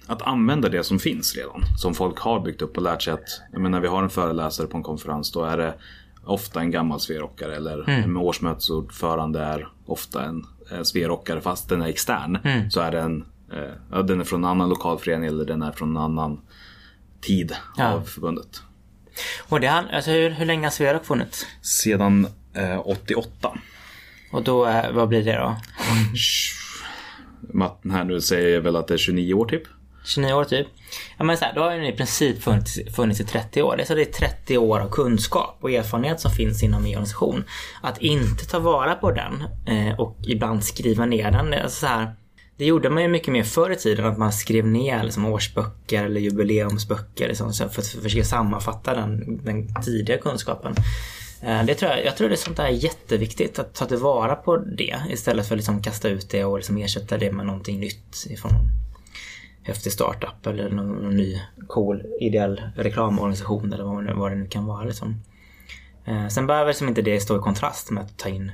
att 0.07 0.22
använda 0.22 0.68
det 0.68 0.85
som 0.85 0.98
finns 0.98 1.37
redan. 1.37 1.62
Som 1.79 1.94
folk 1.94 2.18
har 2.18 2.40
byggt 2.40 2.62
upp 2.62 2.76
och 2.76 2.83
lärt 2.83 3.02
sig 3.02 3.12
att 3.12 3.40
jag 3.52 3.61
menar, 3.61 3.70
när 3.70 3.81
vi 3.81 3.88
har 3.88 4.02
en 4.02 4.11
föreläsare 4.11 4.66
på 4.66 4.76
en 4.76 4.83
konferens 4.83 5.33
då 5.33 5.44
är 5.44 5.57
det 5.57 5.74
ofta 6.24 6.61
en 6.61 6.70
gammal 6.70 7.00
sverockare 7.00 7.57
eller 7.57 7.90
en 7.90 8.16
årsmötesordförande 8.16 9.40
är 9.40 9.68
ofta 9.87 10.24
en, 10.24 10.46
en 10.70 10.85
sverockare 10.85 11.40
fast 11.40 11.68
den 11.68 11.83
är 11.83 11.87
extern. 11.87 12.38
Så 12.70 12.81
är 12.81 12.90
den, 12.92 13.24
eh, 13.92 14.05
den 14.05 14.20
är 14.20 14.24
från 14.24 14.44
en 14.44 14.50
annan 14.50 14.68
lokalförening 14.68 15.29
eller 15.29 15.44
den 15.44 15.62
är 15.62 15.72
från 15.72 15.90
en 15.90 16.02
annan 16.02 16.40
tid 17.26 17.56
Ja. 17.76 17.92
av 17.92 18.00
förbundet. 18.02 18.62
Och 19.48 19.60
det, 19.60 19.68
alltså 19.68 20.10
hur, 20.10 20.30
hur 20.30 20.46
länge 20.46 20.66
har 20.66 20.70
Sverok 20.70 21.04
funnits? 21.04 21.46
Sedan 21.62 22.26
eh, 22.54 22.80
88. 22.88 23.58
Och 24.32 24.42
då, 24.42 24.66
eh, 24.66 24.90
vad 24.92 25.08
blir 25.08 25.24
det 25.24 25.36
då? 25.36 25.56
Matten 27.54 27.90
här 27.90 28.04
nu 28.04 28.20
säger 28.20 28.60
väl 28.60 28.76
att 28.76 28.88
det 28.88 28.94
är 28.94 28.98
29 28.98 29.34
år 29.34 29.46
typ. 29.46 29.62
29 30.04 30.32
år 30.32 30.44
typ. 30.44 30.66
Ja 31.18 31.24
men 31.24 31.36
så 31.36 31.44
här, 31.44 31.54
då 31.54 31.60
har 31.62 31.70
den 31.70 31.84
i 31.84 31.92
princip 31.92 32.42
funnits, 32.42 32.78
funnits 32.96 33.20
i 33.20 33.24
30 33.24 33.62
år. 33.62 33.76
Det 33.76 33.82
är, 33.82 33.86
så 33.86 33.94
det 33.94 34.02
är 34.02 34.28
30 34.28 34.58
år 34.58 34.80
av 34.80 34.90
kunskap 34.90 35.58
och 35.60 35.70
erfarenhet 35.70 36.20
som 36.20 36.30
finns 36.30 36.62
inom 36.62 36.80
en 36.82 36.88
organisation. 36.88 37.44
Att 37.82 37.98
inte 37.98 38.46
ta 38.46 38.58
vara 38.58 38.94
på 38.94 39.10
den 39.10 39.44
eh, 39.66 40.00
och 40.00 40.16
ibland 40.26 40.64
skriva 40.64 41.06
ner 41.06 41.30
den. 41.30 41.70
så 41.70 41.86
här, 41.86 42.14
det 42.57 42.64
gjorde 42.64 42.90
man 42.90 43.03
ju 43.03 43.09
mycket 43.09 43.33
mer 43.33 43.42
förr 43.42 43.71
i 43.71 43.77
tiden, 43.77 44.05
att 44.07 44.19
man 44.19 44.33
skrev 44.33 44.66
ner 44.66 45.03
liksom, 45.05 45.25
årsböcker 45.27 46.05
eller 46.05 46.21
jubileumsböcker 46.21 47.29
liksom, 47.29 47.53
för 47.53 47.64
att 47.81 47.87
försöka 47.87 48.25
sammanfatta 48.25 48.95
den, 48.95 49.40
den 49.45 49.75
tidiga 49.83 50.19
kunskapen. 50.19 50.75
Eh, 51.42 51.64
det 51.64 51.75
tror 51.75 51.90
jag, 51.90 52.05
jag 52.05 52.16
tror 52.16 52.29
det 52.29 52.35
är 52.35 52.37
sånt 52.37 52.57
där 52.57 52.64
är 52.64 52.69
jätteviktigt, 52.71 53.59
att 53.59 53.75
ta 53.75 53.85
tillvara 53.87 54.35
på 54.35 54.57
det 54.57 54.97
istället 55.11 55.49
för 55.49 55.55
att 55.55 55.59
liksom 55.59 55.83
kasta 55.83 56.09
ut 56.09 56.31
det 56.31 56.45
och 56.45 56.57
liksom 56.57 56.77
ersätta 56.77 57.19
det 57.19 57.33
med 57.33 57.47
någonting 57.47 57.81
nytt 57.81 58.27
ifrån 58.31 58.53
häftig 59.62 59.92
startup 59.92 60.47
eller 60.47 60.71
någon, 60.71 60.88
någon 61.03 61.16
ny 61.16 61.40
cool 61.69 62.03
ideell 62.21 62.62
reklamorganisation 62.77 63.73
eller 63.73 63.85
vad, 63.85 64.07
det- 64.07 64.14
vad 64.14 64.33
det 64.33 64.37
nu 64.37 64.47
kan 64.49 64.66
vara. 64.66 64.85
Liksom. 64.85 65.21
Eh, 66.05 66.29
sen 66.29 66.47
behöver 66.47 66.66
liksom 66.66 66.88
inte 66.88 67.03
det 67.03 67.21
stå 67.21 67.37
i 67.37 67.40
kontrast 67.40 67.90
med 67.90 68.05
att 68.05 68.16
ta 68.19 68.29
in, 68.29 68.53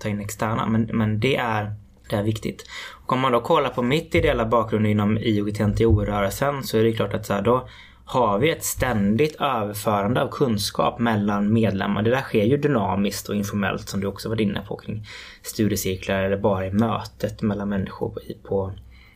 ta 0.00 0.08
in 0.08 0.20
externa 0.20 0.66
men, 0.66 0.82
men 0.92 1.20
det, 1.20 1.36
är, 1.36 1.74
det 2.10 2.16
är 2.16 2.22
viktigt. 2.22 2.66
Och 3.04 3.12
om 3.12 3.20
man 3.20 3.32
då 3.32 3.40
kollar 3.40 3.70
på 3.70 3.82
mitt 3.82 4.14
ideella 4.14 4.46
bakgrund 4.46 4.86
inom 4.86 5.18
IOGT-NTO-rörelsen 5.18 6.62
så 6.62 6.78
är 6.78 6.84
det 6.84 6.92
klart 6.92 7.14
att 7.14 7.26
så 7.26 7.32
här, 7.32 7.42
då 7.42 7.68
har 8.04 8.38
vi 8.38 8.50
ett 8.50 8.64
ständigt 8.64 9.36
överförande 9.40 10.22
av 10.22 10.28
kunskap 10.28 10.98
mellan 10.98 11.52
medlemmar. 11.52 12.02
Det 12.02 12.10
där 12.10 12.20
sker 12.20 12.44
ju 12.44 12.56
dynamiskt 12.56 13.28
och 13.28 13.34
informellt 13.34 13.88
som 13.88 14.00
du 14.00 14.06
också 14.06 14.28
varit 14.28 14.40
inne 14.40 14.60
på 14.68 14.76
kring 14.76 15.06
studiecirklar 15.42 16.22
eller 16.22 16.36
bara 16.36 16.66
i 16.66 16.70
mötet 16.70 17.42
mellan 17.42 17.68
människor 17.68 18.08
på, 18.08 18.20
på 18.48 18.72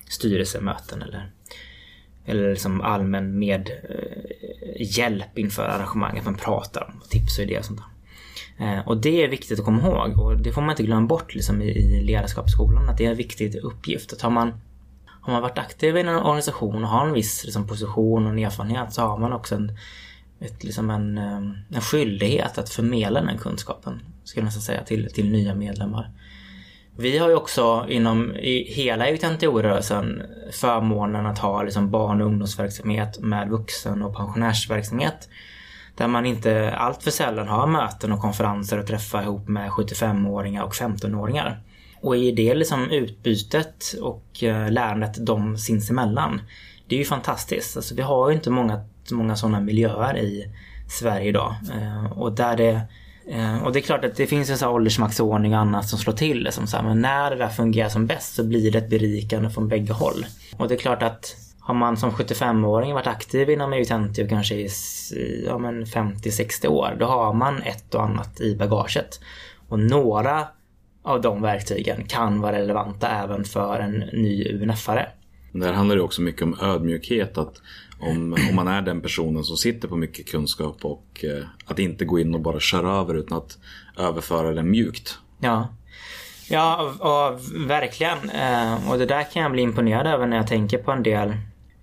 styrelsemöten 0.09 1.03
eller, 1.03 1.31
eller 2.25 2.51
liksom 2.51 2.81
allmän 2.81 3.39
med 3.39 3.71
eh, 3.89 4.99
hjälp 4.99 5.39
inför 5.39 5.63
arrangemang. 5.63 6.19
Att 6.19 6.25
man 6.25 6.37
pratar 6.37 6.85
om 6.85 7.01
tips 7.09 7.39
och 7.39 7.45
idéer 7.45 7.59
och 7.59 7.65
sånt 7.65 7.79
där. 7.79 7.98
Eh, 8.59 8.89
och 8.89 8.97
det 8.97 9.25
är 9.25 9.29
viktigt 9.29 9.59
att 9.59 9.65
komma 9.65 9.83
ihåg 9.83 10.19
och 10.19 10.37
det 10.37 10.53
får 10.53 10.61
man 10.61 10.71
inte 10.71 10.83
glömma 10.83 11.07
bort 11.07 11.35
liksom, 11.35 11.63
i, 11.63 11.69
i 11.69 12.03
ledarskapsskolan. 12.03 12.89
Att 12.89 12.99
det 12.99 13.07
är 13.07 13.11
en 13.11 13.17
viktig 13.17 13.57
uppgift. 13.57 14.13
Att 14.13 14.23
har 14.23 14.31
man, 14.31 14.53
har 15.07 15.33
man 15.33 15.43
varit 15.43 15.59
aktiv 15.59 15.97
i 15.97 16.01
en 16.01 16.09
organisation 16.09 16.85
och 16.85 16.91
har 16.91 17.07
en 17.07 17.13
viss 17.13 17.45
liksom, 17.45 17.67
position 17.67 18.27
och 18.27 18.33
en 18.33 18.39
erfarenhet 18.39 18.93
så 18.93 19.03
har 19.03 19.19
man 19.19 19.33
också 19.33 19.55
en, 19.55 19.79
ett, 20.41 20.65
liksom 20.65 20.91
en, 20.91 21.19
eh, 21.19 21.77
en 21.77 21.81
skyldighet 21.83 22.59
att 22.59 22.69
förmedla 22.69 23.21
den 23.21 23.39
kunskapen. 23.39 24.01
Skulle 24.25 24.43
jag 24.43 24.45
nästan 24.45 24.63
säga 24.63 24.85
till, 24.85 25.13
till 25.15 25.31
nya 25.31 25.55
medlemmar. 25.55 26.11
Vi 26.97 27.19
har 27.19 27.29
ju 27.29 27.35
också 27.35 27.87
inom 27.89 28.37
i 28.37 28.73
hela 28.73 29.11
UTNTO-rörelsen 29.11 30.23
förmånen 30.53 31.27
att 31.27 31.39
ha 31.39 31.63
liksom 31.63 31.91
barn 31.91 32.21
och 32.21 32.27
ungdomsverksamhet 32.27 33.19
med 33.19 33.49
vuxen 33.49 34.03
och 34.03 34.17
pensionärsverksamhet. 34.17 35.29
Där 35.99 36.09
man 36.09 36.27
inte 36.27 36.75
allt 36.77 37.03
för 37.03 37.11
sällan 37.11 37.49
har 37.49 37.67
möten 37.67 38.13
och 38.13 38.21
konferenser 38.21 38.79
och 38.79 38.87
träffar 38.87 39.23
ihop 39.23 39.49
med 39.49 39.71
75-åringar 39.71 40.63
och 40.63 40.75
15-åringar. 40.75 41.61
Och 42.01 42.17
i 42.17 42.33
det 42.33 42.55
liksom 42.55 42.91
utbytet 42.91 43.95
och 44.03 44.43
eh, 44.43 44.71
lärandet 44.71 45.27
de 45.27 45.59
sinsemellan. 45.59 46.41
Det 46.87 46.95
är 46.95 46.99
ju 46.99 47.05
fantastiskt. 47.05 47.77
Alltså, 47.77 47.95
vi 47.95 48.03
har 48.03 48.29
ju 48.29 48.35
inte 48.35 48.51
många, 48.51 48.85
många 49.11 49.37
sådana 49.37 49.61
miljöer 49.61 50.19
i 50.19 50.55
Sverige 50.89 51.29
idag. 51.29 51.55
Eh, 51.75 52.13
och 52.13 52.33
där 52.33 52.57
det 52.57 52.81
eh, 53.31 53.63
och 53.63 53.73
det 53.73 53.79
är 53.79 53.83
klart 53.83 54.05
att 54.05 54.17
det 54.17 54.27
finns 54.27 54.51
en 54.51 54.59
sån 54.59 54.69
här 54.69 54.75
åldersmaxordning 54.75 55.55
och 55.55 55.61
annat 55.61 55.89
som 55.89 55.99
slår 55.99 56.15
till. 56.15 56.43
Liksom 56.43 56.67
så 56.67 56.77
här, 56.77 56.85
men 56.85 57.01
när 57.01 57.31
det 57.31 57.37
där 57.37 57.49
fungerar 57.49 57.89
som 57.89 58.07
bäst 58.07 58.35
så 58.35 58.45
blir 58.45 58.73
det 58.73 58.79
ett 58.79 58.91
berikande 58.91 59.51
från 59.51 59.69
bägge 59.69 59.93
håll. 59.93 60.27
Och 60.57 60.69
det 60.69 60.75
är 60.75 60.79
klart 60.79 61.03
att 61.03 61.37
har 61.69 61.75
man 61.75 61.97
som 61.97 62.11
75-åring 62.11 62.95
varit 62.95 63.07
aktiv 63.07 63.51
inom 63.51 63.73
EU-Tenti 63.73 64.29
kanske 64.29 64.55
i 64.55 64.69
ja, 65.47 65.59
50-60 65.59 66.67
år, 66.67 66.97
då 66.99 67.07
har 67.07 67.33
man 67.33 67.63
ett 67.63 67.95
och 67.95 68.03
annat 68.03 68.41
i 68.41 68.57
bagaget. 68.57 69.21
Och 69.69 69.79
några 69.79 70.47
av 71.03 71.21
de 71.21 71.43
verktygen 71.43 72.05
kan 72.05 72.41
vara 72.41 72.59
relevanta 72.59 73.09
även 73.09 73.45
för 73.45 73.81
en 73.81 73.93
ny 73.93 74.45
UNF-are. 74.45 75.07
Där 75.53 75.73
handlar 75.73 75.97
det 75.97 76.03
också 76.03 76.23
mycket 76.23 76.43
om 76.43 76.59
ödmjukhet. 76.61 77.39
Att 77.39 77.63
om, 78.01 78.37
om 78.51 78.57
man 78.57 78.69
är 78.69 78.83
den 78.83 79.01
personen 79.01 79.45
som 79.45 79.57
sitter 79.57 79.89
på 79.89 79.97
mycket 79.97 80.29
kunskap 80.29 80.85
och 80.85 81.25
eh, 81.25 81.45
att 81.67 81.79
inte 81.79 82.05
gå 82.05 82.19
in 82.19 82.35
och 82.35 82.41
bara 82.41 82.61
köra 82.61 82.97
över 83.01 83.15
utan 83.15 83.39
att 83.39 83.59
överföra 83.99 84.53
den 84.53 84.71
mjukt. 84.71 85.19
Ja, 85.41 85.69
ja 86.49 86.93
och, 87.01 87.31
och 87.31 87.41
verkligen. 87.71 88.31
Eh, 88.31 88.91
och 88.91 88.99
det 88.99 89.07
där 89.07 89.33
kan 89.33 89.43
jag 89.43 89.53
bli 89.53 89.63
imponerad 89.63 90.07
över 90.07 90.27
när 90.27 90.37
jag 90.37 90.47
tänker 90.47 90.79
på 90.79 90.93
en 90.93 91.03
del 91.03 91.35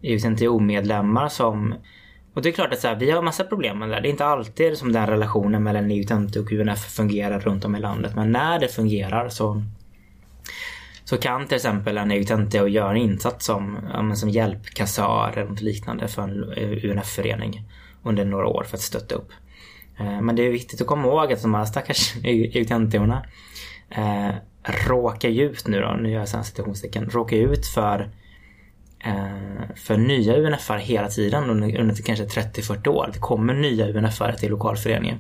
UTNTO-medlemmar 0.02 1.30
som 1.30 1.76
och 2.36 2.41
det 2.41 2.50
är 2.50 2.54
klart 2.54 2.74
att 2.74 2.80
så 2.80 2.88
här, 2.88 2.96
vi 2.96 3.12
har 3.12 3.22
massa 3.22 3.43
problem 3.43 3.80
med 3.80 3.89
det 3.89 3.96
där. 3.96 4.02
Det 4.02 4.08
är 4.08 4.12
inte 4.12 4.26
alltid 4.26 4.78
som 4.78 4.91
den 4.91 5.08
relationen 5.08 5.64
mellan 5.64 5.91
EU-TENTE 5.91 6.39
och 6.39 6.52
UNF 6.52 6.80
fungerar 6.80 7.39
runt 7.39 7.66
om 7.66 7.76
i 7.76 7.80
landet. 7.80 8.16
Men 8.16 8.32
när 8.32 8.60
det 8.60 8.68
fungerar 8.68 9.30
så 9.30 9.64
så 11.04 11.18
kan 11.18 11.48
till 11.48 11.56
exempel 11.56 11.98
en 11.98 12.12
EU-TENTE 12.12 12.58
göra 12.58 12.91
en 12.91 12.98
insats 12.98 13.46
som, 13.46 13.78
ja, 13.93 14.16
som 14.16 14.30
hjälpkassör 14.30 15.32
eller 15.36 15.50
något 15.50 15.62
liknande 15.62 16.08
för 16.08 16.22
en 16.22 16.43
UNF-förening 16.84 17.64
under 18.04 18.26
några 18.26 18.48
år 18.48 18.64
för 18.64 18.78
att 18.78 18.82
stötta 18.82 19.16
upp. 19.16 19.32
Eh, 20.00 20.22
men 20.22 20.36
det 20.36 20.48
är 20.48 20.52
viktigt 20.52 20.82
att 20.82 20.88
komma 20.88 21.08
ihåg 21.08 21.34
att 21.34 21.41
de 21.41 21.54
här 21.54 21.66
stackars 21.66 22.16
EU-TENTEorna 22.24 23.26
eh, 23.89 24.36
råkar 24.88 25.30
ut 25.30 25.68
nu 25.68 25.82
då, 25.82 25.98
nu 26.02 26.12
gör 26.12 26.20
jag 26.20 26.46
citationstecken, 26.46 27.10
råkar 27.10 27.38
ut 27.38 27.66
för 27.66 28.10
Eh, 29.06 29.76
för 29.76 29.97
nya 29.97 30.38
UNFR 30.38 30.78
hela 30.78 31.08
tiden 31.08 31.49
under, 31.49 31.80
under 31.80 31.95
kanske 31.95 32.26
30-40 32.26 32.88
år. 32.88 33.10
Det 33.14 33.20
kommer 33.20 33.53
nya 33.53 33.88
UNFR 33.88 34.32
till 34.32 34.49
lokalföreningen 34.49 35.18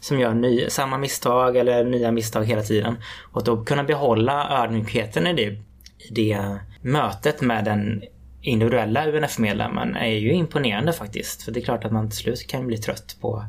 som 0.00 0.20
gör 0.20 0.34
ny, 0.34 0.70
samma 0.70 0.98
misstag 0.98 1.56
eller 1.56 1.84
nya 1.84 2.12
misstag 2.12 2.44
hela 2.44 2.62
tiden. 2.62 2.96
Och 3.32 3.38
att 3.38 3.46
då 3.46 3.64
kunna 3.64 3.84
behålla 3.84 4.62
ödmjukheten 4.64 5.26
i 5.26 5.32
det, 5.32 5.42
i 5.42 6.10
det 6.10 6.58
mötet 6.80 7.40
med 7.40 7.64
den 7.64 8.02
individuella 8.40 9.06
UNF-medlemmen 9.06 9.96
är 9.96 10.14
ju 10.14 10.32
imponerande 10.32 10.92
faktiskt. 10.92 11.42
För 11.42 11.52
det 11.52 11.60
är 11.60 11.64
klart 11.64 11.84
att 11.84 11.92
man 11.92 12.10
till 12.10 12.18
slut 12.18 12.46
kan 12.46 12.66
bli 12.66 12.78
trött 12.78 13.16
på 13.20 13.44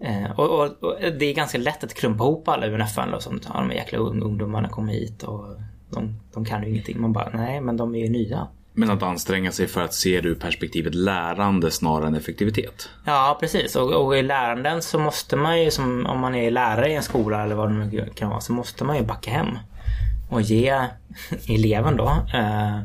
eh, 0.00 0.30
och, 0.30 0.60
och, 0.60 0.84
och, 0.84 0.96
det 1.18 1.26
är 1.26 1.34
ganska 1.34 1.58
lätt 1.58 1.84
att 1.84 1.94
klumpa 1.94 2.24
ihop 2.24 2.48
alla 2.48 2.66
UNF-are 2.66 3.18
som 3.18 3.40
ja, 3.44 3.50
de 3.54 3.70
jäkla 3.70 3.98
ungdomarna 3.98 4.68
kommer 4.68 4.92
hit 4.92 5.22
och 5.22 5.56
de, 5.90 6.20
de 6.34 6.44
kan 6.44 6.62
ju 6.62 6.70
ingenting. 6.70 7.00
Man 7.00 7.12
bara, 7.12 7.30
nej 7.34 7.60
men 7.60 7.76
de 7.76 7.94
är 7.94 7.98
ju 7.98 8.08
nya. 8.08 8.48
Men 8.76 8.90
att 8.90 9.02
anstränga 9.02 9.52
sig 9.52 9.66
för 9.66 9.80
att 9.80 9.94
se 9.94 10.20
det 10.20 10.28
ur 10.28 10.34
perspektivet 10.34 10.94
lärande 10.94 11.70
snarare 11.70 12.06
än 12.06 12.14
effektivitet. 12.14 12.88
Ja, 13.04 13.36
precis. 13.40 13.76
Och, 13.76 14.06
och 14.06 14.16
i 14.16 14.22
läranden 14.22 14.82
så 14.82 14.98
måste 14.98 15.36
man 15.36 15.62
ju, 15.62 15.70
som 15.70 16.06
om 16.06 16.20
man 16.20 16.34
är 16.34 16.50
lärare 16.50 16.90
i 16.90 16.94
en 16.94 17.02
skola 17.02 17.42
eller 17.42 17.54
vad 17.54 17.70
det 17.70 17.74
nu 17.74 18.08
kan 18.14 18.30
vara, 18.30 18.40
så 18.40 18.52
måste 18.52 18.84
man 18.84 18.96
ju 18.96 19.02
backa 19.02 19.30
hem 19.30 19.58
och 20.30 20.42
ge 20.42 20.80
eleven 21.48 21.96
då 21.96 22.26
eh, 22.34 22.78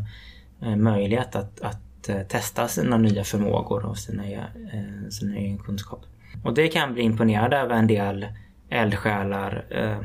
eh, 0.61 0.75
möjlighet 0.75 1.35
att, 1.35 1.61
att 1.61 2.09
eh, 2.09 2.21
testa 2.21 2.67
sina 2.67 2.97
nya 2.97 3.23
förmågor 3.23 3.85
och 3.85 3.97
sina, 3.97 4.23
eh, 4.23 5.09
sina 5.09 5.35
egen 5.35 5.57
kunskap. 5.57 6.01
Och 6.43 6.53
det 6.53 6.67
kan 6.67 6.93
bli 6.93 7.03
imponerad 7.03 7.53
över 7.53 7.75
en 7.75 7.87
del 7.87 8.27
eldsjälar. 8.69 9.65
Eh, 9.69 9.99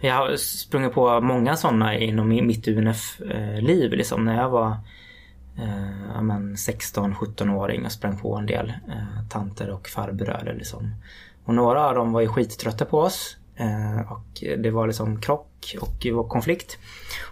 jag 0.00 0.14
har 0.14 0.36
sprungit 0.36 0.92
på 0.92 1.20
många 1.20 1.56
sådana 1.56 1.98
inom 1.98 2.28
mitt 2.28 2.68
UNF-liv. 2.68 3.92
Eh, 3.92 3.98
liksom, 3.98 4.24
när 4.24 4.36
jag 4.36 4.50
var 4.50 4.76
eh, 5.58 6.20
16-17-åring 6.20 7.84
och 7.84 7.92
sprang 7.92 8.18
på 8.18 8.36
en 8.36 8.46
del 8.46 8.68
eh, 8.88 9.28
tanter 9.28 9.70
och 9.70 9.88
farbröder. 9.88 10.54
Liksom. 10.54 10.94
Och 11.44 11.54
några 11.54 11.88
av 11.88 11.94
dem 11.94 12.12
var 12.12 12.20
ju 12.20 12.28
skittrötta 12.28 12.84
på 12.84 12.98
oss. 12.98 13.36
Eh, 13.56 14.12
och 14.12 14.44
det 14.58 14.70
var 14.70 14.86
liksom 14.86 15.20
krock 15.20 15.76
och 16.14 16.28
konflikt. 16.28 16.78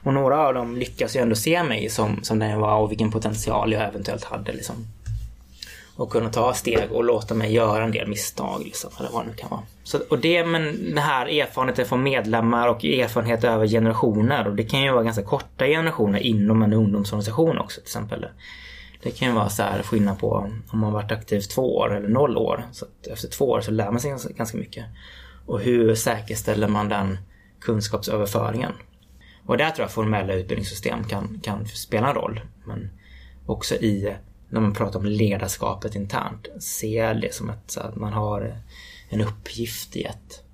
Och 0.02 0.14
några 0.14 0.46
av 0.46 0.54
dem 0.54 0.76
lyckas 0.76 1.16
ju 1.16 1.20
ändå 1.20 1.34
se 1.34 1.62
mig 1.62 1.88
som, 1.88 2.22
som 2.22 2.38
den 2.38 2.50
jag 2.50 2.58
var 2.58 2.76
och 2.76 2.90
vilken 2.90 3.10
potential 3.10 3.72
jag 3.72 3.82
eventuellt 3.82 4.24
hade. 4.24 4.52
Liksom 4.52 4.76
och 5.96 6.10
kunna 6.10 6.30
ta 6.30 6.54
steg 6.54 6.92
och 6.92 7.04
låta 7.04 7.34
mig 7.34 7.52
göra 7.52 7.84
en 7.84 7.90
del 7.90 8.08
misstag. 8.08 8.62
Liksom, 8.64 8.90
eller 8.98 9.10
vad 9.10 9.24
det 9.24 9.28
nu 9.28 9.36
kan 9.36 9.50
vara. 9.50 9.62
Så, 9.82 9.98
och 10.10 10.18
det, 10.18 10.46
men 10.46 10.62
den 10.88 10.98
här 10.98 11.26
erfarenheten 11.26 11.86
från 11.86 12.02
medlemmar 12.02 12.68
och 12.68 12.84
erfarenhet 12.84 13.44
över 13.44 13.66
generationer. 13.66 14.48
Och 14.48 14.54
det 14.54 14.64
kan 14.64 14.82
ju 14.82 14.92
vara 14.92 15.02
ganska 15.02 15.22
korta 15.22 15.66
generationer 15.66 16.18
inom 16.18 16.62
en 16.62 16.72
ungdomsorganisation 16.72 17.58
också 17.58 17.80
till 17.80 17.88
exempel. 17.88 18.26
Det 19.02 19.10
kan 19.10 19.28
ju 19.28 19.34
vara 19.34 19.48
så 19.48 19.62
här 19.62 19.82
skillnad 19.82 20.18
på 20.18 20.50
om 20.70 20.78
man 20.78 20.92
varit 20.92 21.12
aktiv 21.12 21.40
två 21.40 21.76
år 21.76 21.96
eller 21.96 22.08
noll 22.08 22.36
år. 22.36 22.64
Så 22.72 22.86
efter 23.10 23.28
två 23.28 23.50
år 23.50 23.60
så 23.60 23.70
lär 23.70 23.90
man 23.90 24.00
sig 24.00 24.34
ganska 24.36 24.58
mycket. 24.58 24.84
Och 25.46 25.60
hur 25.60 25.94
säkerställer 25.94 26.68
man 26.68 26.88
den 26.88 27.18
kunskapsöverföringen? 27.60 28.72
Och 29.46 29.56
där 29.56 29.70
tror 29.70 29.84
jag 29.84 29.90
formella 29.90 30.34
utbildningssystem 30.34 31.04
kan, 31.04 31.40
kan 31.42 31.66
spela 31.66 32.08
en 32.08 32.14
roll. 32.14 32.40
Men 32.64 32.90
också 33.46 33.74
i 33.74 34.14
när 34.48 34.60
man 34.60 34.74
pratar 34.74 34.98
om 34.98 35.06
ledarskapet 35.06 35.94
internt, 35.94 36.48
ser 36.62 37.14
det 37.14 37.34
som 37.34 37.50
att, 37.50 37.76
att 37.76 37.96
man 37.96 38.12
har 38.12 38.56
en 39.08 39.20
uppgift 39.20 39.96
i 39.96 40.02
ett... 40.02 40.44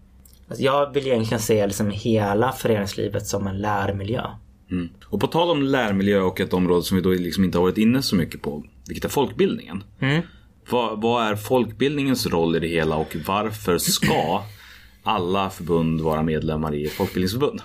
Alltså 0.48 0.64
jag 0.64 0.94
vill 0.94 1.06
egentligen 1.06 1.40
se 1.40 1.66
liksom 1.66 1.90
hela 1.90 2.52
föreningslivet 2.52 3.26
som 3.26 3.46
en 3.46 3.58
lärmiljö. 3.58 4.26
Mm. 4.70 4.88
Och 5.04 5.20
på 5.20 5.26
tal 5.26 5.50
om 5.50 5.62
lärmiljö 5.62 6.20
och 6.20 6.40
ett 6.40 6.52
område 6.52 6.82
som 6.82 6.96
vi 6.96 7.02
då 7.02 7.10
liksom 7.10 7.44
inte 7.44 7.58
har 7.58 7.62
varit 7.62 7.78
inne 7.78 8.02
så 8.02 8.16
mycket 8.16 8.42
på, 8.42 8.64
vilket 8.86 9.04
är 9.04 9.08
folkbildningen. 9.08 9.84
Mm. 10.00 10.22
Vad, 10.70 11.00
vad 11.02 11.26
är 11.26 11.36
folkbildningens 11.36 12.26
roll 12.26 12.56
i 12.56 12.60
det 12.60 12.68
hela 12.68 12.96
och 12.96 13.16
varför 13.26 13.78
ska 13.78 14.42
alla 15.02 15.50
förbund 15.50 16.00
vara 16.00 16.22
medlemmar 16.22 16.74
i 16.74 16.84
ett 16.86 16.92
folkbildningsförbund? 16.92 17.62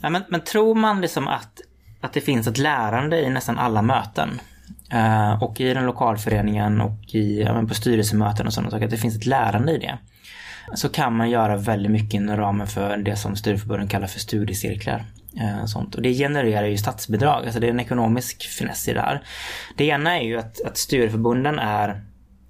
ja, 0.00 0.10
men, 0.10 0.22
men 0.28 0.40
tror 0.40 0.74
man 0.74 1.00
liksom 1.00 1.28
att, 1.28 1.60
att 2.00 2.12
det 2.12 2.20
finns 2.20 2.46
ett 2.46 2.58
lärande 2.58 3.20
i 3.20 3.30
nästan 3.30 3.58
alla 3.58 3.82
möten 3.82 4.40
Uh, 4.94 5.42
och 5.42 5.60
i 5.60 5.74
den 5.74 5.86
lokalföreningen 5.86 6.80
och 6.80 7.14
i, 7.14 7.42
ja, 7.42 7.62
på 7.68 7.74
styrelsemöten 7.74 8.46
och 8.46 8.52
sådana 8.52 8.70
saker, 8.70 8.84
att 8.84 8.90
det 8.90 8.96
finns 8.96 9.16
ett 9.16 9.26
lärande 9.26 9.72
i 9.72 9.78
det. 9.78 9.98
Så 10.74 10.88
kan 10.88 11.16
man 11.16 11.30
göra 11.30 11.56
väldigt 11.56 11.92
mycket 11.92 12.14
inom 12.14 12.36
ramen 12.36 12.66
för 12.66 12.96
det 12.96 13.16
som 13.16 13.36
studieförbunden 13.36 13.88
kallar 13.88 14.06
för 14.06 14.20
studiecirklar. 14.20 15.04
Uh, 15.36 15.64
sånt. 15.64 15.94
Och 15.94 16.02
det 16.02 16.14
genererar 16.14 16.66
ju 16.66 16.78
statsbidrag, 16.78 17.44
alltså 17.44 17.60
det 17.60 17.66
är 17.66 17.70
en 17.70 17.80
ekonomisk 17.80 18.42
finess 18.42 18.88
i 18.88 18.92
det 18.92 19.00
här. 19.00 19.22
Det 19.76 19.84
ena 19.84 20.18
är 20.18 20.24
ju 20.24 20.38
att, 20.38 20.60
att 20.66 20.76
studieförbunden 20.76 21.58
är, 21.58 22.02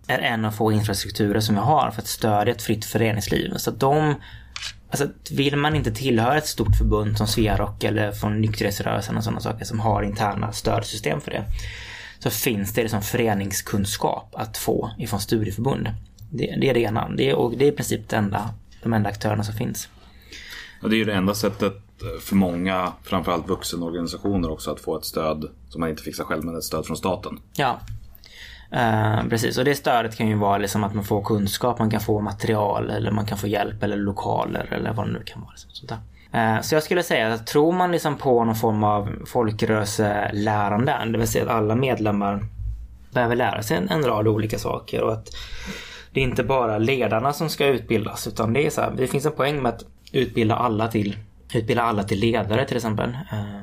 är 0.07 0.19
en 0.19 0.45
av 0.45 0.51
få 0.51 0.73
infrastrukturer 0.73 1.41
som 1.41 1.55
vi 1.55 1.61
har 1.61 1.91
för 1.91 2.03
att 2.03 2.09
stödja 2.09 2.55
ett 2.55 2.63
fritt 2.63 2.85
föreningsliv. 2.85 3.55
Så 3.57 3.71
att 3.71 3.81
de 3.81 4.15
Alltså, 4.91 5.09
vill 5.31 5.57
man 5.57 5.75
inte 5.75 5.91
tillhöra 5.91 6.39
ett 6.39 6.47
stort 6.47 6.77
förbund 6.77 7.19
som 7.19 7.27
Sverok 7.27 7.85
eller 7.85 8.13
från 8.13 8.41
nykterhetsrörelsen 8.41 9.17
och 9.17 9.25
sådana 9.25 9.41
saker 9.41 9.65
som 9.65 9.81
har 9.81 10.03
interna 10.03 10.53
stödsystem 10.53 11.21
för 11.21 11.31
det 11.31 11.45
så 12.19 12.31
finns 12.31 12.73
det 12.73 12.83
liksom 12.83 13.03
föreningskunskap 13.03 14.35
att 14.35 14.57
få 14.59 14.91
ifrån 14.99 15.21
studieförbund. 15.21 15.91
Det, 16.31 16.57
det 16.61 16.71
är 16.71 16.75
det 16.75 16.81
ena. 16.81 17.09
Det 17.09 17.35
och 17.35 17.57
det 17.57 17.65
är 17.65 17.73
i 17.73 17.77
princip 17.77 18.09
det 18.09 18.17
enda, 18.17 18.51
de 18.83 18.93
enda 18.93 19.09
aktörerna 19.09 19.45
som 19.45 19.55
finns. 19.55 19.89
Ja, 20.83 20.89
det 20.89 20.97
är 20.97 20.99
ju 20.99 21.05
det 21.05 21.15
enda 21.15 21.35
sättet 21.35 21.75
för 22.21 22.37
många, 22.37 22.93
framförallt 23.03 23.49
vuxenorganisationer 23.49 24.51
också, 24.51 24.71
att 24.71 24.81
få 24.81 24.97
ett 24.99 25.05
stöd 25.05 25.51
som 25.69 25.81
man 25.81 25.91
inte 25.91 26.03
fixar 26.03 26.25
själv, 26.25 26.45
men 26.45 26.57
ett 26.57 26.65
stöd 26.65 26.87
från 26.87 26.97
staten. 26.97 27.41
Ja, 27.57 27.81
Uh, 28.73 29.29
precis, 29.29 29.59
och 29.59 29.65
det 29.65 29.75
stödet 29.75 30.17
kan 30.17 30.29
ju 30.29 30.35
vara 30.35 30.59
liksom 30.59 30.85
att 30.85 30.95
man 30.95 31.05
får 31.05 31.23
kunskap, 31.23 31.79
man 31.79 31.91
kan 31.91 32.01
få 32.01 32.21
material 32.21 32.91
eller 32.91 33.11
man 33.11 33.27
kan 33.27 33.39
få 33.39 33.47
hjälp 33.47 33.83
eller 33.83 33.97
lokaler 33.97 34.73
eller 34.73 34.93
vad 34.93 35.07
det 35.07 35.13
nu 35.13 35.23
kan 35.25 35.43
vara. 35.43 35.53
Sånt 35.57 35.89
där. 35.89 35.99
Eh, 36.33 36.61
så 36.61 36.75
jag 36.75 36.83
skulle 36.83 37.03
säga 37.03 37.33
att 37.33 37.47
tror 37.47 37.73
man 37.73 37.93
liksom 37.93 38.17
på 38.17 38.45
någon 38.45 38.55
form 38.55 38.85
av 38.85 39.09
folkrörelselärande, 39.27 40.97
det 41.13 41.19
vill 41.19 41.29
säga 41.29 41.45
att 41.45 41.51
alla 41.51 41.75
medlemmar 41.75 42.45
behöver 43.13 43.37
lära 43.37 43.63
sig 43.63 43.87
en, 43.91 44.03
rad 44.03 44.29
olika 44.29 44.59
saker 44.59 45.03
och 45.03 45.13
att 45.13 45.29
det 46.13 46.21
är 46.21 46.25
inte 46.25 46.43
bara 46.43 46.79
ledarna 46.79 47.33
som 47.33 47.49
ska 47.49 47.67
utbildas 47.67 48.27
utan 48.27 48.53
det 48.53 48.67
är 48.67 48.71
så 48.71 48.81
här, 48.81 48.95
det 48.97 49.07
finns 49.07 49.27
en 49.27 49.33
poäng 49.33 49.63
med 49.63 49.75
att 49.75 49.85
utbilda 50.13 50.57
alla 50.57 50.89
till 50.89 51.17
utbilda 51.55 51.83
alla 51.83 52.05
till 52.05 52.21
ledare 52.21 52.67
till 52.67 52.77
exempel 52.77 53.17
eh, 53.33 53.61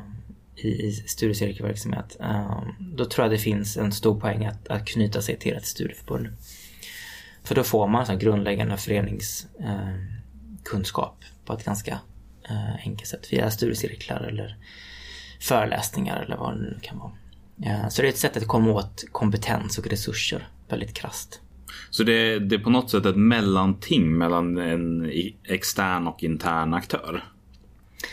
i, 0.55 0.67
i 0.67 0.91
studiecirkelverksamhet. 0.91 2.17
Eh, 2.19 2.61
då 2.79 3.05
tror 3.05 3.25
jag 3.25 3.31
det 3.31 3.37
finns 3.37 3.77
en 3.77 3.91
stor 3.91 4.19
poäng 4.19 4.45
att, 4.45 4.67
att 4.67 4.87
knyta 4.87 5.21
sig 5.21 5.39
till 5.39 5.53
ett 5.53 5.65
studieförbund. 5.65 6.27
För 7.43 7.55
då 7.55 7.63
får 7.63 7.87
man 7.87 8.05
sån 8.05 8.19
grundläggande 8.19 8.77
föreningskunskap 8.77 11.17
på 11.45 11.53
ett 11.53 11.65
ganska 11.65 11.99
eh, 12.49 12.75
enkelt 12.85 13.07
sätt 13.07 13.33
via 13.33 13.51
studiecirklar 13.51 14.19
eller 14.19 14.57
föreläsningar 15.41 16.23
eller 16.23 16.37
vad 16.37 16.53
det 16.53 16.61
nu 16.61 16.79
kan 16.81 16.99
vara. 16.99 17.11
Ja, 17.55 17.89
så 17.89 18.01
det 18.01 18.07
är 18.07 18.09
ett 18.09 18.17
sätt 18.17 18.37
att 18.37 18.47
komma 18.47 18.71
åt 18.71 19.05
kompetens 19.11 19.77
och 19.77 19.87
resurser 19.87 20.47
väldigt 20.69 20.93
krasst. 20.93 21.41
Så 21.89 22.03
det, 22.03 22.39
det 22.39 22.55
är 22.55 22.59
på 22.59 22.69
något 22.69 22.89
sätt 22.89 23.05
ett 23.05 23.15
mellanting 23.15 24.17
mellan 24.17 24.57
en 24.57 25.11
extern 25.43 26.07
och 26.07 26.23
intern 26.23 26.73
aktör? 26.73 27.23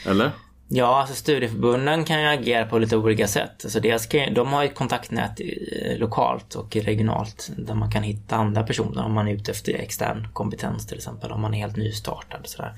Eller? 0.07 0.31
Ja, 0.75 1.01
alltså 1.01 1.15
studieförbunden 1.15 2.05
kan 2.05 2.21
ju 2.21 2.27
agera 2.27 2.67
på 2.67 2.79
lite 2.79 2.97
olika 2.97 3.29
sätt. 3.29 3.65
Alltså 3.65 3.81
dels 3.81 4.07
kan, 4.07 4.35
de 4.35 4.53
har 4.53 4.63
ju 4.63 4.69
ett 4.69 4.75
kontaktnät 4.75 5.41
eh, 5.41 5.99
lokalt 5.99 6.55
och 6.55 6.77
regionalt 6.77 7.51
där 7.57 7.75
man 7.75 7.91
kan 7.91 8.03
hitta 8.03 8.37
andra 8.37 8.63
personer 8.63 9.05
om 9.05 9.13
man 9.13 9.29
är 9.29 9.35
ute 9.35 9.51
efter 9.51 9.75
extern 9.75 10.29
kompetens 10.33 10.87
till 10.87 10.97
exempel. 10.97 11.33
Om 11.33 11.41
man 11.41 11.55
är 11.55 11.59
helt 11.59 11.77
nystartad. 11.77 12.41
Sådär. 12.45 12.73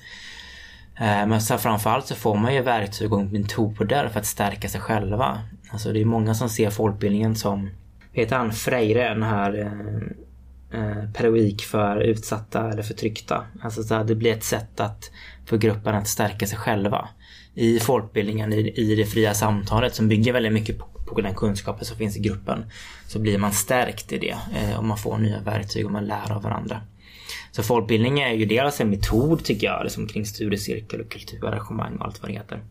Eh, 0.97 1.27
men 1.27 1.41
så 1.41 1.59
framförallt 1.59 2.07
så 2.07 2.15
får 2.15 2.37
man 2.37 2.55
ju 2.55 2.63
verktyg 2.63 3.13
och 3.13 3.25
metoder 3.25 4.09
för 4.09 4.21
att 4.21 4.27
stärka 4.27 4.69
sig 4.69 4.81
själva. 4.81 5.39
Alltså 5.71 5.93
det 5.93 6.01
är 6.01 6.05
många 6.05 6.35
som 6.35 6.49
ser 6.49 6.71
folkbildningen 6.71 7.37
som, 7.37 7.71
heter 8.13 8.37
han 8.37 8.53
Freire, 8.53 9.09
den 9.09 9.23
här 9.23 9.59
eh, 9.59 10.81
eh, 10.81 11.11
pedagogik 11.13 11.63
för 11.63 12.01
utsatta 12.01 12.71
eller 12.71 12.83
förtryckta. 12.83 13.45
Alltså 13.63 13.83
så 13.83 13.95
här, 13.95 14.05
det 14.05 14.15
blir 14.15 14.33
ett 14.33 14.45
sätt 14.45 14.81
att 14.81 15.11
för 15.47 15.57
gruppen 15.57 15.95
att 15.95 16.09
stärka 16.09 16.47
sig 16.47 16.59
själva. 16.59 17.09
I 17.55 17.81
folkbildningen, 17.81 18.53
i, 18.53 18.73
i 18.77 18.95
det 18.95 19.07
fria 19.07 19.35
samtalet 19.35 19.95
som 19.95 20.09
bygger 20.09 20.33
väldigt 20.33 20.53
mycket 20.53 20.79
på, 20.79 20.87
på 21.07 21.21
den 21.21 21.35
kunskapen 21.35 21.85
som 21.85 21.97
finns 21.97 22.17
i 22.17 22.21
gruppen. 22.21 22.65
Så 23.07 23.19
blir 23.19 23.39
man 23.39 23.53
stärkt 23.53 24.13
i 24.13 24.19
det 24.19 24.37
eh, 24.57 24.79
och 24.79 24.85
man 24.85 24.99
får 24.99 25.19
nya 25.19 25.41
verktyg 25.41 25.87
och 25.87 25.93
man 25.93 26.05
lär 26.05 26.33
av 26.33 26.43
varandra. 26.43 26.81
Så 27.55 27.63
folkbildning 27.63 28.21
är 28.21 28.33
ju 28.33 28.47
dels 28.47 28.81
en 28.81 28.91
metod 28.91 29.45
tycker 29.45 29.67
jag, 29.67 29.85
liksom 29.85 30.07
kring 30.07 30.27
studiecirkel 30.27 31.01
och 31.01 31.11
kulturarrangemang 31.11 31.97
och 31.97 32.05
allt 32.05 32.23
vad 32.23 32.31
det 32.31 32.35
heter. 32.35 32.63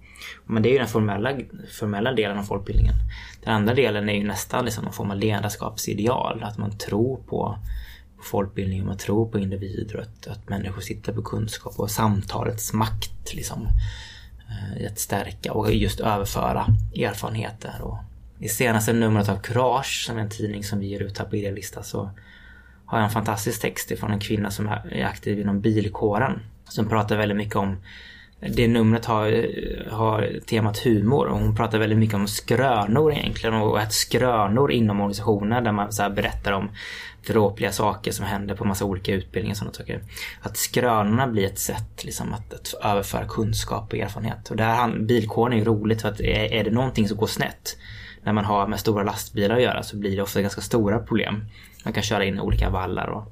Men 0.45 0.63
det 0.63 0.69
är 0.69 0.71
ju 0.71 0.77
den 0.77 0.87
formella, 0.87 1.37
formella 1.79 2.13
delen 2.13 2.37
av 2.37 2.43
folkbildningen. 2.43 2.95
Den 3.43 3.53
andra 3.53 3.73
delen 3.73 4.09
är 4.09 4.13
ju 4.13 4.23
nästan 4.23 4.65
liksom 4.65 4.83
någon 4.83 4.93
form 4.93 5.11
av 5.11 5.17
ledarskapsideal. 5.17 6.43
Att 6.43 6.57
man 6.57 6.77
tror 6.77 7.17
på, 7.17 7.57
på 8.17 8.23
folkbildning 8.23 8.81
och 8.81 8.87
man 8.87 8.97
tror 8.97 9.29
på 9.29 9.39
individer 9.39 9.95
och 9.95 10.01
att, 10.01 10.27
att 10.27 10.49
människor 10.49 10.81
sitter 10.81 11.13
på 11.13 11.21
kunskap 11.21 11.79
och 11.79 11.91
samtalets 11.91 12.73
makt 12.73 13.33
liksom. 13.33 13.67
Eh, 14.49 14.83
I 14.83 14.87
att 14.87 14.99
stärka 14.99 15.53
och 15.53 15.73
just 15.73 15.99
överföra 15.99 16.65
erfarenheter. 16.95 17.81
Och 17.81 17.97
I 18.39 18.47
senaste 18.47 18.93
numret 18.93 19.29
av 19.29 19.37
Courage, 19.37 20.05
som 20.07 20.17
är 20.17 20.21
en 20.21 20.29
tidning 20.29 20.63
som 20.63 20.79
vi 20.79 20.87
ger 20.87 20.99
ut 20.99 21.17
här 21.17 21.25
på 21.25 21.35
Idealista, 21.35 21.83
så 21.83 22.09
har 22.93 22.99
jag 22.99 23.05
en 23.05 23.13
fantastisk 23.13 23.61
text 23.61 23.91
ifrån 23.91 24.11
en 24.11 24.19
kvinna 24.19 24.51
som 24.51 24.67
är 24.67 25.05
aktiv 25.05 25.39
inom 25.39 25.61
bilkåren. 25.61 26.39
Som 26.65 26.89
pratar 26.89 27.17
väldigt 27.17 27.37
mycket 27.37 27.55
om 27.55 27.77
det 28.39 28.67
numret 28.67 29.05
har, 29.05 29.47
har 29.91 30.39
temat 30.45 30.77
humor 30.77 31.25
och 31.25 31.39
hon 31.39 31.55
pratar 31.55 31.79
väldigt 31.79 31.99
mycket 31.99 32.15
om 32.15 32.27
skrönor 32.27 33.13
egentligen 33.13 33.55
och 33.55 33.79
att 33.79 33.93
skrönor 33.93 34.71
inom 34.71 34.99
organisationer 34.99 35.61
där 35.61 35.71
man 35.71 35.93
så 35.93 36.03
här 36.03 36.09
berättar 36.09 36.51
om 36.51 36.69
dråpliga 37.27 37.71
saker 37.71 38.11
som 38.11 38.25
händer 38.25 38.55
på 38.55 38.65
massa 38.65 38.85
olika 38.85 39.13
utbildningar 39.13 39.53
och 39.53 39.57
sådana 39.57 39.73
saker. 39.73 40.01
Att 40.41 40.57
skrönorna 40.57 41.27
blir 41.27 41.45
ett 41.45 41.59
sätt 41.59 42.03
liksom 42.03 42.33
att, 42.33 42.53
att 42.53 42.73
överföra 42.83 43.25
kunskap 43.25 43.93
och 43.93 43.99
erfarenhet. 43.99 44.51
Och 44.51 44.55
där 44.55 44.99
bilkåren 44.99 45.53
är 45.53 45.57
ju 45.57 45.65
roligt 45.65 46.01
för 46.01 46.09
att 46.09 46.19
är, 46.19 46.53
är 46.53 46.63
det 46.63 46.71
någonting 46.71 47.07
som 47.07 47.17
går 47.17 47.27
snett 47.27 47.77
när 48.23 48.33
man 48.33 48.45
har 48.45 48.67
med 48.67 48.79
stora 48.79 49.03
lastbilar 49.03 49.55
att 49.55 49.61
göra 49.61 49.83
så 49.83 49.97
blir 49.97 50.15
det 50.15 50.21
ofta 50.21 50.41
ganska 50.41 50.61
stora 50.61 50.99
problem. 50.99 51.45
Man 51.83 51.93
kan 51.93 52.03
köra 52.03 52.25
in 52.25 52.39
olika 52.39 52.69
vallar 52.69 53.07
och 53.07 53.31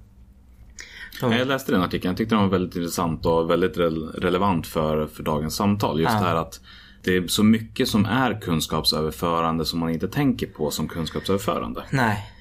Ja, 1.22 1.36
Jag 1.36 1.48
läste 1.48 1.72
den 1.72 1.82
artikeln. 1.82 2.10
Jag 2.10 2.18
tyckte 2.18 2.36
den 2.36 2.42
var 2.44 2.50
väldigt 2.50 2.76
intressant 2.76 3.26
och 3.26 3.50
väldigt 3.50 3.78
re- 3.78 4.20
relevant 4.20 4.68
för, 4.68 5.08
för 5.08 5.24
dagens 5.24 5.56
samtal. 5.56 6.00
Just 6.00 6.14
Ja. 6.14 6.20
det 6.20 6.26
här 6.26 6.36
att 6.36 6.60
det 7.04 7.16
är 7.18 7.28
så 7.28 7.44
mycket 7.44 7.88
som 7.88 8.06
är 8.06 8.42
kunskapsöverförande 8.42 9.66
som 9.66 9.80
man 9.80 9.90
inte 9.90 10.08
tänker 10.08 10.48
på 10.48 10.72
som 10.72 10.88
kunskapsöverförande. 10.88 11.84
Nej. 11.90 12.32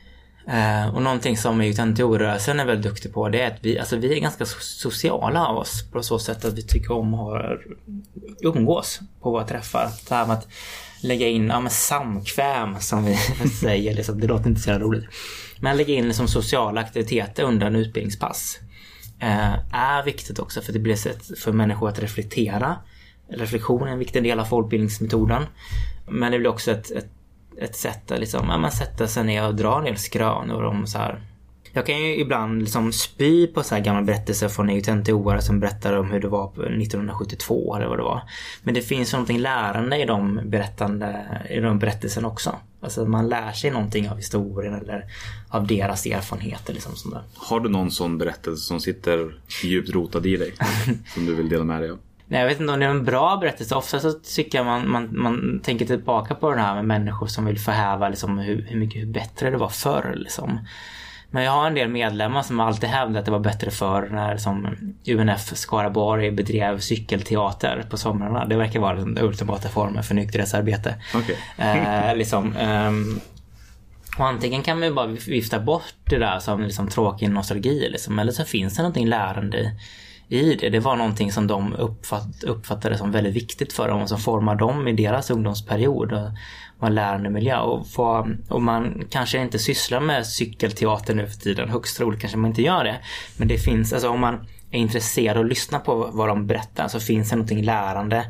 Eh, 0.46 0.94
och 0.94 1.02
någonting 1.02 1.36
som 1.36 1.60
UTNTO-rörelsen 1.60 2.60
är 2.60 2.64
väldigt 2.66 2.86
duktig 2.90 3.12
på 3.14 3.28
det 3.28 3.40
är 3.40 3.46
att 3.50 3.58
vi, 3.62 3.78
alltså 3.78 3.96
vi 3.96 4.16
är 4.16 4.20
ganska 4.20 4.44
so- 4.44 4.60
sociala 4.60 5.46
av 5.46 5.56
oss 5.56 5.90
på 5.92 6.02
så 6.02 6.18
sätt 6.18 6.44
att 6.44 6.58
vi 6.58 6.62
tycker 6.62 6.92
om 6.92 7.14
att 7.14 7.60
umgås 8.42 9.00
på 9.22 9.30
våra 9.30 9.44
träffar. 9.44 9.88
Det 10.08 10.14
här 10.14 10.32
att 10.32 10.48
lägga 11.02 11.28
in 11.28 11.48
ja, 11.48 11.60
men 11.60 11.70
samkväm 11.70 12.80
som 12.80 13.04
vi 13.04 13.16
säger, 13.60 13.94
liksom, 13.94 14.20
det 14.20 14.26
låter 14.26 14.48
inte 14.48 14.60
så 14.60 14.70
jävla 14.70 14.86
roligt. 14.86 15.04
Men 15.60 15.76
lägga 15.76 15.94
in 15.94 16.06
liksom, 16.06 16.28
sociala 16.28 16.80
aktiviteter 16.80 17.42
under 17.42 17.66
en 17.66 17.76
utbildningspass 17.76 18.58
eh, 19.20 19.54
är 19.72 20.04
viktigt 20.04 20.38
också 20.38 20.60
för 20.60 20.72
det 20.72 20.78
blir 20.78 20.92
ett 20.92 21.00
sätt 21.00 21.38
för 21.38 21.52
människor 21.52 21.88
att 21.88 21.98
reflektera. 21.98 22.76
Reflektion 23.28 23.88
är 23.88 23.92
en 23.92 23.98
viktig 23.98 24.22
del 24.22 24.40
av 24.40 24.44
folkbildningsmetoden. 24.44 25.42
Men 26.08 26.32
det 26.32 26.38
blir 26.38 26.50
också 26.50 26.70
ett, 26.70 26.90
ett 26.90 27.10
ett 27.60 27.76
sätt 27.76 28.10
att 28.10 28.20
liksom, 28.20 28.48
ja, 28.48 28.58
man 28.58 28.72
sätta 28.72 29.06
sig 29.06 29.24
ner 29.24 29.46
och 29.46 29.54
dra 29.54 29.78
en 29.78 29.84
del 29.84 29.96
skrönor 29.96 30.64
om 30.64 30.86
så 30.86 30.98
här. 30.98 31.20
Jag 31.72 31.86
kan 31.86 31.98
ju 31.98 32.16
ibland 32.16 32.62
liksom 32.62 32.92
spy 32.92 33.46
på 33.46 33.62
så 33.62 33.74
här 33.74 33.82
gamla 33.82 34.02
berättelser 34.02 34.48
från 34.48 34.70
UTNTO-are 34.70 35.40
som 35.40 35.60
berättar 35.60 35.92
om 35.98 36.10
hur 36.10 36.20
det 36.20 36.28
var 36.28 36.48
på 36.48 36.62
1972 36.62 37.76
eller 37.76 37.86
vad 37.86 37.98
det 37.98 38.02
var. 38.02 38.22
Men 38.62 38.74
det 38.74 38.82
finns 38.82 39.12
någonting 39.12 39.38
lärande 39.38 39.96
i 39.96 40.04
de, 40.04 40.40
berättande, 40.44 41.26
i 41.50 41.60
de 41.60 41.78
berättelserna 41.78 42.28
också. 42.28 42.56
Alltså 42.82 43.04
man 43.04 43.28
lär 43.28 43.52
sig 43.52 43.70
någonting 43.70 44.10
av 44.10 44.16
historien 44.16 44.74
eller 44.74 45.04
av 45.48 45.66
deras 45.66 46.06
erfarenheter. 46.06 46.72
Liksom 46.72 46.96
sånt 46.96 47.14
där. 47.14 47.22
Har 47.36 47.60
du 47.60 47.68
någon 47.68 47.90
sån 47.90 48.18
berättelse 48.18 48.62
som 48.62 48.80
sitter 48.80 49.34
djupt 49.62 49.90
rotad 49.90 50.26
i 50.26 50.36
dig? 50.36 50.54
som 51.14 51.26
du 51.26 51.34
vill 51.34 51.48
dela 51.48 51.64
med 51.64 51.82
dig 51.82 51.90
av? 51.90 51.98
Nej, 52.26 52.40
jag 52.40 52.48
vet 52.48 52.60
inte 52.60 52.72
om 52.72 52.80
det 52.80 52.86
är 52.86 52.90
en 52.90 53.04
bra 53.04 53.36
berättelse. 53.36 53.74
Ofta 53.74 54.00
så 54.00 54.12
tycker 54.12 54.58
jag 54.58 54.64
man, 54.64 54.90
man, 54.90 55.08
man 55.12 55.60
tänker 55.64 55.86
tillbaka 55.86 56.34
på 56.34 56.54
det 56.54 56.60
här 56.60 56.74
med 56.74 56.84
människor 56.84 57.26
som 57.26 57.44
vill 57.44 57.58
förhäva 57.58 58.08
liksom, 58.08 58.38
hur, 58.38 58.62
hur 58.68 58.78
mycket 58.78 59.02
hur 59.02 59.06
bättre 59.06 59.50
det 59.50 59.56
var 59.56 59.68
förr. 59.68 60.14
Liksom. 60.16 60.58
Men 61.30 61.44
jag 61.44 61.52
har 61.52 61.66
en 61.66 61.74
del 61.74 61.88
medlemmar 61.88 62.42
som 62.42 62.60
alltid 62.60 62.88
hävdat 62.88 63.20
att 63.20 63.24
det 63.24 63.30
var 63.30 63.38
bättre 63.38 63.70
förr 63.70 64.08
när 64.12 64.36
som 64.36 64.76
UNF 65.06 65.56
Skaraborg 65.56 66.30
bedrev 66.30 66.78
cykelteater 66.78 67.84
på 67.90 67.96
somrarna. 67.96 68.44
Det 68.44 68.56
verkar 68.56 68.80
vara 68.80 68.96
den 68.96 69.18
ultimata 69.18 69.68
formen 69.68 70.02
för 70.02 70.14
nykterhetsarbete. 70.14 70.94
Okej. 71.14 71.36
Eh, 71.58 72.16
liksom, 72.16 72.56
ehm, 72.56 73.20
och 74.18 74.26
antingen 74.26 74.62
kan 74.62 74.80
man 74.80 74.94
bara 74.94 75.06
vifta 75.06 75.60
bort 75.60 75.94
det 76.04 76.18
där 76.18 76.38
som 76.38 76.62
liksom 76.62 76.88
tråkig 76.88 77.30
nostalgi 77.30 77.88
liksom, 77.90 78.18
eller 78.18 78.32
så 78.32 78.44
finns 78.44 78.76
det 78.76 78.82
någonting 78.82 79.06
lärande 79.06 79.58
i, 80.28 80.38
i 80.38 80.54
det. 80.54 80.68
Det 80.68 80.80
var 80.80 80.96
någonting 80.96 81.32
som 81.32 81.46
de 81.46 81.74
uppfatt, 81.74 82.44
uppfattade 82.44 82.98
som 82.98 83.12
väldigt 83.12 83.34
viktigt 83.34 83.72
för 83.72 83.88
dem 83.88 84.02
och 84.02 84.08
som 84.08 84.18
formar 84.18 84.54
dem 84.54 84.88
i 84.88 84.92
deras 84.92 85.30
ungdomsperiod. 85.30 86.12
Och 86.80 86.86
en 86.86 86.94
lärande 86.94 87.30
miljö. 87.30 87.58
Och, 87.58 87.88
få, 87.88 88.28
och 88.48 88.62
man 88.62 89.04
kanske 89.10 89.42
inte 89.42 89.58
sysslar 89.58 90.00
med 90.00 90.26
cykelteater 90.26 91.14
nu 91.14 91.26
för 91.26 91.40
tiden. 91.40 91.68
Högst 91.68 91.96
troligt 91.96 92.20
kanske 92.20 92.38
man 92.38 92.50
inte 92.50 92.62
gör 92.62 92.84
det. 92.84 92.96
Men 93.36 93.48
det 93.48 93.58
finns, 93.58 93.92
alltså 93.92 94.08
om 94.08 94.20
man 94.20 94.46
är 94.70 94.78
intresserad 94.78 95.36
och 95.36 95.44
lyssnar 95.44 95.78
på 95.78 96.10
vad 96.12 96.28
de 96.28 96.46
berättar 96.46 96.88
så 96.88 97.00
finns 97.00 97.30
det 97.30 97.36
någonting 97.36 97.62
lärande 97.62 98.24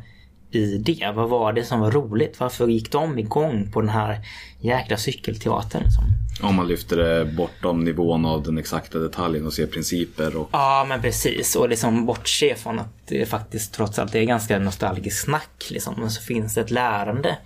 i 0.50 0.78
det. 0.78 1.12
Vad 1.14 1.28
var 1.28 1.52
det 1.52 1.64
som 1.64 1.80
var 1.80 1.90
roligt? 1.90 2.40
Varför 2.40 2.68
gick 2.68 2.92
de 2.92 3.18
igång 3.18 3.70
på 3.72 3.80
den 3.80 3.90
här 3.90 4.20
jäkla 4.60 4.96
cykelteatern? 4.96 5.82
Liksom? 5.82 6.04
Om 6.42 6.54
man 6.54 6.68
lyfter 6.68 6.96
det 6.96 7.24
bortom 7.24 7.84
nivån 7.84 8.24
av 8.24 8.42
den 8.42 8.58
exakta 8.58 8.98
detaljen 8.98 9.46
och 9.46 9.52
ser 9.52 9.66
principer 9.66 10.36
och 10.36 10.48
Ja, 10.52 10.86
men 10.88 11.02
precis. 11.02 11.56
Och 11.56 11.68
liksom 11.68 12.06
bortse 12.06 12.54
från 12.54 12.78
att 12.78 13.06
det 13.08 13.26
faktiskt 13.26 13.74
trots 13.74 13.98
allt 13.98 14.14
är 14.14 14.22
ganska 14.22 14.58
nostalgiskt 14.58 15.24
snack. 15.24 15.66
Liksom. 15.70 15.94
Men 15.98 16.10
så 16.10 16.22
finns 16.22 16.54
det 16.54 16.60
ett 16.60 16.70
lärande 16.70 17.36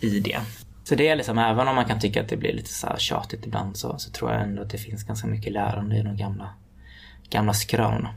i 0.00 0.20
det. 0.20 0.40
Så 0.84 0.94
det 0.94 1.08
är 1.08 1.16
liksom, 1.16 1.38
även 1.38 1.68
om 1.68 1.74
man 1.74 1.84
kan 1.84 2.00
tycka 2.00 2.20
att 2.20 2.28
det 2.28 2.36
blir 2.36 2.52
lite 2.52 2.68
så 2.72 2.86
här 2.86 2.96
tjatigt 2.98 3.46
ibland 3.46 3.76
så, 3.76 3.98
så 3.98 4.10
tror 4.10 4.30
jag 4.32 4.42
ändå 4.42 4.62
att 4.62 4.70
det 4.70 4.78
finns 4.78 5.04
ganska 5.04 5.26
mycket 5.26 5.52
lärande 5.52 5.96
i 5.98 6.02
de 6.02 6.16
gamla, 6.16 6.48
gamla 7.30 7.52
skrönorna. 7.52 8.08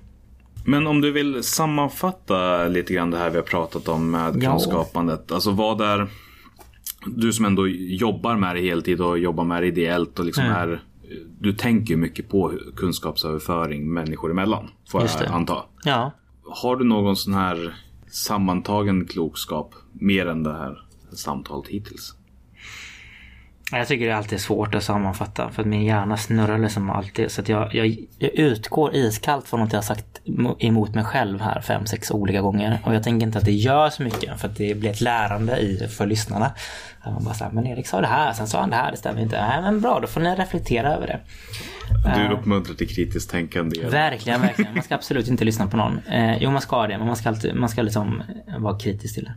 Men 0.65 0.87
om 0.87 1.01
du 1.01 1.11
vill 1.11 1.43
sammanfatta 1.43 2.67
lite 2.67 2.93
grann 2.93 3.11
det 3.11 3.17
här 3.17 3.29
vi 3.29 3.35
har 3.35 3.43
pratat 3.43 3.87
om 3.87 4.11
med 4.11 4.43
Ja. 4.43 4.51
kunskapandet. 4.51 5.31
Alltså 5.31 5.51
vad 5.51 5.81
är 5.81 6.07
du 7.05 7.33
som 7.33 7.45
ändå 7.45 7.67
jobbar 7.67 8.35
med 8.35 8.55
det 8.55 8.61
heltid 8.61 9.01
och 9.01 9.19
jobbar 9.19 9.43
med 9.43 9.63
det 9.63 9.67
ideellt 9.67 10.19
och 10.19 10.25
liksom 10.25 10.43
Mm. 10.45 10.55
är 10.57 10.83
du 11.39 11.53
tänker 11.53 11.93
ju 11.93 11.97
mycket 11.97 12.29
på 12.29 12.53
kunskapsöverföring 12.75 13.93
människor 13.93 14.31
emellan. 14.31 14.69
Får 14.91 15.01
jag 15.01 15.25
anta. 15.31 15.63
Ja. 15.83 16.11
Har 16.43 16.75
du 16.75 16.85
någon 16.85 17.15
sån 17.15 17.33
här 17.33 17.75
sammantagen 18.11 19.05
klokskap 19.05 19.73
mer 19.93 20.25
än 20.25 20.43
det 20.43 20.53
här 20.53 20.86
samtalet 21.13 21.67
hittills? 21.67 22.15
Jag 23.71 23.87
tycker 23.87 24.07
det 24.07 24.15
alltid 24.15 24.33
är 24.33 24.41
svårt 24.41 24.75
att 24.75 24.83
sammanfatta 24.83 25.49
för 25.49 25.61
att 25.61 25.67
min 25.67 25.83
hjärna 25.83 26.17
snurrar 26.17 26.57
liksom 26.57 26.89
alltid. 26.89 27.31
Så 27.31 27.41
att 27.41 27.49
jag, 27.49 27.75
jag, 27.75 27.97
jag 28.19 28.33
utgår 28.33 28.95
iskallt 28.95 29.47
från 29.47 29.59
något 29.59 29.73
jag 29.73 29.79
har 29.79 29.83
sagt 29.83 30.21
emot 30.59 30.95
mig 30.95 31.03
själv 31.03 31.41
här 31.41 31.61
fem, 31.61 31.85
sex 31.85 32.11
olika 32.11 32.41
gånger. 32.41 32.79
Och 32.85 32.95
jag 32.95 33.03
tänker 33.03 33.27
inte 33.27 33.37
att 33.37 33.45
det 33.45 33.51
gör 33.51 33.89
så 33.89 34.03
mycket 34.03 34.39
för 34.39 34.47
att 34.47 34.55
det 34.55 34.75
blir 34.75 34.89
ett 34.89 35.01
lärande 35.01 35.57
i 35.57 35.87
för 35.87 36.05
lyssnarna. 36.05 36.51
Att 37.01 37.13
Man 37.13 37.23
bara 37.23 37.33
säger, 37.33 37.51
men 37.51 37.67
Erik 37.67 37.87
sa 37.87 38.01
det 38.01 38.07
här, 38.07 38.33
sen 38.33 38.47
sa 38.47 38.59
han 38.59 38.69
det 38.69 38.75
här, 38.75 38.91
det 38.91 38.97
stämmer 38.97 39.21
inte. 39.21 39.47
Nej 39.47 39.61
men 39.61 39.81
bra, 39.81 39.99
då 39.99 40.07
får 40.07 40.21
ni 40.21 40.35
reflektera 40.35 40.93
över 40.93 41.07
det. 41.07 41.19
Du 42.15 42.35
uppmuntrar 42.35 42.75
till 42.75 42.89
kritiskt 42.89 43.31
tänkande. 43.31 43.87
Verkligen, 43.89 44.41
verkligen. 44.41 44.73
Man 44.73 44.83
ska 44.83 44.95
absolut 44.95 45.27
inte 45.27 45.45
lyssna 45.45 45.67
på 45.67 45.77
någon. 45.77 45.99
Eh, 45.99 46.37
jo, 46.43 46.51
man 46.51 46.61
ska 46.61 46.87
det, 46.87 46.97
men 46.97 47.07
man 47.07 47.15
ska, 47.15 47.29
alltid, 47.29 47.55
man 47.55 47.69
ska 47.69 47.81
liksom 47.81 48.23
vara 48.57 48.79
kritisk 48.79 49.15
till 49.15 49.23
det. 49.23 49.33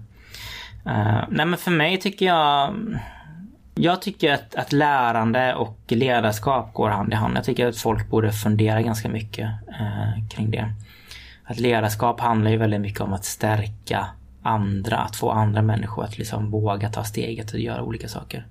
Uh, 0.87 1.25
nej, 1.29 1.47
men 1.47 1.57
för 1.57 1.71
mig 1.71 2.01
tycker 2.01 2.27
jag... 2.27 2.75
Jag 3.75 4.03
tycker 4.03 4.35
att, 4.35 4.55
att 4.55 4.73
lärande 4.73 5.55
och 5.55 5.79
ledarskap 5.89 6.75
går 6.75 6.89
hand 6.89 7.13
i 7.13 7.17
hand. 7.17 7.37
Jag 7.37 7.45
tycker 7.45 7.69
att 7.69 7.77
folk 7.77 8.11
borde 8.11 8.33
fundera 8.33 8.83
ganska 8.83 9.09
mycket 9.09 9.51
uh, 9.69 10.29
kring 10.29 10.51
det. 10.51 10.73
Att 11.45 11.61
ledarskap 11.61 12.21
handlar 12.21 12.51
ju 12.51 12.57
väldigt 12.57 12.81
mycket 12.81 13.01
om 13.01 13.13
att 13.13 13.25
stärka 13.25 14.07
andra, 14.43 14.97
att 14.97 15.17
få 15.17 15.31
andra 15.31 15.63
människor 15.63 16.05
att 16.05 16.19
liksom 16.19 16.51
våga 16.51 16.89
ta 16.89 17.05
steget 17.05 17.53
och 17.53 17.59
göra 17.59 17.83
olika 17.83 18.09
saker. 18.09 18.47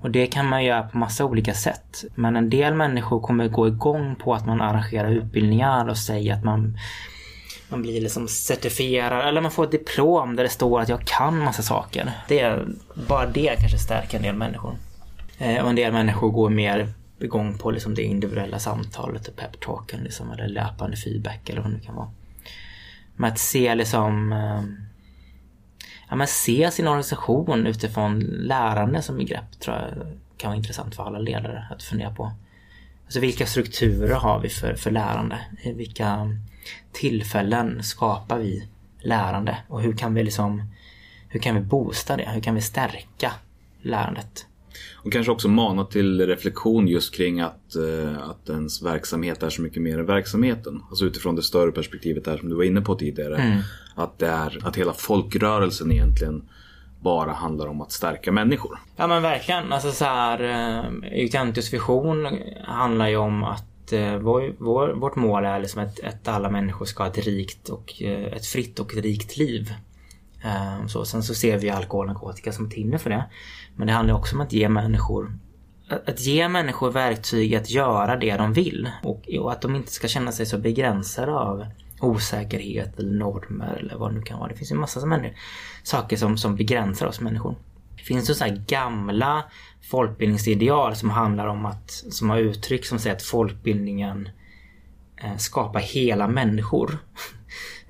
Och 0.00 0.10
det 0.10 0.26
kan 0.26 0.48
man 0.48 0.64
göra 0.64 0.82
på 0.82 0.98
massa 0.98 1.24
olika 1.24 1.54
sätt. 1.54 2.04
Men 2.14 2.36
en 2.36 2.50
del 2.50 2.74
människor 2.74 3.20
kommer 3.20 3.48
gå 3.48 3.68
igång 3.68 4.16
på 4.16 4.34
att 4.34 4.46
man 4.46 4.60
arrangerar 4.60 5.10
utbildningar 5.10 5.88
och 5.88 5.98
säger 5.98 6.34
att 6.34 6.44
man 6.44 6.78
man 7.68 7.82
blir 7.82 8.00
liksom 8.00 8.28
certifierad 8.28 9.28
eller 9.28 9.40
man 9.40 9.50
får 9.50 9.64
ett 9.64 9.70
diplom 9.70 10.36
där 10.36 10.44
det 10.44 10.50
står 10.50 10.80
att 10.80 10.88
jag 10.88 11.04
kan 11.04 11.38
massa 11.38 11.62
saker. 11.62 12.12
Det 12.28 12.40
är, 12.40 12.66
bara 13.08 13.26
det 13.26 13.56
kanske 13.60 13.78
stärker 13.78 14.16
en 14.16 14.22
del 14.22 14.34
människor. 14.34 14.76
Eh, 15.38 15.62
och 15.62 15.70
en 15.70 15.76
del 15.76 15.92
människor 15.92 16.30
går 16.30 16.50
mer 16.50 16.92
igång 17.20 17.58
på 17.58 17.70
liksom 17.70 17.94
det 17.94 18.02
individuella 18.02 18.58
samtalet 18.58 19.28
och 19.28 19.36
peptalken 19.36 20.00
liksom, 20.00 20.30
eller 20.30 20.48
löpande 20.48 20.96
feedback 20.96 21.48
eller 21.48 21.60
vad 21.60 21.70
det 21.70 21.76
nu 21.76 21.82
kan 21.82 21.94
vara. 21.94 22.10
Men 23.16 23.32
att 23.32 23.38
se 23.38 23.74
liksom 23.74 24.32
eh, 24.32 24.62
ja, 26.08 26.16
men 26.16 26.26
se 26.26 26.70
sin 26.70 26.88
organisation 26.88 27.66
utifrån 27.66 28.18
lärande 28.20 29.02
som 29.02 29.16
begrepp 29.16 29.60
tror 29.60 29.76
jag 29.76 29.88
kan 30.36 30.50
vara 30.50 30.56
intressant 30.56 30.94
för 30.94 31.02
alla 31.02 31.18
ledare 31.18 31.66
att 31.70 31.82
fundera 31.82 32.14
på. 32.14 32.32
Alltså 33.08 33.20
vilka 33.20 33.46
strukturer 33.46 34.14
har 34.14 34.40
vi 34.40 34.48
för, 34.48 34.74
för 34.74 34.90
lärande? 34.90 35.40
Vilka 35.74 36.36
tillfällen 36.92 37.82
skapar 37.82 38.38
vi 38.38 38.68
lärande? 39.00 39.58
Och 39.68 39.82
hur 39.82 39.92
kan 39.92 40.14
vi 40.14 40.22
liksom 40.24 40.62
hur 41.28 41.40
kan 41.40 41.54
vi 41.54 41.60
boosta 41.60 42.16
det? 42.16 42.28
Hur 42.34 42.40
kan 42.40 42.54
vi 42.54 42.60
stärka 42.60 43.32
lärandet? 43.82 44.46
Och 44.94 45.12
kanske 45.12 45.32
också 45.32 45.48
mana 45.48 45.84
till 45.84 46.26
reflektion 46.26 46.88
just 46.88 47.14
kring 47.14 47.40
att, 47.40 47.74
eh, 47.76 48.28
att 48.28 48.48
ens 48.48 48.82
verksamhet 48.82 49.42
är 49.42 49.50
så 49.50 49.62
mycket 49.62 49.82
mer 49.82 49.98
än 49.98 50.06
verksamheten. 50.06 50.82
Alltså 50.88 51.04
utifrån 51.04 51.36
det 51.36 51.42
större 51.42 51.72
perspektivet 51.72 52.24
där 52.24 52.38
som 52.38 52.48
du 52.48 52.54
var 52.54 52.64
inne 52.64 52.80
på 52.80 52.94
tidigare. 52.94 53.36
Mm. 53.36 53.58
Att, 53.94 54.18
det 54.18 54.26
är, 54.26 54.66
att 54.66 54.76
hela 54.76 54.92
folkrörelsen 54.92 55.92
egentligen 55.92 56.48
bara 57.00 57.32
handlar 57.32 57.66
om 57.66 57.80
att 57.80 57.92
stärka 57.92 58.32
människor. 58.32 58.78
Ja 58.96 59.06
men 59.06 59.22
verkligen. 59.22 59.72
Alltså 59.72 59.92
så 59.92 60.04
här, 60.04 60.42
eh, 60.42 61.70
vision 61.72 62.28
handlar 62.64 63.08
ju 63.08 63.16
om 63.16 63.44
att 63.44 63.92
eh, 63.92 64.16
vår, 64.16 64.54
vår, 64.58 64.88
vårt 64.88 65.16
mål 65.16 65.44
är 65.44 65.60
liksom 65.60 65.82
att, 65.82 66.00
att 66.00 66.28
alla 66.28 66.50
människor 66.50 66.86
ska 66.86 67.02
ha 67.02 67.10
ett 67.10 67.24
rikt 67.26 67.68
och 67.68 68.02
eh, 68.02 68.32
ett 68.32 68.46
fritt 68.46 68.78
och 68.78 68.94
rikt 68.94 69.36
liv. 69.36 69.74
Eh, 70.44 70.86
så, 70.86 71.04
sen 71.04 71.22
så 71.22 71.34
ser 71.34 71.58
vi 71.58 71.70
alkohol 71.70 72.06
och 72.06 72.12
narkotika 72.12 72.52
som 72.52 72.66
ett 72.66 72.74
hinder 72.74 72.98
för 72.98 73.10
det. 73.10 73.24
Men 73.76 73.86
det 73.86 73.92
handlar 73.92 74.14
också 74.14 74.34
om 74.34 74.40
att 74.40 74.52
ge 74.52 74.68
människor 74.68 75.32
att 75.88 76.20
ge 76.20 76.48
människor 76.48 76.90
verktyg 76.90 77.54
att 77.54 77.70
göra 77.70 78.16
det 78.16 78.36
de 78.36 78.52
vill 78.52 78.90
och, 79.02 79.28
och 79.40 79.52
att 79.52 79.62
de 79.62 79.76
inte 79.76 79.92
ska 79.92 80.08
känna 80.08 80.32
sig 80.32 80.46
så 80.46 80.58
begränsade 80.58 81.32
av 81.32 81.66
osäkerhet 82.00 82.98
eller 82.98 83.12
normer 83.12 83.76
eller 83.80 83.96
vad 83.96 84.10
det 84.10 84.14
nu 84.14 84.22
kan 84.22 84.38
vara. 84.38 84.48
Det 84.48 84.56
finns 84.56 84.72
ju 84.72 84.74
massa 84.74 85.00
som 85.00 85.12
händer, 85.12 85.36
saker 85.82 86.16
som, 86.16 86.38
som 86.38 86.56
begränsar 86.56 87.06
oss 87.06 87.20
människor. 87.20 87.54
Det 87.96 88.02
finns 88.02 88.30
ju 88.30 88.34
så 88.34 88.44
här 88.44 88.64
gamla 88.66 89.44
folkbildningsideal 89.90 90.96
som 90.96 91.10
handlar 91.10 91.46
om 91.46 91.66
att, 91.66 91.90
som 91.90 92.30
har 92.30 92.38
uttryck 92.38 92.86
som 92.86 92.98
säger 92.98 93.16
att 93.16 93.22
folkbildningen 93.22 94.28
eh, 95.16 95.36
skapar 95.36 95.80
hela 95.80 96.28
människor. 96.28 96.98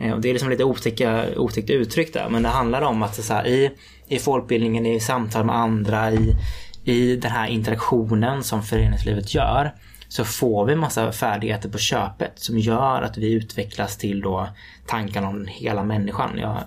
Eh, 0.00 0.12
och 0.12 0.20
det 0.20 0.28
är 0.28 0.32
liksom 0.32 0.50
lite 0.50 0.64
otäcka, 0.64 1.26
otäckt 1.36 1.70
uttryck 1.70 2.12
där 2.12 2.28
men 2.30 2.42
det 2.42 2.48
handlar 2.48 2.82
om 2.82 3.02
att 3.02 3.24
så 3.24 3.34
här, 3.34 3.46
i, 3.46 3.70
i 4.08 4.18
folkbildningen, 4.18 4.86
i 4.86 5.00
samtal 5.00 5.46
med 5.46 5.56
andra, 5.56 6.12
i, 6.12 6.36
i 6.84 7.16
den 7.16 7.30
här 7.30 7.46
interaktionen 7.48 8.44
som 8.44 8.62
föreningslivet 8.62 9.34
gör 9.34 9.74
så 10.08 10.24
får 10.24 10.64
vi 10.64 10.76
massa 10.76 11.12
färdigheter 11.12 11.68
på 11.68 11.78
köpet 11.78 12.32
som 12.38 12.58
gör 12.58 13.02
att 13.02 13.18
vi 13.18 13.32
utvecklas 13.32 13.96
till 13.96 14.20
då 14.20 14.48
tankarna 14.86 15.28
om 15.28 15.46
hela 15.48 15.84
människan. 15.84 16.38
Ja, 16.38 16.62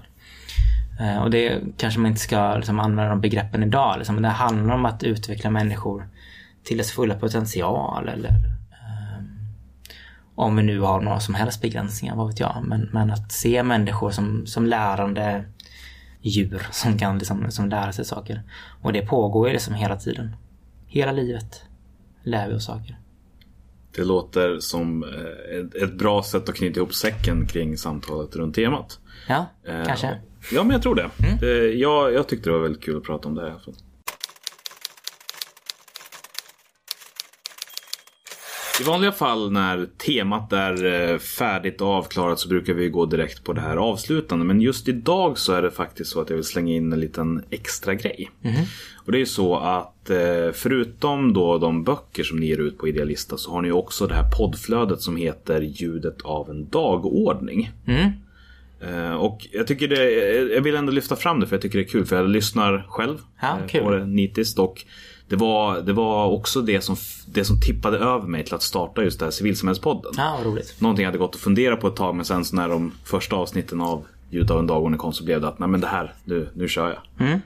eh, 0.99 1.17
och 1.17 1.31
det 1.31 1.61
kanske 1.77 1.99
man 1.99 2.11
inte 2.11 2.21
ska 2.21 2.55
liksom 2.55 2.79
använda 2.79 3.09
de 3.09 3.21
begreppen 3.21 3.63
idag. 3.63 3.95
Liksom. 3.97 4.15
Men 4.15 4.23
det 4.23 4.29
handlar 4.29 4.75
om 4.75 4.85
att 4.85 5.03
utveckla 5.03 5.49
människor 5.49 6.09
till 6.63 6.77
dess 6.77 6.91
fulla 6.91 7.15
potential 7.15 8.09
eller 8.09 8.29
ehm, 8.29 9.47
om 10.35 10.55
vi 10.55 10.63
nu 10.63 10.79
har 10.79 11.01
några 11.01 11.19
som 11.19 11.35
helst 11.35 11.61
begränsningar, 11.61 12.15
vad 12.15 12.27
vet 12.27 12.39
jag. 12.39 12.63
Men, 12.63 12.89
men 12.91 13.11
att 13.11 13.31
se 13.31 13.63
människor 13.63 14.11
som, 14.11 14.47
som 14.47 14.65
lärande 14.65 15.45
djur 16.21 16.67
som 16.71 16.97
kan 16.97 17.17
liksom, 17.17 17.51
som 17.51 17.69
lära 17.69 17.91
sig 17.91 18.05
saker. 18.05 18.43
Och 18.81 18.93
det 18.93 19.01
pågår 19.01 19.47
ju 19.47 19.53
liksom 19.53 19.73
hela 19.73 19.95
tiden. 19.95 20.35
Hela 20.87 21.11
livet 21.11 21.63
lär 22.23 22.47
vi 22.47 22.55
oss 22.55 22.65
saker. 22.65 23.00
Det 23.95 24.03
låter 24.03 24.59
som 24.59 25.03
eh, 25.03 25.83
ett, 25.83 25.93
bra 25.93 26.23
sätt 26.23 26.49
att 26.49 26.55
knyta 26.55 26.79
ihop 26.79 26.93
säcken 26.93 27.47
kring 27.47 27.77
samtalet 27.77 28.35
runt 28.35 28.55
temat. 28.55 28.99
Ja, 29.27 29.45
Eh, 29.63 29.85
kanske. 29.85 30.17
Ja, 30.51 30.63
men 30.63 30.71
jag 30.71 30.81
tror 30.81 30.95
det. 30.95 31.09
det 31.41 31.73
jag, 31.73 32.13
jag 32.13 32.27
tyckte 32.27 32.49
det 32.49 32.53
var 32.53 32.63
väldigt 32.63 32.83
kul 32.83 32.97
att 32.97 33.03
prata 33.03 33.29
om 33.29 33.35
det 33.35 33.41
här. 33.41 33.47
i 33.47 33.51
alla 33.51 33.59
fall. 33.59 33.73
I 38.81 38.83
vanliga 38.83 39.11
fall 39.11 39.51
när 39.51 39.85
temat 39.97 40.53
är 40.53 40.85
eh, 40.85 41.17
färdigt 41.17 41.81
och 41.81 41.87
avklarat 41.87 42.39
så 42.39 42.49
brukar 42.49 42.73
vi 42.73 42.89
gå 42.89 43.05
direkt 43.05 43.43
på 43.43 43.53
det 43.53 43.61
här 43.61 43.77
avslutande. 43.77 44.45
Men 44.45 44.61
just 44.61 44.87
idag 44.87 45.37
så 45.37 45.53
är 45.53 45.61
det 45.61 45.71
faktiskt 45.71 46.11
så 46.11 46.21
att 46.21 46.29
jag 46.29 46.35
vill 46.35 46.45
slänga 46.45 46.73
in 46.73 46.93
en 46.93 46.99
liten 46.99 47.43
extra 47.49 47.95
grej. 47.95 48.31
Och 49.05 49.11
det 49.11 49.17
är 49.17 49.19
ju 49.19 49.25
så 49.25 49.55
att 49.55 50.09
eh, 50.09 50.51
förutom 50.53 51.33
då 51.33 51.57
de 51.57 51.83
böcker 51.83 52.23
som 52.23 52.39
ni 52.39 52.45
ger 52.45 52.57
ut 52.57 52.77
på 52.77 52.87
Idealista 52.87 53.37
så 53.37 53.51
har 53.51 53.61
ni 53.61 53.71
också 53.71 54.07
det 54.07 54.15
här 54.15 54.29
poddflödet 54.37 55.01
som 55.01 55.15
heter 55.15 55.61
Ljudet 55.61 56.21
av 56.21 56.49
en 56.49 56.69
dagordning. 56.69 57.71
Mm. 57.87 58.11
Eh, 58.83 59.13
Och 59.13 59.47
jag 59.51 59.67
tycker 59.67 59.87
det, 59.87 60.11
jag 60.55 60.61
vill 60.61 60.75
ändå 60.75 60.91
lyfta 60.91 61.15
fram 61.15 61.39
det 61.39 61.47
för 61.47 61.55
jag 61.55 61.61
tycker 61.61 61.77
det 61.79 61.85
är 61.85 61.87
kul 61.89 62.05
för 62.05 62.15
jag 62.15 62.29
lyssnar 62.29 62.85
själv 62.89 63.17
Ja, 63.41 63.57
eh, 63.73 63.83
på 63.83 63.91
det 63.91 64.05
nitiskt 64.05 64.59
och 64.59 64.85
det 65.27 65.35
var, 65.35 65.81
det 65.81 65.93
var 65.93 66.25
också 66.27 66.61
det 66.61 66.81
som, 66.81 66.95
det 67.27 67.43
som 67.45 67.59
tippade 67.59 67.97
över 67.97 68.27
mig 68.27 68.43
till 68.45 68.53
att 68.53 68.61
starta 68.63 69.03
just 69.03 69.19
det 69.19 69.25
här 69.25 69.31
civilsamhällspodden. 69.31 70.11
Ja, 70.17 70.35
vad 70.37 70.53
roligt. 70.53 70.75
Någonting 70.81 71.03
jag 71.03 71.07
hade 71.07 71.17
gått 71.17 71.35
och 71.35 71.41
funderat 71.41 71.79
på 71.81 71.87
ett 71.87 71.95
tag 71.95 72.15
men 72.15 72.25
sen 72.25 72.45
så 72.45 72.55
när 72.55 72.69
de 72.69 72.91
första 73.05 73.35
avsnitten 73.35 73.81
av 73.81 74.03
Ljudet 74.29 74.51
av 74.51 74.59
en 74.59 74.67
dagordning 74.67 74.97
kom 74.97 75.13
så 75.13 75.23
blev 75.23 75.41
det 75.41 75.47
att 75.47 75.59
nej 75.59 75.69
men 75.69 75.81
det 75.81 75.87
här, 75.87 76.13
nu, 76.23 76.47
nu 76.53 76.67
kör 76.67 76.89
jag. 76.89 77.27
Mm. 77.27 77.39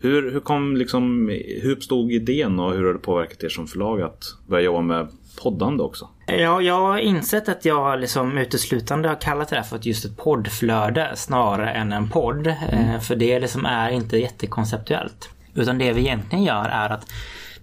Hur, 0.00 0.30
hur 0.32 0.40
kom 0.40 0.76
liksom, 0.76 1.28
hur 1.62 1.70
uppstod 1.72 2.12
idén 2.12 2.60
och 2.60 2.72
hur 2.72 2.86
har 2.86 2.92
det 2.92 2.98
påverkat 2.98 3.44
er 3.44 3.48
som 3.48 3.66
förlag 3.66 4.02
att 4.02 4.24
börja 4.46 4.64
jobba 4.64 4.80
med 4.80 5.08
poddande 5.42 5.82
också? 5.82 6.08
Ja, 6.26 6.62
jag 6.62 6.80
har 6.80 6.98
insett 6.98 7.48
att 7.48 7.64
jag 7.64 8.00
liksom 8.00 8.38
uteslutande 8.38 9.08
har 9.08 9.20
kallat 9.20 9.48
det 9.48 9.56
här 9.56 9.62
för 9.62 9.78
just 9.82 10.04
ett 10.04 10.16
poddflöde 10.16 11.10
snarare 11.14 11.70
än 11.70 11.92
en 11.92 12.08
podd. 12.08 12.46
Eh, 12.46 13.00
För 13.00 13.16
det 13.16 13.40
liksom 13.40 13.66
är 13.66 13.90
inte 13.90 14.16
jättekonceptuellt. 14.16 15.28
Utan 15.54 15.78
det 15.78 15.92
vi 15.92 16.00
egentligen 16.00 16.44
gör 16.44 16.64
är 16.64 16.90
att 16.90 17.06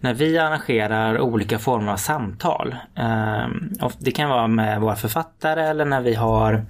när 0.07 0.13
vi 0.13 0.37
arrangerar 0.37 1.19
olika 1.19 1.59
former 1.59 1.91
av 1.91 1.97
samtal. 1.97 2.75
Ehm, 2.95 3.73
det 3.99 4.11
kan 4.11 4.29
vara 4.29 4.47
med 4.47 4.81
våra 4.81 4.95
författare 4.95 5.61
eller 5.61 5.85
när 5.85 6.01
vi 6.01 6.13
har 6.13 6.65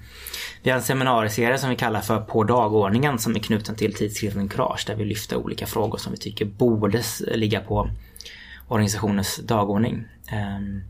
vi 0.62 0.70
har 0.70 0.76
en 0.76 0.82
seminarieserie 0.82 1.58
som 1.58 1.70
vi 1.70 1.76
kallar 1.76 2.00
för 2.00 2.20
På 2.20 2.44
dagordningen 2.44 3.18
som 3.18 3.36
är 3.36 3.40
knuten 3.40 3.76
till 3.76 3.94
tidskriften 3.94 4.48
Courage 4.48 4.84
där 4.86 4.94
vi 4.94 5.04
lyfter 5.04 5.36
olika 5.36 5.66
frågor 5.66 5.98
som 5.98 6.12
vi 6.12 6.18
tycker 6.18 6.44
borde 6.44 7.02
ligga 7.20 7.60
på 7.60 7.90
organisationens 8.68 9.36
dagordning. 9.36 10.04
Ehm, 10.30 10.82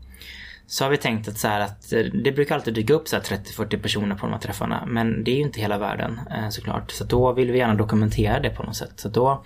så 0.69 0.83
har 0.83 0.91
vi 0.91 0.97
tänkt 0.97 1.27
att, 1.27 1.37
så 1.37 1.47
här 1.47 1.59
att 1.59 1.93
eh, 1.93 1.99
det 1.99 2.31
brukar 2.31 2.55
alltid 2.55 2.73
dyka 2.73 2.93
upp 2.93 3.07
30-40 3.07 3.81
personer 3.81 4.15
på 4.15 4.25
de 4.25 4.31
här 4.33 4.39
träffarna. 4.39 4.85
Men 4.87 5.23
det 5.23 5.31
är 5.31 5.35
ju 5.35 5.41
inte 5.41 5.59
hela 5.61 5.77
världen 5.77 6.19
eh, 6.31 6.49
såklart. 6.49 6.91
Så 6.91 7.03
då 7.03 7.33
vill 7.33 7.51
vi 7.51 7.57
gärna 7.57 7.75
dokumentera 7.75 8.39
det 8.39 8.49
på 8.49 8.63
något 8.63 8.75
sätt. 8.75 8.91
Så 8.95 9.09
då 9.09 9.43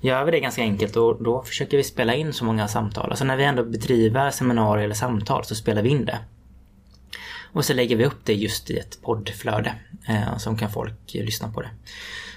gör 0.00 0.24
vi 0.24 0.30
det 0.30 0.40
ganska 0.40 0.62
enkelt 0.62 0.96
och 0.96 1.22
då 1.22 1.42
försöker 1.42 1.76
vi 1.76 1.84
spela 1.84 2.14
in 2.14 2.32
så 2.32 2.44
många 2.44 2.68
samtal. 2.68 3.10
Alltså 3.10 3.24
när 3.24 3.36
vi 3.36 3.44
ändå 3.44 3.64
bedriver 3.64 4.30
seminarier 4.30 4.84
eller 4.84 4.94
samtal 4.94 5.44
så 5.44 5.54
spelar 5.54 5.82
vi 5.82 5.88
in 5.88 6.04
det. 6.04 6.18
Och 7.52 7.64
så 7.64 7.74
lägger 7.74 7.96
vi 7.96 8.04
upp 8.04 8.24
det 8.24 8.34
just 8.34 8.70
i 8.70 8.78
ett 8.78 9.02
poddflöde. 9.02 9.74
Eh, 10.08 10.36
så 10.38 10.56
kan 10.56 10.70
folk 10.70 11.14
lyssna 11.14 11.52
på 11.52 11.62
det. 11.62 11.70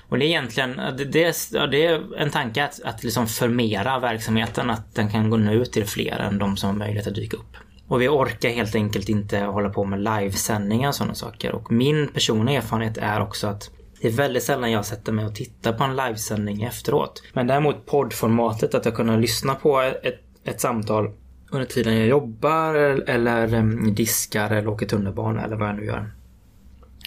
Och 0.10 0.20
det 0.20 0.26
är 0.26 0.28
egentligen 0.28 0.76
det, 0.98 1.06
det, 1.06 1.24
är, 1.24 1.68
det 1.68 1.86
är 1.86 2.18
en 2.18 2.30
tanke 2.30 2.64
att, 2.64 2.82
att 2.84 3.04
liksom 3.04 3.28
förmera 3.28 4.00
verksamheten, 4.00 4.70
att 4.70 4.96
den 4.96 5.10
kan 5.10 5.30
gå 5.30 5.38
ut 5.38 5.72
till 5.72 5.86
fler 5.86 6.20
än 6.20 6.38
de 6.38 6.58
som 6.58 6.70
har 6.70 6.78
möjlighet 6.78 7.08
att 7.08 7.16
dyka 7.16 7.38
upp. 7.38 7.58
Och 7.92 8.02
vi 8.02 8.08
orkar 8.08 8.50
helt 8.50 8.76
enkelt 8.76 9.10
inte 9.10 9.40
hålla 9.40 9.70
på 9.70 9.86
med 9.86 10.00
livesändningar 10.00 10.90
och 10.90 10.96
sådana 10.96 11.16
saker. 11.16 11.52
Och 11.52 11.72
min 11.72 12.08
personliga 12.08 12.58
erfarenhet 12.58 12.98
är 12.98 13.22
också 13.22 13.48
att 13.48 13.70
det 14.02 14.08
är 14.08 14.12
väldigt 14.12 14.44
sällan 14.44 14.72
jag 14.72 14.86
sätter 14.86 15.12
mig 15.12 15.26
och 15.26 15.36
tittar 15.36 15.74
på 15.74 15.84
en 15.84 15.96
livesändning 15.96 16.64
efteråt. 16.64 17.24
Men 17.34 17.48
däremot 17.48 17.86
poddformatet, 17.86 18.76
att 18.76 18.86
jag 18.86 18.96
kan 18.96 19.22
lyssna 19.22 19.56
på 19.56 19.82
ett, 19.82 20.22
ett 20.44 20.62
samtal 20.62 21.12
under 21.52 21.66
tiden 21.66 21.98
jag 21.98 22.08
jobbar 22.08 22.74
eller 23.10 23.92
diskar 23.92 24.50
eller 24.50 24.68
åker 24.68 24.86
tunnelbana 24.86 25.44
eller 25.44 25.56
vad 25.56 25.70
jag 25.70 25.76
nu 25.76 25.86
gör. 25.86 26.12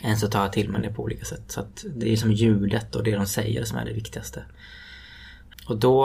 Än 0.03 0.16
så 0.16 0.28
tar 0.28 0.43
jag 0.43 0.53
till 0.53 0.70
mig 0.70 0.82
det 0.82 0.93
på 0.93 1.03
olika 1.03 1.24
sätt. 1.24 1.45
Så 1.47 1.61
att 1.61 1.85
det 1.97 2.12
är 2.12 2.16
som 2.16 2.32
ljudet 2.32 2.97
och 2.97 3.05
det 3.05 3.16
de 3.16 3.26
säger 3.26 3.64
som 3.64 3.78
är 3.78 3.85
det 3.85 3.93
viktigaste. 3.93 4.45
Och 5.66 5.76
då 5.76 6.04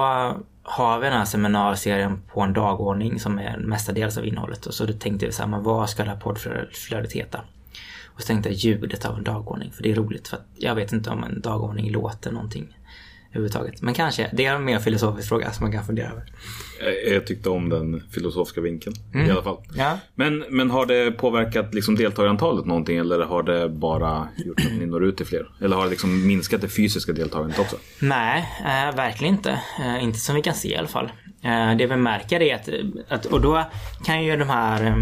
har 0.64 1.00
vi 1.00 1.08
den 1.08 1.18
här 1.18 1.26
seminarserien 1.26 2.22
på 2.34 2.42
en 2.42 2.54
dagordning 2.54 3.20
som 3.20 3.40
är 3.40 3.58
mestadels 3.58 4.18
av 4.18 4.26
innehållet. 4.26 4.66
Och 4.66 4.74
så 4.74 4.86
då 4.86 4.94
tänkte 4.94 5.26
vi 5.26 5.32
så 5.32 5.42
här, 5.42 5.50
men 5.50 5.64
vad 5.64 5.90
ska 5.90 6.04
det 6.04 6.10
här 6.10 6.18
poddflödet 6.18 7.14
heta? 7.14 7.42
Och 8.06 8.22
så 8.22 8.28
tänkte 8.28 8.50
jag 8.50 8.56
ljudet 8.56 9.06
av 9.06 9.18
en 9.18 9.24
dagordning, 9.24 9.72
för 9.72 9.84
det 9.84 9.92
är 9.92 9.96
roligt 9.96 10.28
för 10.28 10.38
att 10.38 10.46
jag 10.56 10.76
vet 10.76 10.92
inte 10.92 11.10
om 11.10 11.24
en 11.24 11.42
dagordning 11.42 11.92
låter 11.92 12.32
någonting 12.32 12.79
överhuvudtaget. 13.30 13.82
Men 13.82 13.94
kanske, 13.94 14.30
det 14.34 14.46
är 14.46 14.56
en 14.56 14.64
mer 14.66 14.80
filosofisk 14.80 15.30
fråga 15.30 15.52
som 15.52 15.64
man 15.64 15.72
kan 15.72 15.86
fundera 15.86 16.10
över. 16.12 16.24
Jag, 16.80 17.14
jag 17.16 17.28
tyckte 17.28 17.50
om 17.50 17.70
den 17.70 18.04
filosofiska 18.12 18.62
vinkeln 18.62 18.96
Mm. 19.14 19.28
i 19.28 19.32
alla 19.32 19.44
fall. 19.44 19.58
Ja. 19.74 20.00
Men, 20.16 20.46
men 20.50 20.72
har 20.72 20.86
det 20.86 21.12
påverkat 21.12 21.74
liksom 21.74 21.96
deltagarantalet 21.96 22.66
någonting 22.66 22.98
eller 22.98 23.20
har 23.26 23.44
det 23.44 23.70
bara 23.70 24.28
gjort 24.38 24.60
att 24.66 24.72
ni 24.80 24.86
når 24.86 25.06
ut 25.06 25.18
till 25.18 25.26
fler? 25.26 25.50
Eller 25.62 25.76
har 25.76 25.84
det 25.84 25.90
liksom 25.90 26.28
minskat 26.28 26.62
det 26.62 26.70
fysiska 26.70 27.12
deltagandet 27.14 27.60
också? 27.60 27.76
Nej, 28.00 28.50
eh, 28.60 28.96
verkligen 28.96 29.34
inte. 29.36 29.60
Eh, 29.80 30.04
inte 30.04 30.20
som 30.20 30.36
vi 30.36 30.42
kan 30.42 30.54
se 30.54 30.74
i 30.74 30.78
alla 30.78 30.88
fall. 30.88 31.12
Eh, 31.44 31.78
det 31.78 31.86
vi 31.88 31.96
märker 31.96 32.42
är 32.42 32.56
att, 32.56 32.70
att, 33.10 33.26
och 33.26 33.42
då 33.42 33.64
kan 34.06 34.24
ju 34.24 34.38
de 34.38 34.50
här 34.50 34.86
eh, 34.86 34.96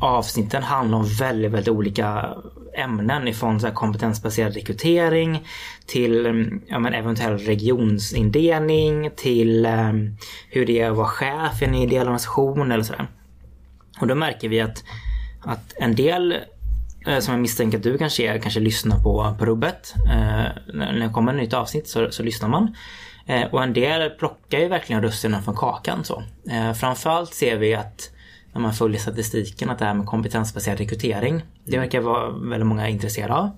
avsnitten 0.00 0.62
handla 0.62 0.96
om 0.96 1.04
väldigt, 1.18 1.50
väldigt 1.52 1.68
olika 1.68 2.34
ämnen 2.76 3.28
ifrån 3.28 3.60
så 3.60 3.66
här 3.66 3.74
kompetensbaserad 3.74 4.54
rekrytering 4.54 5.46
till 5.86 6.26
mm, 6.26 6.62
ja, 6.68 6.78
men 6.78 6.94
eventuell 6.94 7.38
regionsindelning 7.38 9.10
till 9.16 9.66
eh, 9.66 9.92
hur 10.50 10.66
det 10.66 10.80
är 10.80 10.90
att 10.90 10.96
vara 10.96 11.08
chef 11.08 11.62
i 11.62 11.64
en 11.64 11.74
ideell 11.74 12.02
organisation 12.02 12.72
eller 12.72 12.84
sådär. 12.84 13.06
Och 14.00 14.06
då 14.06 14.14
märker 14.14 14.48
vi 14.48 14.60
att, 14.60 14.84
att 15.42 15.72
en 15.76 15.94
del 15.94 16.36
eh, 17.06 17.18
som 17.18 17.34
jag 17.34 17.40
misstänker 17.40 17.78
att 17.78 17.84
du 17.84 17.98
kanske 17.98 18.34
är, 18.34 18.38
kanske 18.38 18.60
lyssnar 18.60 18.98
på, 18.98 19.36
på 19.38 19.46
rubbet. 19.46 19.94
Eh, 20.06 20.74
när 20.74 21.06
det 21.06 21.12
kommer 21.12 21.32
ett 21.32 21.40
nytt 21.40 21.54
avsnitt 21.54 21.88
så, 21.88 22.10
så 22.10 22.22
lyssnar 22.22 22.48
man. 22.48 22.74
Eh, 23.26 23.42
och 23.42 23.62
en 23.62 23.72
del 23.72 24.10
plockar 24.10 24.58
ju 24.58 24.68
verkligen 24.68 25.02
russinen 25.02 25.42
från 25.42 25.56
kakan. 25.56 26.04
Så. 26.04 26.22
Eh, 26.50 26.72
framförallt 26.72 27.34
ser 27.34 27.56
vi 27.56 27.74
att 27.74 28.10
när 28.56 28.62
man 28.62 28.74
följer 28.74 29.00
statistiken 29.00 29.70
att 29.70 29.78
det 29.78 29.84
här 29.84 29.94
med 29.94 30.06
kompetensbaserad 30.06 30.78
rekrytering, 30.78 31.42
det 31.64 31.78
verkar 31.78 32.00
vara 32.00 32.30
väldigt 32.30 32.66
många 32.66 32.88
intresserade 32.88 33.34
av. 33.34 33.50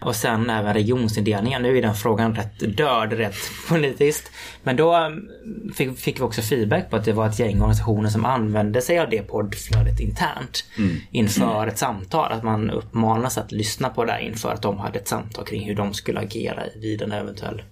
Och 0.00 0.16
sen 0.16 0.50
även 0.50 0.74
regionsindelningen. 0.74 1.62
Nu 1.62 1.78
är 1.78 1.82
den 1.82 1.94
frågan 1.94 2.34
rätt 2.34 2.76
död 2.76 3.12
rätt 3.12 3.36
politiskt. 3.68 4.30
Men 4.62 4.76
då 4.76 4.94
mm, 4.94 5.28
fick, 5.74 5.98
fick 5.98 6.18
vi 6.18 6.22
också 6.22 6.42
feedback 6.42 6.90
på 6.90 6.96
att 6.96 7.04
det 7.04 7.12
var 7.12 7.28
ett 7.28 7.38
gäng 7.38 7.56
organisationer 7.56 8.08
som 8.08 8.24
använde 8.24 8.80
sig 8.82 8.98
av 8.98 9.10
det 9.10 9.22
poddflödet 9.22 10.00
internt 10.00 10.64
inför 11.10 11.66
ett 11.66 11.78
samtal. 11.78 12.32
Att 12.32 12.42
man 12.42 12.70
uppmanas 12.70 13.38
att 13.38 13.52
lyssna 13.52 13.88
på 13.88 14.04
det 14.04 14.12
här 14.12 14.20
inför 14.20 14.52
att 14.52 14.62
de 14.62 14.78
hade 14.78 14.98
ett 14.98 15.08
samtal 15.08 15.44
kring 15.44 15.66
hur 15.66 15.74
de 15.74 15.94
skulle 15.94 16.20
agera 16.20 16.62
vid 16.80 17.02
en 17.02 17.12
eventuell 17.12 17.62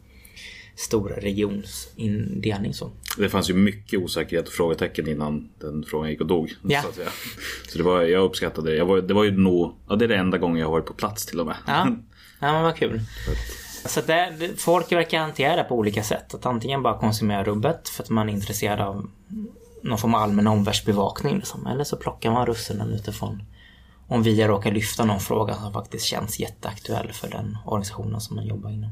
stor 0.77 1.09
regionsindelning. 1.09 2.75
Så. 2.75 2.91
Det 3.19 3.29
fanns 3.29 3.51
ju 3.51 3.55
mycket 3.55 4.01
osäkerhet 4.01 4.49
och 4.49 4.55
frågetecken 4.55 5.09
innan 5.09 5.49
den 5.61 5.85
frågan 5.85 6.11
gick 6.11 6.21
och 6.21 6.27
dog. 6.27 6.55
Ja. 6.63 6.83
Så, 6.83 6.89
så 7.69 7.79
det 7.79 7.85
var, 7.85 8.03
jag 8.03 8.25
uppskattade 8.25 8.71
det. 8.71 8.77
Jag 8.77 8.87
var, 8.87 9.01
det 9.01 9.15
var 9.15 9.25
ju 9.25 9.31
nog, 9.31 9.75
ja, 9.89 9.97
det 9.97 10.05
är 10.05 10.09
det 10.09 10.17
enda 10.17 10.39
gången 10.39 10.59
jag 10.59 10.67
har 10.67 10.73
varit 10.73 10.87
på 10.87 10.95
plats 10.95 11.27
till 11.27 11.41
och 11.41 11.47
med. 11.47 11.57
Ja, 11.67 11.89
ja 12.41 12.53
men 12.53 12.63
vad 12.63 12.77
kul. 12.77 13.01
Så 13.87 14.01
det, 14.01 14.51
folk 14.57 14.93
verkar 14.93 15.19
hantera 15.19 15.57
det 15.57 15.65
på 15.65 15.75
olika 15.75 16.03
sätt. 16.03 16.35
Att 16.35 16.47
antingen 16.47 16.83
bara 16.83 16.99
konsumera 16.99 17.45
rubbet 17.45 17.89
för 17.89 18.03
att 18.03 18.11
man 18.11 18.29
är 18.29 18.33
intresserad 18.33 18.81
av 18.81 19.11
någon 19.83 19.99
form 19.99 20.15
av 20.15 20.23
allmän 20.23 20.47
omvärldsbevakning. 20.47 21.37
Liksom. 21.37 21.67
Eller 21.67 21.85
så 21.85 21.97
plockar 21.97 22.31
man 22.31 22.47
russinen 22.47 22.93
utifrån 22.93 23.43
om 24.09 24.23
vi 24.23 24.47
råkar 24.47 24.73
lyfta 24.73 25.05
någon 25.05 25.21
fråga 25.21 25.55
som 25.55 25.73
faktiskt 25.73 26.05
känns 26.05 26.41
jätteaktuell 26.41 27.13
för 27.13 27.29
den 27.29 27.59
organisationen 27.65 28.21
som 28.21 28.37
man 28.37 28.47
jobbar 28.47 28.71
inom. 28.71 28.91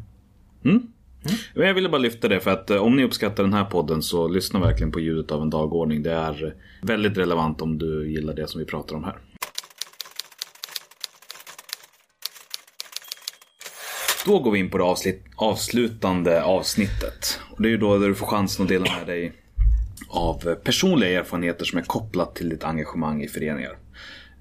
Mm. 1.25 1.67
jag 1.67 1.75
ville 1.75 1.89
bara 1.89 1.99
lyfta 1.99 2.29
det 2.29 2.41
för 2.41 2.51
att 2.51 2.71
eh, 2.71 2.77
om 2.77 2.97
ni 2.97 3.05
uppskattar 3.05 3.43
den 3.43 3.53
här 3.53 3.65
podden 3.65 4.03
så 4.03 4.29
lyssna 4.29 4.61
verkligen 4.61 4.93
på 4.93 5.01
ljudet 5.01 5.31
av 5.31 5.43
en 5.43 5.51
dagordning. 5.51 6.03
Det 6.03 6.13
är 6.13 6.55
väldigt 6.83 7.19
relevant 7.19 7.63
om 7.63 7.79
du 7.79 8.13
gillar 8.13 8.35
det 8.35 8.49
som 8.49 8.59
vi 8.59 8.67
pratar 8.67 8.97
om 8.97 9.05
här. 9.05 9.19
Då 14.27 14.39
går 14.39 14.51
vi 14.51 14.59
in 14.59 14.71
på 14.71 14.79
det 14.79 15.17
avslutande 15.37 16.43
avsnittet. 16.43 17.41
Och 17.51 17.63
det 17.63 17.69
är 17.69 17.71
ju 17.71 17.77
då 17.77 17.99
där 17.99 18.09
du 18.09 18.15
får 18.15 18.27
chansen 18.27 18.63
att 18.63 18.69
dela 18.69 18.85
med 18.99 19.07
dig 19.07 19.33
av 20.09 20.49
eh, 20.49 20.55
personliga 20.55 21.21
erfarenheter 21.21 21.65
som 21.65 21.79
är 21.79 21.83
kopplat 21.83 22.35
till 22.35 22.49
ditt 22.49 22.65
engagemang 22.65 23.23
i 23.23 23.29
föreningar. 23.29 23.77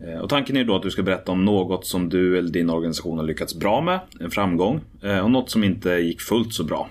Eh, 0.08 0.20
och 0.20 0.30
tanken 0.30 0.58
är 0.58 0.64
då 0.64 0.76
att 0.76 0.82
du 0.82 0.92
ska 0.92 1.04
berätta 1.04 1.32
om 1.32 1.46
något 1.46 1.86
som 1.86 2.10
du 2.10 2.38
eller 2.38 2.50
din 2.50 2.70
organisation 2.70 3.18
har 3.18 3.26
lyckats 3.26 3.56
bra 3.56 3.82
med, 3.82 4.00
en 4.20 4.32
framgång, 4.32 4.82
eh, 5.04 5.20
och 5.20 5.32
något 5.32 5.50
som 5.50 5.64
inte 5.64 5.90
gick 5.90 6.22
fullt 6.22 6.54
så 6.54 6.64
bra. 6.64 6.90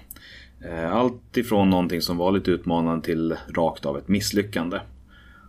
Eh, 0.64 0.96
allt 0.96 1.36
ifrån 1.36 1.70
någonting 1.70 2.00
som 2.00 2.16
var 2.16 2.32
lite 2.32 2.50
utmanande 2.50 3.04
till 3.04 3.36
rakt 3.56 3.86
av 3.86 3.98
ett 3.98 4.08
misslyckande. 4.08 4.76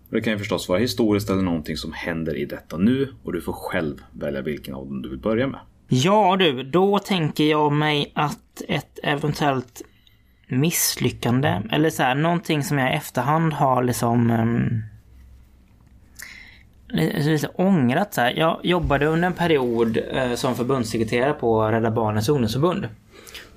Och 0.10 0.16
det 0.16 0.22
kan 0.22 0.34
ju 0.34 0.40
förstås 0.40 0.70
vara 0.70 0.80
historiskt 0.80 1.30
eller 1.30 1.42
någonting 1.42 1.78
som 1.78 1.94
händer 1.94 2.36
i 2.36 2.46
detta 2.46 2.78
nu 2.78 3.14
och 3.24 3.34
du 3.34 3.42
får 3.42 3.54
själv 3.54 3.96
välja 4.12 4.42
vilken 4.42 4.74
av 4.74 4.86
dem 4.86 5.02
du 5.02 5.10
vill 5.10 5.20
börja 5.20 5.48
med. 5.48 5.60
Ja 5.88 6.36
du, 6.40 6.64
då 6.64 7.00
tänker 7.00 7.44
jag 7.44 7.72
mig 7.72 8.12
att 8.16 8.62
ett 8.68 9.00
eventuellt 9.04 9.82
misslyckande 10.48 11.62
eller 11.72 11.90
så 11.90 12.04
här, 12.04 12.16
någonting 12.16 12.64
som 12.64 12.78
jag 12.78 12.94
i 12.94 12.96
efterhand 12.96 13.54
har 13.54 13.84
liksom 13.84 14.32
um, 14.32 14.84
lite 16.94 17.48
ångrat 17.48 18.14
så 18.14 18.22
här. 18.22 18.34
Jag 18.38 18.60
jobbade 18.64 19.06
under 19.06 19.28
en 19.28 19.34
period 19.34 19.98
eh, 20.12 20.34
som 20.34 20.56
förbundssekreterare 20.56 21.34
på 21.34 21.72
Rädda 21.72 21.92
Barnens 21.92 22.30
ungdomsförbund. 22.30 22.88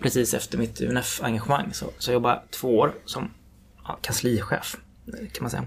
Precis 0.01 0.35
efter 0.35 0.59
mitt 0.59 0.81
UNF-engagemang 0.81 1.73
så, 1.73 1.87
så 1.99 2.11
jag 2.11 2.15
jobbade 2.15 2.41
två 2.51 2.79
år 2.79 2.95
som 3.05 3.31
ja, 3.85 3.99
kanslichef 4.03 4.77
kan 5.07 5.43
man 5.43 5.51
säga. 5.51 5.67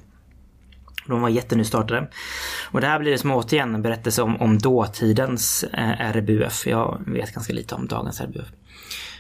De 1.07 1.21
var 1.21 1.29
jättenystartade. 1.29 2.07
Och 2.71 2.81
det 2.81 2.87
här 2.87 2.99
blir 2.99 3.11
det 3.11 3.17
som 3.17 3.31
återigen 3.31 3.75
en 3.75 3.81
berättelse 3.81 4.21
om, 4.21 4.41
om 4.41 4.57
dåtidens 4.57 5.63
eh, 5.63 6.11
RBUF. 6.11 6.67
Jag 6.67 7.01
vet 7.07 7.33
ganska 7.33 7.53
lite 7.53 7.75
om 7.75 7.87
dagens 7.87 8.21
RBUF. 8.21 8.47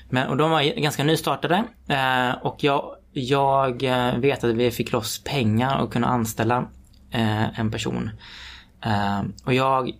Men, 0.09 0.27
och 0.27 0.37
de 0.37 0.51
var 0.51 0.81
ganska 0.81 1.03
nystartade. 1.03 1.63
Eh, 1.87 2.31
och 2.41 2.63
jag, 2.63 2.95
jag 3.11 3.83
eh, 3.83 4.17
vet 4.17 4.43
att 4.43 4.55
vi 4.55 4.71
fick 4.71 4.91
loss 4.91 5.23
pengar 5.23 5.81
och 5.81 5.93
kunde 5.93 6.07
anställa 6.07 6.67
eh, 7.17 7.59
en 7.59 7.71
person. 7.71 8.09
Eh, 8.85 9.21
och 9.43 9.53
jag... 9.53 9.91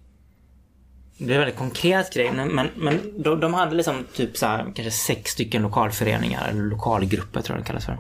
Det 1.19 1.25
är 1.25 1.31
en 1.31 1.39
väldigt 1.39 1.57
konkret 1.57 2.13
grej 2.13 2.31
men, 2.31 2.69
men, 2.75 2.99
de, 3.17 3.39
de 3.39 3.53
hade 3.53 3.75
liksom 3.75 4.05
typ 4.13 4.37
så 4.37 4.45
här, 4.45 4.63
kanske 4.63 4.91
sex 4.91 5.31
stycken 5.31 5.61
lokalföreningar 5.61 6.47
eller 6.47 6.61
lokalgrupper 6.61 7.41
tror 7.41 7.57
jag 7.57 7.63
det 7.63 7.67
kallas 7.67 7.85
för. 7.85 7.97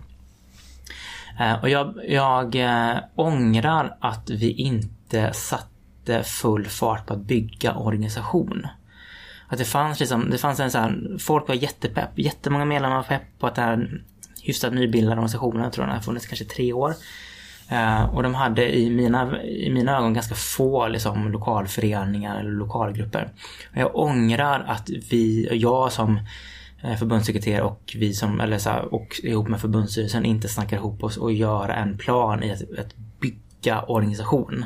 Eh, 1.39 1.61
Och 1.61 1.69
jag, 1.69 1.99
jag 2.07 2.55
eh, 2.55 2.97
ångrar 3.15 3.97
att 3.99 4.29
vi 4.29 4.51
inte 4.51 5.33
satte 5.33 6.23
full 6.23 6.65
fart 6.65 7.05
på 7.05 7.13
att 7.13 7.19
bygga 7.19 7.75
organisation. 7.75 8.67
Att 9.47 9.57
det 9.57 9.65
fanns 9.65 9.99
liksom, 9.99 10.29
det 10.29 10.37
fanns 10.37 10.59
en 10.59 10.71
sån 10.71 10.81
här, 10.81 11.17
folk 11.19 11.47
var 11.47 11.55
jättepepp, 11.55 12.09
jättemånga 12.15 12.65
medlemmar 12.65 12.95
var 12.95 13.03
pepp 13.03 13.39
på 13.39 13.47
att 13.47 13.55
det 13.55 13.61
här 13.61 14.01
hyfsat 14.43 14.73
nybildade 14.73 15.11
organisationen, 15.11 15.63
jag 15.63 15.73
tror 15.73 15.85
den 15.85 15.95
har 15.95 16.01
funnits 16.01 16.27
kanske 16.27 16.45
tre 16.45 16.73
år. 16.73 16.93
Eh, 17.69 18.03
och 18.03 18.23
de 18.23 18.35
hade 18.35 18.75
i 18.75 18.89
mina, 18.89 19.41
i 19.43 19.69
mina 19.69 19.97
ögon 19.97 20.13
ganska 20.13 20.35
få 20.35 20.87
liksom, 20.87 21.31
lokalföreningar 21.31 22.39
eller 22.39 22.51
lokalgrupper. 22.51 23.31
Och 23.71 23.77
jag 23.77 23.95
ångrar 23.95 24.65
att 24.67 24.89
vi, 24.89 25.47
jag 25.51 25.91
som 25.91 26.19
eh, 26.83 26.95
förbundssekreterare 26.95 27.61
och 27.61 27.95
vi 27.95 28.13
som, 28.13 28.41
eller 28.41 28.57
så 28.57 28.69
här, 28.69 28.93
och 28.93 29.19
ihop 29.23 29.47
med 29.47 29.61
förbundsstyrelsen 29.61 30.25
inte 30.25 30.47
snackar 30.47 30.77
ihop 30.77 31.03
oss 31.03 31.17
och 31.17 31.33
göra 31.33 31.75
en 31.75 31.97
plan 31.97 32.43
i 32.43 32.51
att, 32.51 32.79
att 32.79 32.95
bygga 33.19 33.81
organisation. 33.81 34.65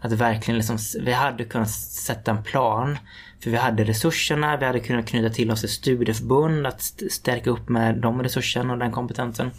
Att 0.00 0.12
verkligen 0.12 0.58
liksom, 0.58 0.78
vi 1.00 1.12
hade 1.12 1.44
kunnat 1.44 1.70
sätta 1.70 2.30
en 2.30 2.42
plan. 2.42 2.98
För 3.42 3.50
vi 3.50 3.56
hade 3.56 3.84
resurserna, 3.84 4.56
vi 4.56 4.66
hade 4.66 4.80
kunnat 4.80 5.06
knyta 5.06 5.30
till 5.30 5.50
oss 5.50 5.64
ett 5.64 5.70
studieförbund, 5.70 6.66
att 6.66 6.82
stärka 7.10 7.50
upp 7.50 7.68
med 7.68 7.96
de 7.96 8.22
resurserna 8.22 8.72
och 8.72 8.78
den 8.78 8.92
kompetensen. 8.92 9.50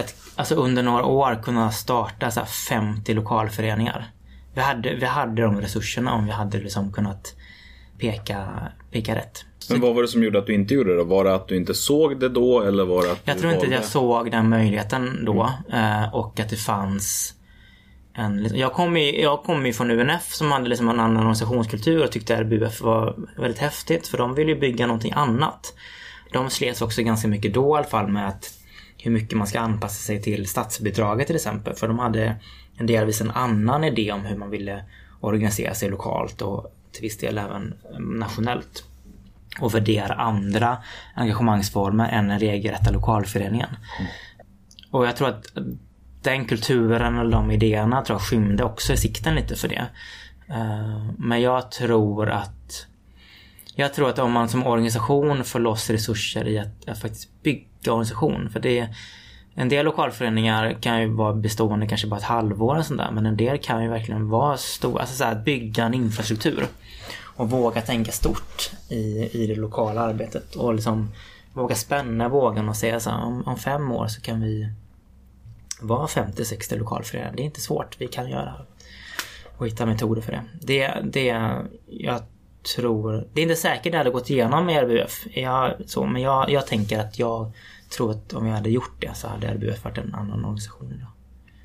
Att, 0.00 0.14
alltså 0.36 0.54
under 0.54 0.82
några 0.82 1.04
år 1.04 1.42
kunna 1.42 1.70
starta 1.72 2.30
så 2.30 2.40
här 2.40 2.46
50 2.46 3.14
lokalföreningar. 3.14 4.10
Vi 4.54 4.60
hade, 4.60 4.94
vi 4.94 5.06
hade 5.06 5.42
de 5.42 5.60
resurserna 5.60 6.12
om 6.14 6.26
vi 6.26 6.32
hade 6.32 6.58
liksom 6.58 6.92
kunnat 6.92 7.34
peka, 7.98 8.46
peka 8.90 9.14
rätt. 9.14 9.44
Men 9.70 9.80
vad 9.80 9.94
var 9.94 10.02
det 10.02 10.08
som 10.08 10.22
gjorde 10.22 10.38
att 10.38 10.46
du 10.46 10.54
inte 10.54 10.74
gjorde 10.74 10.96
det? 10.96 11.04
Var 11.04 11.24
det 11.24 11.34
att 11.34 11.48
du 11.48 11.56
inte 11.56 11.74
såg 11.74 12.20
det 12.20 12.28
då 12.28 12.62
eller 12.62 12.84
var 12.84 13.02
det 13.02 13.12
att 13.12 13.20
jag 13.24 13.38
tror 13.38 13.52
inte 13.52 13.66
att 13.66 13.72
jag 13.72 13.84
såg 13.84 14.30
den 14.30 14.48
möjligheten 14.48 15.24
då 15.24 15.50
eh, 15.72 16.14
och 16.14 16.40
att 16.40 16.48
det 16.48 16.56
fanns 16.56 17.34
en, 18.14 18.42
liksom- 18.42 18.58
jag 18.58 18.72
kom 18.72 18.96
ju 18.96 19.20
jag 19.20 19.42
kom 19.42 19.66
ju 19.66 19.72
från 19.72 19.90
UNF 19.90 20.32
som 20.34 20.52
hade 20.52 20.68
liksom 20.68 20.88
en 20.88 21.00
annan 21.00 21.16
organisationskultur 21.16 22.04
och 22.04 22.10
tyckte 22.10 22.42
RBUF 22.42 22.80
var 22.80 23.16
väldigt 23.38 23.60
häftigt 23.60 24.08
för 24.08 24.18
de 24.18 24.34
ville 24.34 24.52
ju 24.52 24.58
bygga 24.60 24.86
någonting 24.86 25.12
annat. 25.16 25.74
De 26.32 26.50
slets 26.50 26.82
också 26.82 27.02
ganska 27.02 27.28
mycket 27.28 27.54
då 27.54 27.76
i 27.76 27.78
alla 27.78 27.86
fall 27.86 28.08
med 28.08 28.28
att 28.28 28.50
hur 29.04 29.10
mycket 29.10 29.38
man 29.38 29.46
ska 29.46 29.60
anpassa 29.60 29.94
sig 29.94 30.22
till 30.22 30.46
statsbidraget 30.46 31.26
till 31.26 31.36
exempel. 31.36 31.74
För 31.74 31.88
de 31.88 31.98
hade 31.98 32.36
en 32.76 32.86
delvis 32.86 33.20
en 33.20 33.30
annan 33.30 33.84
idé 33.84 34.12
om 34.12 34.24
hur 34.24 34.36
man 34.36 34.50
ville 34.50 34.84
organisera 35.20 35.74
sig 35.74 35.90
lokalt 35.90 36.42
och 36.42 36.74
till 36.92 37.02
viss 37.02 37.18
del 37.18 37.38
även 37.38 37.74
eh, 37.92 37.98
nationellt. 37.98 38.84
Och 39.60 39.74
värdera 39.74 40.14
andra 40.14 40.78
engagemangsformer 41.14 42.08
än 42.08 42.28
den 42.28 42.38
regelrätta 42.38 42.90
lokalföreningen. 42.90 43.68
Och 44.90 45.06
jag 45.06 45.16
tror 45.16 45.28
att 45.28 45.46
den 46.22 46.44
kulturen 46.44 47.18
och 47.18 47.30
de 47.30 47.50
idéerna 47.50 48.02
tror 48.02 48.14
jag 48.14 48.22
skymde 48.22 48.64
också 48.64 48.92
i 48.92 48.96
sikten 48.96 49.34
lite 49.34 49.56
för 49.56 49.68
det. 49.68 49.86
Eh, 50.48 51.10
men 51.18 51.40
jag 51.40 51.70
tror 51.70 52.30
att 52.30 52.86
jag 53.74 53.94
tror 53.94 54.08
att 54.08 54.18
om 54.18 54.32
man 54.32 54.48
som 54.48 54.66
organisation 54.66 55.44
får 55.44 55.58
loss 55.58 55.90
resurser 55.90 56.48
i 56.48 56.58
att, 56.58 56.88
att 56.88 56.98
faktiskt 56.98 57.42
bygga 57.42 57.92
organisation. 57.92 58.50
För 58.50 58.60
det 58.60 58.88
en 59.54 59.68
del 59.68 59.84
lokalföreningar 59.84 60.76
kan 60.80 61.00
ju 61.00 61.08
vara 61.08 61.34
bestående 61.34 61.86
kanske 61.86 62.06
bara 62.06 62.16
ett 62.16 62.22
halvår 62.22 62.78
och 62.78 62.86
sånt 62.86 63.00
där. 63.00 63.10
Men 63.10 63.26
en 63.26 63.36
del 63.36 63.58
kan 63.58 63.82
ju 63.82 63.88
verkligen 63.88 64.28
vara 64.28 64.56
stora. 64.56 65.00
Alltså 65.00 65.16
så 65.16 65.24
här, 65.24 65.32
att 65.32 65.44
bygga 65.44 65.84
en 65.84 65.94
infrastruktur. 65.94 66.66
Och 67.36 67.50
våga 67.50 67.80
tänka 67.80 68.12
stort 68.12 68.70
i, 68.88 69.28
i 69.32 69.46
det 69.46 69.54
lokala 69.54 70.00
arbetet. 70.00 70.54
Och 70.54 70.74
liksom 70.74 71.10
våga 71.52 71.74
spänna 71.74 72.28
vågen 72.28 72.68
och 72.68 72.76
säga 72.76 73.00
så 73.00 73.10
här, 73.10 73.24
om, 73.24 73.42
om 73.46 73.56
fem 73.56 73.92
år 73.92 74.06
så 74.06 74.20
kan 74.20 74.40
vi 74.40 74.68
vara 75.80 76.06
50-60 76.06 76.78
lokalföreningar. 76.78 77.32
Det 77.36 77.42
är 77.42 77.44
inte 77.44 77.60
svårt, 77.60 77.96
vi 77.98 78.08
kan 78.08 78.30
göra 78.30 78.44
det. 78.44 78.64
Och 79.58 79.66
hitta 79.66 79.86
metoder 79.86 80.22
för 80.22 80.32
det. 80.32 80.42
Det, 80.60 80.94
det 81.04 81.24
jag 81.86 82.22
tror, 82.64 83.28
det 83.32 83.40
är 83.40 83.42
inte 83.42 83.56
säkert 83.56 83.92
det 83.92 83.98
hade 83.98 84.10
gått 84.10 84.30
igenom 84.30 84.66
med 84.66 84.84
RBUF. 84.84 85.26
Jag, 85.34 85.72
så, 85.86 86.06
men 86.06 86.22
jag, 86.22 86.50
jag 86.50 86.66
tänker 86.66 87.00
att 87.00 87.18
jag 87.18 87.52
tror 87.96 88.10
att 88.10 88.32
om 88.32 88.46
jag 88.46 88.54
hade 88.54 88.70
gjort 88.70 89.00
det 89.00 89.16
så 89.16 89.28
hade 89.28 89.46
RBUF 89.46 89.84
varit 89.84 89.98
en 89.98 90.14
annan 90.14 90.44
organisation 90.44 90.92
idag. 90.96 91.08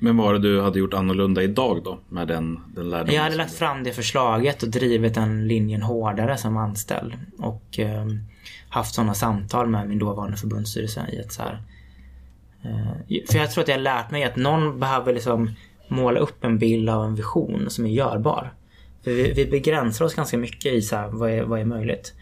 Men 0.02 0.16
vad 0.16 0.26
var 0.26 0.32
det 0.32 0.38
du 0.38 0.60
hade 0.60 0.78
gjort 0.78 0.94
annorlunda 0.94 1.42
idag 1.42 1.80
då? 1.84 1.98
Med 2.08 2.28
den, 2.28 2.60
den 2.74 2.90
lärdomen? 2.90 3.14
Jag 3.14 3.22
hade 3.22 3.36
lagt 3.36 3.54
fram 3.54 3.84
det 3.84 3.92
förslaget 3.92 4.62
och 4.62 4.68
drivit 4.68 5.14
den 5.14 5.48
linjen 5.48 5.82
hårdare 5.82 6.36
som 6.36 6.56
anställd. 6.56 7.14
Och 7.38 7.78
eh, 7.78 8.06
haft 8.68 8.94
sådana 8.94 9.14
samtal 9.14 9.66
med 9.66 9.88
min 9.88 9.98
dåvarande 9.98 10.36
förbundsstyrelse 10.36 11.06
i 11.12 11.16
ett 11.16 11.32
så 11.32 11.42
här. 11.42 11.62
Eh, 12.62 13.24
för 13.30 13.38
jag 13.38 13.50
tror 13.50 13.62
att 13.62 13.68
jag 13.68 13.76
har 13.76 13.82
lärt 13.82 14.10
mig 14.10 14.24
att 14.24 14.36
någon 14.36 14.80
behöver 14.80 15.14
liksom 15.14 15.54
måla 15.88 16.20
upp 16.20 16.44
en 16.44 16.58
bild 16.58 16.90
av 16.90 17.04
en 17.04 17.14
vision 17.14 17.70
som 17.70 17.86
är 17.86 17.90
görbar. 17.90 18.52
För 19.04 19.10
vi, 19.10 19.32
vi 19.32 19.46
begränsar 19.46 20.04
oss 20.04 20.14
ganska 20.14 20.38
mycket 20.38 20.72
i 20.72 20.82
så 20.82 20.96
här, 20.96 21.08
vad, 21.08 21.30
är, 21.30 21.42
vad 21.42 21.60
är 21.60 21.64
möjligt. 21.64 22.14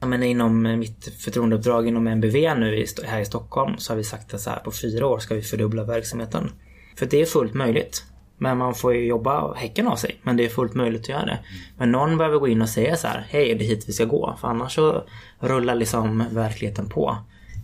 Ja, 0.00 0.06
men 0.06 0.22
inom 0.22 0.62
mitt 0.62 1.12
förtroendeuppdrag 1.18 1.88
inom 1.88 2.06
MBV 2.06 2.54
nu 2.56 2.76
i, 2.76 2.86
här 3.04 3.20
i 3.20 3.24
Stockholm 3.24 3.78
så 3.78 3.92
har 3.92 3.96
vi 3.96 4.04
sagt 4.04 4.34
att 4.34 4.40
så 4.40 4.50
här, 4.50 4.58
på 4.58 4.72
fyra 4.72 5.06
år 5.06 5.18
ska 5.18 5.34
vi 5.34 5.42
fördubbla 5.42 5.84
verksamheten. 5.84 6.50
För 6.96 7.06
det 7.06 7.22
är 7.22 7.26
fullt 7.26 7.54
möjligt. 7.54 8.04
Men 8.38 8.58
man 8.58 8.74
får 8.74 8.94
ju 8.94 9.06
jobba 9.06 9.54
häcken 9.54 9.88
av 9.88 9.96
sig. 9.96 10.20
Men 10.22 10.36
det 10.36 10.44
är 10.44 10.48
fullt 10.48 10.74
möjligt 10.74 11.00
att 11.00 11.08
göra 11.08 11.24
det. 11.26 11.38
Men 11.78 11.92
någon 11.92 12.18
behöver 12.18 12.38
gå 12.38 12.48
in 12.48 12.62
och 12.62 12.68
säga 12.68 12.96
så 12.96 13.06
här, 13.06 13.26
hej 13.28 13.54
det 13.54 13.64
är 13.64 13.68
hit 13.68 13.84
vi 13.88 13.92
ska 13.92 14.04
gå. 14.04 14.36
För 14.40 14.48
annars 14.48 14.74
så 14.74 15.04
rullar 15.40 15.74
liksom 15.74 16.24
verkligheten 16.30 16.88
på. 16.88 17.16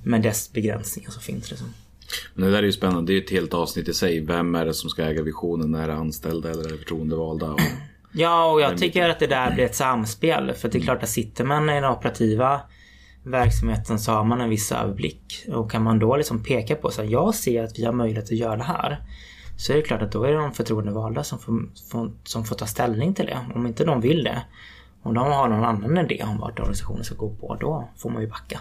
Med 0.04 0.22
dess 0.22 0.52
begränsningar 0.52 1.10
som 1.10 1.22
finns. 1.22 1.50
Liksom. 1.50 1.66
Men 2.34 2.44
det 2.44 2.52
där 2.52 2.58
är 2.58 2.66
ju 2.66 2.72
spännande. 2.72 3.12
Det 3.12 3.16
är 3.16 3.18
ju 3.20 3.24
ett 3.24 3.30
helt 3.30 3.54
avsnitt 3.54 3.88
i 3.88 3.94
sig. 3.94 4.20
Vem 4.20 4.54
är 4.54 4.66
det 4.66 4.74
som 4.74 4.90
ska 4.90 5.02
äga 5.02 5.22
visionen? 5.22 5.74
Är 5.74 5.88
det 5.88 5.94
anställda 5.94 6.50
eller 6.50 6.64
är 6.64 6.72
det 6.72 6.78
förtroendevalda? 6.78 7.50
Och... 7.50 7.60
Ja, 8.12 8.52
och 8.52 8.60
jag 8.60 8.78
tycker 8.78 9.08
att 9.08 9.18
det 9.18 9.26
där 9.26 9.54
blir 9.54 9.64
ett 9.64 9.74
samspel. 9.74 10.52
För 10.52 10.68
det 10.68 10.78
är 10.78 10.82
klart 10.82 11.02
att 11.02 11.08
sitter 11.08 11.44
man 11.44 11.70
i 11.70 11.72
den 11.72 11.84
operativa 11.84 12.60
verksamheten 13.22 13.98
så 13.98 14.12
har 14.12 14.24
man 14.24 14.40
en 14.40 14.50
viss 14.50 14.72
överblick. 14.72 15.44
Och 15.48 15.70
kan 15.70 15.82
man 15.82 15.98
då 15.98 16.16
liksom 16.16 16.42
peka 16.42 16.74
på 16.74 16.90
så 16.90 17.02
här, 17.02 17.08
jag 17.08 17.34
ser 17.34 17.64
att 17.64 17.78
vi 17.78 17.84
har 17.84 17.92
möjlighet 17.92 18.24
att 18.24 18.30
göra 18.38 18.56
det 18.56 18.64
här. 18.64 19.00
Så 19.56 19.72
är 19.72 19.76
det 19.76 19.82
klart 19.82 20.02
att 20.02 20.12
då 20.12 20.24
är 20.24 20.32
det 20.32 20.38
de 20.38 20.52
förtroendevalda 20.52 21.24
som 21.24 21.38
får, 21.38 21.62
får, 21.90 22.12
som 22.24 22.44
får 22.44 22.56
ta 22.56 22.66
ställning 22.66 23.14
till 23.14 23.26
det. 23.26 23.38
Om 23.54 23.66
inte 23.66 23.84
de 23.84 24.00
vill 24.00 24.24
det. 24.24 24.42
Om 25.02 25.14
de 25.14 25.32
har 25.32 25.48
någon 25.48 25.64
annan 25.64 25.98
idé 25.98 26.24
om 26.24 26.38
vart 26.38 26.58
organisationen 26.58 27.04
ska 27.04 27.14
gå 27.14 27.34
på, 27.34 27.56
då 27.60 27.88
får 27.96 28.10
man 28.10 28.22
ju 28.22 28.28
backa. 28.28 28.60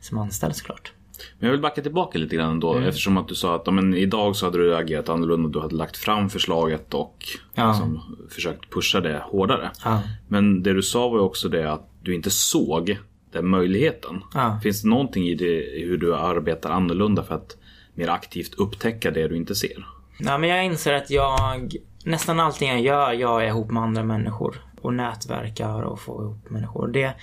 Som 0.00 0.18
anställd 0.18 0.56
såklart. 0.56 0.92
Men 1.38 1.46
jag 1.46 1.50
vill 1.52 1.60
backa 1.60 1.82
tillbaka 1.82 2.18
lite 2.18 2.36
grann 2.36 2.60
då. 2.60 2.72
Mm. 2.72 2.88
Eftersom 2.88 3.16
att 3.16 3.28
du 3.28 3.34
sa 3.34 3.54
att 3.54 3.74
men 3.74 3.94
idag 3.94 4.36
så 4.36 4.46
hade 4.46 4.58
du 4.58 4.76
agerat 4.76 5.08
annorlunda. 5.08 5.48
Du 5.48 5.60
hade 5.60 5.74
lagt 5.74 5.96
fram 5.96 6.30
förslaget 6.30 6.94
och 6.94 7.24
Ja. 7.54 7.68
liksom, 7.68 8.16
försökt 8.30 8.70
pusha 8.70 9.00
det 9.00 9.22
hårdare. 9.24 9.70
Ja. 9.84 10.02
Men 10.28 10.62
det 10.62 10.72
du 10.72 10.82
sa 10.82 11.08
var 11.08 11.18
ju 11.18 11.24
också 11.24 11.48
det 11.48 11.72
att 11.72 11.88
du 12.02 12.14
inte 12.14 12.30
såg 12.30 12.98
den 13.32 13.48
möjligheten. 13.48 14.20
Ja. 14.34 14.60
Finns 14.62 14.82
det 14.82 14.88
någonting 14.88 15.28
i, 15.28 15.34
det, 15.34 15.64
i 15.64 15.84
hur 15.84 15.98
du 15.98 16.14
arbetar 16.16 16.70
annorlunda 16.70 17.22
för 17.22 17.34
att 17.34 17.56
mer 17.94 18.08
aktivt 18.08 18.54
upptäcka 18.54 19.10
det 19.10 19.28
du 19.28 19.36
inte 19.36 19.54
ser? 19.54 19.86
Ja, 20.18 20.38
men 20.38 20.50
jag 20.50 20.64
inser 20.64 20.92
att 20.94 21.10
jag 21.10 21.72
nästan 22.04 22.40
allting 22.40 22.68
jag 22.68 22.80
gör, 22.80 23.12
jag 23.12 23.46
ihop 23.46 23.70
med 23.70 23.82
andra 23.82 24.02
människor. 24.02 24.56
Och 24.80 24.94
nätverkar 24.94 25.82
och 25.82 26.00
får 26.00 26.22
ihop 26.22 26.50
människor. 26.50 26.88
Det, 26.88 27.14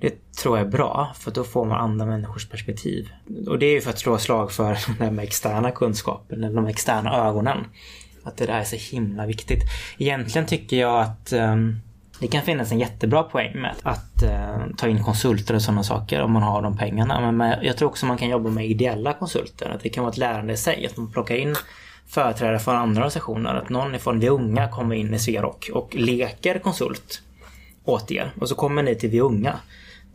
det 0.00 0.32
tror 0.42 0.58
jag 0.58 0.66
är 0.66 0.70
bra, 0.70 1.12
för 1.18 1.30
då 1.30 1.44
får 1.44 1.64
man 1.64 1.80
andra 1.80 2.06
människors 2.06 2.48
perspektiv. 2.48 3.10
Och 3.48 3.58
det 3.58 3.66
är 3.66 3.72
ju 3.72 3.80
för 3.80 3.90
att 3.90 3.98
slå 3.98 4.18
slag 4.18 4.52
för 4.52 4.78
den 4.98 5.18
här 5.18 5.24
externa 5.24 5.70
kunskapen, 5.70 6.44
eller 6.44 6.56
de 6.56 6.66
externa 6.66 7.28
ögonen. 7.28 7.64
Att 8.22 8.36
det 8.36 8.46
där 8.46 8.60
är 8.60 8.64
så 8.64 8.76
himla 8.76 9.26
viktigt. 9.26 9.62
Egentligen 9.98 10.46
tycker 10.46 10.76
jag 10.76 11.00
att 11.00 11.32
um, 11.32 11.80
det 12.20 12.26
kan 12.26 12.42
finnas 12.42 12.72
en 12.72 12.78
jättebra 12.78 13.22
poäng 13.22 13.60
med 13.60 13.74
att 13.82 14.22
uh, 14.22 14.74
ta 14.76 14.88
in 14.88 15.04
konsulter 15.04 15.54
och 15.54 15.62
sådana 15.62 15.82
saker 15.82 16.22
om 16.22 16.32
man 16.32 16.42
har 16.42 16.62
de 16.62 16.76
pengarna. 16.76 17.20
Men 17.20 17.36
med, 17.36 17.58
jag 17.62 17.76
tror 17.76 17.88
också 17.88 18.06
man 18.06 18.18
kan 18.18 18.28
jobba 18.28 18.50
med 18.50 18.66
ideella 18.66 19.12
konsulter. 19.12 19.68
Att 19.68 19.82
det 19.82 19.88
kan 19.88 20.04
vara 20.04 20.12
ett 20.12 20.18
lärande 20.18 20.52
i 20.52 20.56
sig. 20.56 20.86
Att 20.86 20.96
man 20.96 21.12
plockar 21.12 21.34
in 21.34 21.54
företrädare 22.06 22.58
från 22.58 22.76
andra 22.76 23.00
organisationer. 23.00 23.54
Att 23.54 23.68
någon 23.68 23.94
ifrån 23.94 24.20
Vi 24.20 24.28
Unga 24.28 24.68
kommer 24.68 24.94
in 24.94 25.14
i 25.14 25.18
Sverok 25.18 25.70
och 25.72 25.94
leker 25.94 26.58
konsult 26.58 27.22
åt 27.84 28.10
er. 28.10 28.32
Och 28.40 28.48
så 28.48 28.54
kommer 28.54 28.82
ni 28.82 28.94
till 28.94 29.10
Vi 29.10 29.20
Unga 29.20 29.56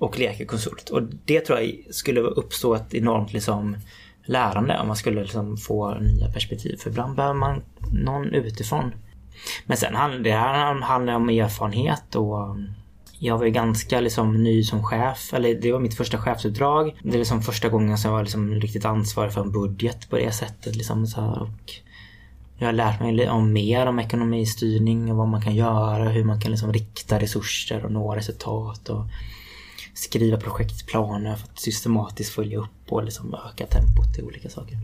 och 0.01 0.19
leker 0.19 0.45
konsult. 0.45 0.89
Och 0.89 1.01
det 1.25 1.41
tror 1.41 1.59
jag 1.59 1.95
skulle 1.95 2.21
uppstå 2.21 2.75
ett 2.75 2.93
enormt 2.93 3.33
liksom, 3.33 3.77
lärande 4.25 4.79
om 4.79 4.87
man 4.87 4.95
skulle 4.95 5.21
liksom 5.21 5.57
få 5.57 5.93
nya 5.93 6.27
perspektiv. 6.27 6.77
För 6.77 6.89
ibland 6.89 7.15
behöver 7.15 7.39
man 7.39 7.61
någon 7.91 8.33
utifrån. 8.33 8.91
Men 9.65 9.77
sen 9.77 9.95
handlar 9.95 10.19
det 10.19 10.31
här 10.31 10.81
handlar 10.81 11.13
om 11.13 11.29
erfarenhet 11.29 12.15
och 12.15 12.45
mm, 12.45 12.69
jag 13.19 13.37
var 13.37 13.45
ju 13.45 13.51
ganska 13.51 13.99
liksom 13.99 14.43
ny 14.43 14.63
som 14.63 14.83
chef, 14.83 15.33
eller 15.33 15.55
det 15.55 15.71
var 15.71 15.79
mitt 15.79 15.97
första 15.97 16.17
chefsuppdrag. 16.17 16.99
Det 17.03 17.13
är 17.13 17.17
liksom 17.17 17.41
första 17.41 17.69
gången 17.69 17.97
som 17.97 18.09
jag 18.09 18.15
var 18.15 18.23
liksom 18.23 18.55
riktigt 18.55 18.85
ansvarig 18.85 19.33
för 19.33 19.41
en 19.41 19.51
budget 19.51 20.09
på 20.09 20.17
det 20.17 20.31
sättet. 20.31 20.75
Liksom 20.75 21.07
så 21.07 21.21
här. 21.21 21.41
Och 21.41 21.73
jag 22.57 22.67
har 22.67 22.73
lärt 22.73 22.99
mig 22.99 23.29
om 23.29 23.53
mer 23.53 23.85
om 23.85 23.99
ekonomistyrning 23.99 25.11
och 25.11 25.17
vad 25.17 25.27
man 25.27 25.41
kan 25.41 25.55
göra, 25.55 26.09
hur 26.09 26.23
man 26.23 26.41
kan 26.41 26.51
liksom 26.51 26.73
rikta 26.73 27.19
resurser 27.19 27.85
och 27.85 27.91
nå 27.91 28.15
resultat. 28.15 28.89
Och 28.89 29.05
skriva 29.93 30.37
projektplaner 30.37 31.35
för 31.35 31.47
att 31.47 31.59
systematiskt 31.59 32.33
följa 32.33 32.59
upp 32.59 32.69
och 32.89 33.03
liksom 33.03 33.33
öka 33.33 33.65
tempot 33.65 34.17
i 34.19 34.21
olika 34.21 34.49
saker. 34.49 34.77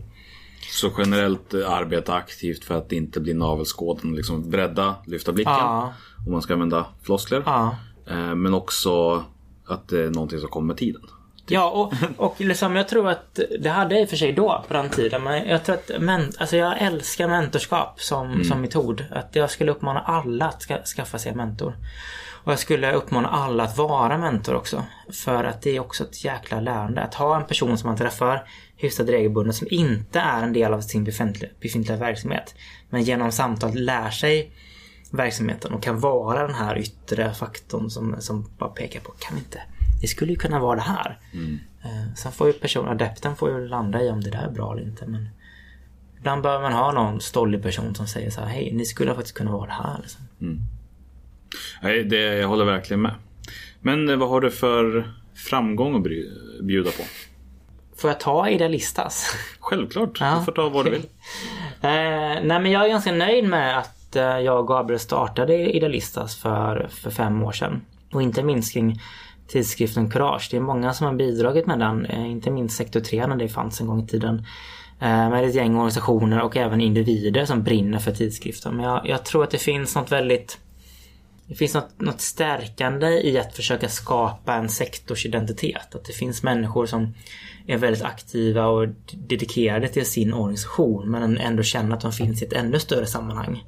Så 0.70 0.90
generellt 0.98 1.54
eh, 1.54 1.70
arbeta 1.70 2.14
aktivt 2.14 2.64
för 2.64 2.74
att 2.74 2.92
inte 2.92 3.20
bli 3.20 3.34
navelskåden. 3.34 4.16
Liksom 4.16 4.50
bredda, 4.50 4.94
lyfta 5.06 5.32
blicken. 5.32 5.52
Ja. 5.52 5.94
Om 6.26 6.32
man 6.32 6.42
ska 6.42 6.52
använda 6.52 6.86
floskler. 7.02 7.42
Ja. 7.46 7.76
Eh, 8.10 8.34
Men 8.34 8.54
också 8.54 9.24
att 9.66 9.88
det 9.88 10.04
är 10.04 10.10
någonting 10.10 10.40
som 10.40 10.48
kommer 10.48 10.66
med 10.66 10.76
tiden. 10.76 11.02
Ja, 11.50 11.70
och, 11.70 11.94
och 12.16 12.40
liksom, 12.40 12.76
jag 12.76 12.88
tror 12.88 13.08
att 13.08 13.40
det 13.60 13.68
hade 13.68 13.94
jag 13.94 14.02
i 14.02 14.04
och 14.04 14.08
för 14.08 14.16
sig 14.16 14.32
då, 14.32 14.64
på 14.68 14.74
den 14.74 14.90
tiden. 14.90 15.22
Men 15.22 15.48
jag 15.48 15.64
tror 15.64 15.74
att 15.74 15.90
men, 16.00 16.32
alltså 16.38 16.56
jag 16.56 16.82
älskar 16.82 17.28
mentorskap 17.28 18.00
som, 18.00 18.44
som 18.44 18.60
metod. 18.60 19.04
Att 19.10 19.36
jag 19.36 19.50
skulle 19.50 19.70
uppmana 19.72 20.00
alla 20.00 20.48
att 20.48 20.62
ska, 20.62 20.82
skaffa 20.82 21.18
sig 21.18 21.30
en 21.30 21.36
mentor. 21.36 21.76
Och 22.48 22.52
jag 22.52 22.58
skulle 22.58 22.92
uppmana 22.92 23.28
alla 23.28 23.64
att 23.64 23.76
vara 23.78 24.18
mentor 24.18 24.54
också. 24.54 24.84
För 25.12 25.44
att 25.44 25.62
det 25.62 25.76
är 25.76 25.80
också 25.80 26.04
ett 26.04 26.24
jäkla 26.24 26.60
lärande. 26.60 27.02
Att 27.02 27.14
ha 27.14 27.36
en 27.36 27.46
person 27.46 27.78
som 27.78 27.88
man 27.88 27.96
träffar 27.96 28.48
hyfsat 28.76 29.08
regelbundet 29.08 29.56
som 29.56 29.66
inte 29.70 30.20
är 30.20 30.42
en 30.42 30.52
del 30.52 30.74
av 30.74 30.80
sin 30.80 31.04
befintliga, 31.04 31.50
befintliga 31.60 31.98
verksamhet. 31.98 32.54
Men 32.90 33.02
genom 33.02 33.32
samtal 33.32 33.74
lär 33.74 34.10
sig 34.10 34.52
verksamheten 35.10 35.72
och 35.72 35.82
kan 35.82 36.00
vara 36.00 36.46
den 36.46 36.54
här 36.54 36.78
yttre 36.78 37.34
faktorn 37.34 37.90
som, 37.90 38.16
som 38.18 38.50
bara 38.58 38.70
pekar 38.70 39.00
på, 39.00 39.12
kan 39.18 39.34
vi 39.36 39.40
inte, 39.40 39.62
det 40.00 40.06
skulle 40.06 40.32
ju 40.32 40.38
kunna 40.38 40.60
vara 40.60 40.76
det 40.76 40.82
här. 40.82 41.18
Eh, 41.84 42.14
Sen 42.16 42.32
får 42.32 42.46
ju 42.46 42.52
personen, 42.52 42.88
adepten 42.88 43.36
får 43.36 43.50
ju 43.50 43.68
landa 43.68 44.02
i 44.02 44.10
om 44.10 44.20
det 44.20 44.30
där 44.30 44.42
är 44.42 44.50
bra 44.50 44.72
eller 44.72 44.82
inte. 44.82 45.06
Men 45.06 45.28
ibland 46.18 46.42
behöver 46.42 46.62
man 46.62 46.72
ha 46.72 46.92
någon 46.92 47.20
stollig 47.20 47.62
person 47.62 47.94
som 47.94 48.06
säger 48.06 48.30
så 48.30 48.40
här, 48.40 48.48
hej, 48.48 48.72
ni 48.74 48.84
skulle 48.84 49.14
faktiskt 49.14 49.36
kunna 49.36 49.52
vara 49.52 49.66
det 49.66 49.72
här. 49.72 49.98
Liksom. 50.02 50.20
Nej, 51.82 52.04
det, 52.04 52.16
jag 52.16 52.48
håller 52.48 52.64
verkligen 52.64 53.02
med. 53.02 53.14
Men 53.80 54.08
eh, 54.08 54.16
vad 54.16 54.28
har 54.28 54.40
du 54.40 54.50
för 54.50 55.12
framgång 55.34 55.96
att 55.96 56.02
bjuda 56.62 56.90
på? 56.90 57.02
Får 57.96 58.10
jag 58.10 58.20
ta 58.20 58.48
Idealistas? 58.48 59.36
Självklart, 59.60 60.20
Ja, 60.20 60.36
du 60.38 60.44
får 60.44 60.52
ta 60.52 60.68
vad 60.68 60.84
du 60.84 60.90
vill. 60.90 61.06
Eh, 61.80 62.42
nej 62.42 62.60
men 62.60 62.70
jag 62.70 62.84
är 62.84 62.88
ganska 62.88 63.12
nöjd 63.12 63.48
med 63.48 63.78
att 63.78 64.16
eh, 64.16 64.22
jag 64.22 64.60
och 64.60 64.68
Gabriel 64.68 65.00
startade 65.00 65.54
Idealistas 65.54 66.36
för, 66.36 66.88
för 66.90 67.10
fem 67.10 67.42
år 67.42 67.52
sedan. 67.52 67.80
Och 68.12 68.22
inte 68.22 68.42
minst 68.42 68.72
kring 68.72 69.00
tidskriften 69.48 70.10
Courage. 70.10 70.48
Det 70.50 70.56
är 70.56 70.60
många 70.60 70.92
som 70.92 71.06
har 71.06 71.14
bidragit 71.14 71.66
med 71.66 71.78
den. 71.78 72.06
Eh, 72.06 72.30
inte 72.30 72.50
minst 72.50 72.76
sektor 72.76 73.00
3 73.00 73.26
när 73.26 73.36
det 73.36 73.48
fanns 73.48 73.80
en 73.80 73.86
gång 73.86 74.04
i 74.04 74.06
tiden. 74.06 74.46
Med 75.00 75.44
ett 75.44 75.54
gäng 75.54 75.74
organisationer 75.74 76.40
och 76.40 76.56
även 76.56 76.80
individer 76.80 77.44
som 77.44 77.62
brinner 77.62 77.98
för 77.98 78.12
tidskriften. 78.12 78.76
Men 78.76 78.84
jag, 78.84 79.06
jag 79.06 79.24
tror 79.24 79.44
att 79.44 79.50
det 79.50 79.58
finns 79.58 79.94
något 79.94 80.12
väldigt 80.12 80.58
det 81.48 81.54
finns 81.54 81.74
något, 81.74 82.00
något 82.00 82.20
stärkande 82.20 83.06
i 83.06 83.38
att 83.38 83.56
försöka 83.56 83.88
skapa 83.88 84.54
en 84.54 84.68
sektorsidentitet. 84.68 85.94
Att 85.94 86.04
det 86.04 86.12
finns 86.12 86.42
människor 86.42 86.86
som 86.86 87.14
är 87.66 87.76
väldigt 87.76 88.02
aktiva 88.02 88.66
och 88.66 88.88
dedikerade 89.12 89.88
till 89.88 90.06
sin 90.06 90.32
organisation 90.32 91.10
men 91.10 91.38
ändå 91.38 91.62
känner 91.62 91.96
att 91.96 92.00
de 92.00 92.12
finns 92.12 92.42
i 92.42 92.44
ett 92.44 92.52
ännu 92.52 92.78
större 92.78 93.06
sammanhang. 93.06 93.64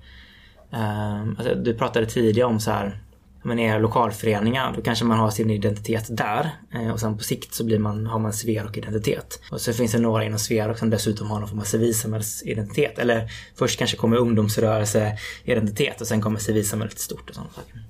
Ehm, 0.72 1.37
alltså, 1.39 1.55
du 1.55 1.74
pratade 1.74 2.07
tidigare 2.07 2.49
om 2.49 2.61
så 2.61 2.70
här 2.70 3.01
men 3.43 3.59
är 3.59 3.80
lokalföreningar, 3.80 4.72
då 4.76 4.82
kanske 4.82 5.05
man 5.05 5.18
har 5.18 5.30
sin 5.30 5.51
identitet 5.51 6.07
där. 6.09 6.51
Eh, 6.74 6.91
och 6.91 7.01
sen 7.01 7.18
på 7.18 7.24
sikt 7.24 7.55
så 7.55 7.64
blir 7.64 7.78
man, 7.78 8.07
har 8.07 8.18
man 8.18 8.32
Sverok 8.32 8.76
identitet. 8.76 9.41
Och 9.51 9.61
så 9.61 9.72
finns 9.72 9.93
det 9.93 9.99
några 9.99 10.24
inom 10.24 10.38
Sverok 10.38 10.78
som 10.78 10.91
dessutom 10.91 11.30
har 11.30 11.41
någon 11.41 11.49
form 11.49 11.59
av 11.59 11.64
civilsamhällsidentitet. 11.64 12.99
Eller 12.99 13.30
först 13.59 13.78
kanske 13.78 13.97
kommer 13.97 14.16
ungdomsrörelseidentitet 14.16 16.01
och 16.01 16.07
sen 16.07 16.20
kommer 16.20 16.38
civilsamhället 16.38 16.99
stort 16.99 17.28
och 17.28 17.34
sådana 17.34 17.53
saker. 17.53 17.84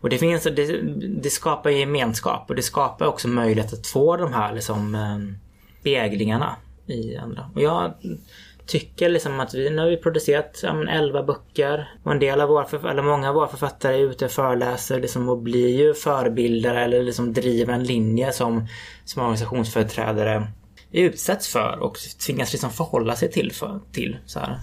Och 0.00 0.10
det 0.10 0.18
finns, 0.18 0.42
det, 0.42 0.82
det 1.22 1.30
skapar 1.30 1.70
gemenskap 1.70 2.44
och 2.48 2.54
det 2.54 2.62
skapar 2.62 3.06
också 3.06 3.28
möjlighet 3.28 3.72
att 3.72 3.86
få 3.86 4.16
de 4.16 4.32
här 4.32 4.54
liksom 4.54 4.94
eh, 4.94 5.18
Beäglingarna 5.82 6.56
speglingarna 6.56 6.56
i 6.86 7.16
andra. 7.16 7.50
Och 7.54 7.62
jag 7.62 7.94
tycker 8.66 9.08
liksom 9.08 9.40
att 9.40 9.54
vi, 9.54 9.70
nu 9.70 9.82
har 9.82 9.88
vi 9.88 9.96
producerat 9.96 10.60
ja, 10.62 10.74
men 10.74 10.88
11 10.88 11.22
böcker 11.22 11.90
och 12.02 12.12
en 12.12 12.18
del 12.18 12.40
av 12.40 12.48
våra, 12.48 12.90
eller 12.90 13.02
många 13.02 13.28
av 13.28 13.34
våra 13.34 13.48
författare 13.48 13.96
är 13.96 14.00
ute 14.00 14.24
och 14.24 14.30
föreläser 14.30 15.00
liksom 15.00 15.28
och 15.28 15.38
blir 15.38 15.68
ju 15.68 15.94
förebilder 15.94 16.74
eller 16.74 17.02
liksom 17.02 17.32
driver 17.32 17.72
en 17.72 17.84
linje 17.84 18.32
som, 18.32 18.66
som 19.04 19.22
organisationsföreträdare 19.22 20.46
utsätts 20.92 21.48
för 21.48 21.78
och 21.78 21.98
tvingas 22.26 22.52
liksom 22.52 22.70
förhålla 22.70 23.16
sig 23.16 23.30
till. 23.30 23.52
För, 23.52 23.80
till 23.92 24.18
så 24.26 24.38
här. 24.38 24.58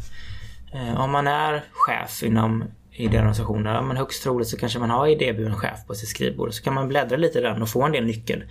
Eh, 0.73 1.01
om 1.01 1.11
man 1.11 1.27
är 1.27 1.63
chef 1.71 2.23
inom 2.23 2.63
idéorganisationer, 2.91 3.73
ja, 3.73 3.81
men 3.81 3.97
högst 3.97 4.23
troligt 4.23 4.47
så 4.47 4.57
kanske 4.57 4.79
man 4.79 4.89
har 4.89 5.07
idéburen 5.07 5.55
chef 5.55 5.87
på 5.87 5.95
sitt 5.95 6.09
skrivbord. 6.09 6.53
Så 6.53 6.63
kan 6.63 6.73
man 6.73 6.87
bläddra 6.87 7.17
lite 7.17 7.39
i 7.39 7.41
den 7.41 7.61
och 7.61 7.69
få 7.69 7.83
en 7.83 7.91
del 7.91 8.05
nyckel. 8.05 8.43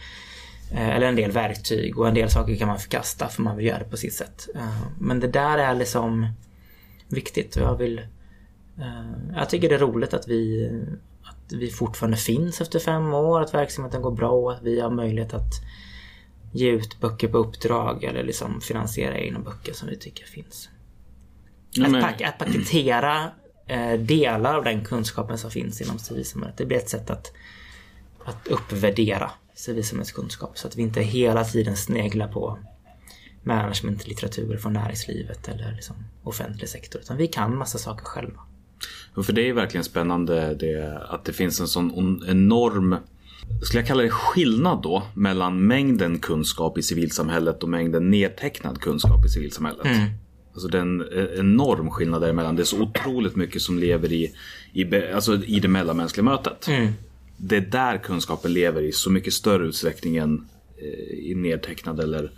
Eh, 0.73 0.89
Eller 0.89 1.07
en 1.07 1.17
del 1.17 1.31
verktyg 1.31 1.99
och 1.99 2.09
en 2.09 2.15
del 2.15 2.31
saker 2.31 2.57
kan 2.57 2.69
man 2.69 2.79
förkasta 2.79 3.29
för 3.29 3.43
man 3.43 3.57
vill 3.57 3.67
göra 3.67 3.79
det 3.79 3.85
på 3.85 3.97
sitt 3.97 4.15
sätt. 4.15 4.49
Eh, 4.55 4.83
Men 4.99 5.21
det 5.21 5.29
där 5.29 5.59
är 5.59 5.75
liksom 5.75 6.27
viktigt 7.09 7.57
och 7.57 7.63
jag 7.63 7.77
vill... 7.77 7.99
eh, 8.79 9.35
Jag 9.37 9.49
tycker 9.49 9.69
det 9.69 9.75
är 9.75 9.79
roligt 9.79 10.15
att 10.15 10.29
vi, 10.29 10.71
att 11.23 11.53
vi 11.53 11.71
fortfarande 11.71 12.17
finns 12.17 12.61
efter 12.61 12.79
fem 12.79 13.15
år, 13.15 13.41
att 13.41 13.55
verksamheten 13.55 14.03
går 14.03 14.11
bra 14.11 14.31
och 14.31 14.53
att 14.53 14.63
vi 14.63 14.81
har 14.81 14.91
möjlighet 14.91 15.35
att 15.35 15.53
ge 16.53 16.71
ut 16.71 17.01
böcker 17.01 17.29
på 17.29 17.39
uppdrag 17.39 18.05
eller 18.05 18.23
liksom 18.25 18.61
finansiera 18.61 19.19
egna 19.19 19.39
böcker 19.39 19.73
som 19.73 19.89
vi 19.89 19.97
tycker 19.99 20.25
finns. 20.27 20.69
Att, 21.85 21.93
pack, 22.03 22.21
att 22.23 22.39
paketera 22.39 23.31
delar 23.99 24.55
av 24.55 24.65
den 24.65 24.85
kunskapen 24.85 25.39
som 25.39 25.51
finns 25.51 25.81
inom 25.81 25.99
civilsamhället. 25.99 26.57
Det 26.57 26.67
blir 26.67 26.77
ett 26.77 26.89
sätt 26.89 27.11
att, 27.11 27.33
att 28.25 28.49
uppvärdera 28.49 29.31
civilsamhällskunskap 29.55 30.59
så 30.59 30.69
att 30.69 30.77
vi 30.77 30.83
inte 30.83 31.01
hela 31.01 31.45
tiden 31.45 31.77
sneglar 31.77 32.29
på 32.29 32.59
managementlitteratur 33.43 34.57
från 34.57 34.73
näringslivet 34.73 35.49
eller 35.49 35.73
liksom 35.73 35.97
offentlig 36.23 36.69
sektor. 36.69 37.01
Utan 37.01 37.17
vi 37.17 37.27
kan 37.27 37.57
massa 37.57 37.79
saker 37.79 38.05
själva. 38.05 38.41
För 39.25 39.33
det 39.33 39.49
är 39.49 39.53
verkligen 39.53 39.85
spännande 39.85 40.55
det, 40.55 41.03
att 41.09 41.25
det 41.25 41.33
finns 41.33 41.61
en 41.61 41.69
sån 41.69 42.25
enorm 42.29 42.97
skulle 43.63 43.81
jag 43.81 43.87
kalla 43.89 44.03
det 44.03 44.11
skillnad 44.11 44.83
då 44.83 45.03
mellan 45.15 45.67
mängden 45.67 46.19
kunskap 46.19 46.79
i 46.79 46.83
civilsamhället 46.83 47.63
och 47.63 47.69
mängden 47.69 48.11
nedtecknad 48.11 48.81
kunskap 48.81 49.27
i 49.27 49.29
civilsamhället. 49.29 49.87
Alltså 50.53 50.69
det 50.69 50.79
är 50.79 50.83
en 50.83 51.01
eh, 51.01 51.39
enorm 51.39 51.91
skillnad 51.91 52.21
däremellan. 52.21 52.57
Det 52.57 52.63
är 52.63 52.65
så 52.65 52.83
otroligt 52.83 53.37
mycket 53.37 53.63
som 53.63 53.79
lever 53.79 54.13
i, 54.13 54.33
i, 54.73 55.13
alltså 55.13 55.45
i 55.45 55.61
det 55.61 55.69
mellanmänskliga 55.69 56.25
mötet. 56.25 56.69
Det 57.45 57.57
är 57.57 57.61
där 57.61 57.99
kunskapen 57.99 58.53
lever 58.53 58.83
i 58.83 58.93
så 58.93 59.11
mycket 59.11 59.33
större 59.33 59.67
utsträckning 59.67 60.17
än 60.17 60.49
eh, 60.79 61.19
i 61.31 61.35
nedtecknad 61.35 62.01
eller 62.01 62.33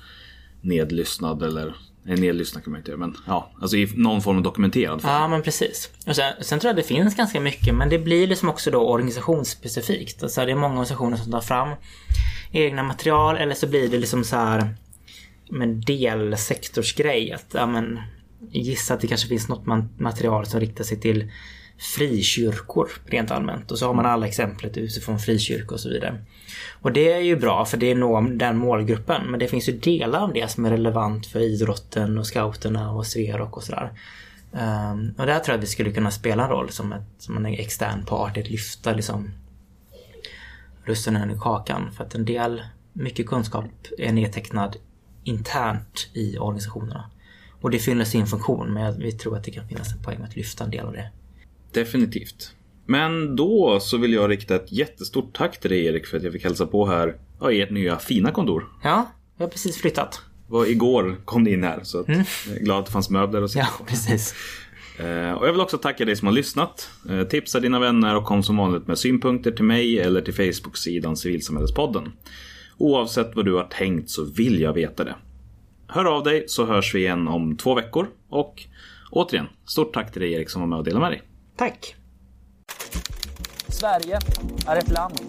nedlyssnad 0.60 1.42
eller 1.42 1.74
Nej, 2.06 2.16
nedlyssnad 2.16 2.64
kan 2.64 2.70
man 2.70 2.80
inte 2.80 2.90
göra 2.90 3.00
men 3.00 3.16
ja, 3.26 3.50
alltså 3.60 3.76
i 3.76 3.92
någon 3.96 4.22
form 4.22 4.36
av 4.36 4.42
dokumenterad 4.42 5.02
form. 5.02 5.12
Ja 5.12 5.28
men 5.28 5.42
precis. 5.42 5.90
Och 6.06 6.16
sen, 6.16 6.32
sen 6.40 6.60
tror 6.60 6.68
jag 6.68 6.76
det 6.76 6.82
finns 6.82 7.16
ganska 7.16 7.40
mycket 7.40 7.74
men 7.74 7.88
det 7.88 7.98
blir 7.98 8.26
liksom 8.26 8.48
också 8.48 8.70
då 8.70 8.88
organisationsspecifikt. 8.88 10.22
Alltså 10.22 10.44
det 10.44 10.52
är 10.52 10.56
många 10.56 10.72
organisationer 10.72 11.16
som 11.16 11.32
tar 11.32 11.40
fram 11.40 11.68
egna 12.52 12.82
material 12.82 13.36
eller 13.36 13.54
så 13.54 13.66
blir 13.66 13.88
det 13.88 13.98
liksom 13.98 14.24
så 14.24 14.36
här 14.36 14.74
med 15.50 15.68
delsektorsgrej. 15.68 17.32
Att, 17.32 17.46
ja, 17.54 17.66
men, 17.66 18.00
gissa 18.50 18.94
att 18.94 19.00
det 19.00 19.06
kanske 19.06 19.28
finns 19.28 19.48
något 19.48 19.66
material 20.00 20.46
som 20.46 20.60
riktar 20.60 20.84
sig 20.84 21.00
till 21.00 21.30
frikyrkor 21.78 22.90
rent 23.06 23.30
allmänt. 23.30 23.70
Och 23.70 23.78
så 23.78 23.86
har 23.86 23.94
man 23.94 24.06
alla 24.06 24.26
exemplet 24.26 24.76
utifrån 24.76 25.18
frikyrkor 25.18 25.74
och 25.74 25.80
så 25.80 25.88
vidare. 25.88 26.24
Och 26.80 26.92
det 26.92 27.12
är 27.12 27.20
ju 27.20 27.36
bra 27.36 27.64
för 27.64 27.76
det 27.76 27.94
når 27.94 28.22
den 28.22 28.56
målgruppen. 28.56 29.22
Men 29.30 29.40
det 29.40 29.48
finns 29.48 29.68
ju 29.68 29.72
delar 29.78 30.20
av 30.20 30.32
det 30.32 30.50
som 30.50 30.64
är 30.64 30.70
relevant 30.70 31.26
för 31.26 31.40
idrotten 31.40 32.18
och 32.18 32.26
scouterna 32.26 32.92
och 32.92 33.06
Sverok 33.06 33.56
och 33.56 33.62
sådär. 33.62 33.92
Um, 34.52 35.14
och 35.18 35.26
där 35.26 35.38
tror 35.38 35.52
jag 35.52 35.58
att 35.58 35.62
vi 35.62 35.66
skulle 35.66 35.92
kunna 35.92 36.10
spela 36.10 36.44
en 36.44 36.50
roll 36.50 36.70
som, 36.70 36.92
ett, 36.92 37.02
som 37.18 37.36
en 37.36 37.46
extern 37.46 38.04
part, 38.04 38.36
att 38.36 38.50
lyfta 38.50 38.92
liksom 38.92 39.30
russinen 40.84 41.30
i 41.30 41.38
kakan. 41.38 41.92
För 41.92 42.04
att 42.04 42.14
en 42.14 42.24
del, 42.24 42.62
mycket 42.92 43.26
kunskap 43.26 43.64
är 43.98 44.12
nedtecknad 44.12 44.76
internt 45.24 46.08
i 46.12 46.38
organisationerna. 46.38 47.10
Och 47.60 47.70
det 47.70 47.78
fyller 47.78 48.04
sin 48.04 48.26
funktion 48.26 48.74
men 48.74 48.82
jag- 48.82 48.92
vi 48.92 49.12
tror 49.12 49.36
att 49.36 49.44
det 49.44 49.50
kan 49.50 49.68
finnas 49.68 49.92
en 49.92 50.02
poäng 50.02 50.18
med 50.18 50.28
att 50.28 50.36
lyfta 50.36 50.64
en 50.64 50.70
del 50.70 50.86
av 50.86 50.92
det. 50.92 51.10
Definitivt. 51.74 52.54
Men 52.86 53.36
då 53.36 53.80
så 53.80 53.96
vill 53.96 54.12
jag 54.12 54.30
rikta 54.30 54.54
ett 54.54 54.72
jättestort 54.72 55.36
tack 55.36 55.60
till 55.60 55.70
dig 55.70 55.86
Erik 55.86 56.06
för 56.06 56.16
att 56.16 56.22
jag 56.22 56.32
fick 56.32 56.44
hälsa 56.44 56.66
på 56.66 56.86
här 56.86 57.16
ja, 57.40 57.50
i 57.50 57.62
ert 57.62 57.70
nya 57.70 57.98
fina 57.98 58.30
kontor. 58.30 58.66
Ja, 58.82 59.12
jag 59.36 59.44
har 59.46 59.50
precis 59.50 59.76
flyttat. 59.76 60.20
Var 60.48 60.66
igår 60.66 61.16
kom 61.24 61.42
ni 61.42 61.52
in 61.52 61.62
här 61.64 61.80
så 61.82 62.00
att 62.00 62.08
jag 62.08 62.16
är 62.56 62.60
glad 62.64 62.78
att 62.78 62.86
det 62.86 62.92
fanns 62.92 63.10
möbler 63.10 63.42
och 63.42 63.50
så. 63.50 63.58
Ja, 63.58 63.68
precis. 63.86 64.34
Eh, 64.98 65.32
Och 65.32 65.46
jag 65.46 65.52
vill 65.52 65.60
också 65.60 65.78
tacka 65.78 66.04
dig 66.04 66.16
som 66.16 66.26
har 66.26 66.32
lyssnat. 66.34 66.90
Eh, 67.10 67.22
Tipsa 67.22 67.60
dina 67.60 67.78
vänner 67.80 68.16
och 68.16 68.24
kom 68.24 68.42
som 68.42 68.56
vanligt 68.56 68.86
med 68.86 68.98
synpunkter 68.98 69.50
till 69.50 69.64
mig 69.64 69.98
eller 70.00 70.20
till 70.20 70.34
Facebook-sidan 70.34 71.16
Civilsamhällespodden. 71.16 72.12
Oavsett 72.78 73.36
vad 73.36 73.44
du 73.44 73.52
har 73.54 73.64
tänkt 73.64 74.10
så 74.10 74.24
vill 74.24 74.60
jag 74.60 74.72
veta 74.72 75.04
det. 75.04 75.14
Hör 75.88 76.04
av 76.04 76.22
dig 76.24 76.44
så 76.46 76.64
hörs 76.66 76.94
vi 76.94 76.98
igen 76.98 77.28
om 77.28 77.56
två 77.56 77.74
veckor 77.74 78.06
och 78.28 78.62
återigen, 79.10 79.46
stort 79.66 79.94
tack 79.94 80.12
till 80.12 80.20
dig 80.22 80.32
Erik 80.32 80.50
som 80.50 80.60
var 80.60 80.68
med 80.68 80.78
och 80.78 80.84
delade 80.84 81.00
med 81.00 81.12
dig. 81.12 81.22
Tack. 81.56 81.96
Sverige 83.68 84.18
är 84.66 84.76
ett 84.76 84.88
land 84.88 85.20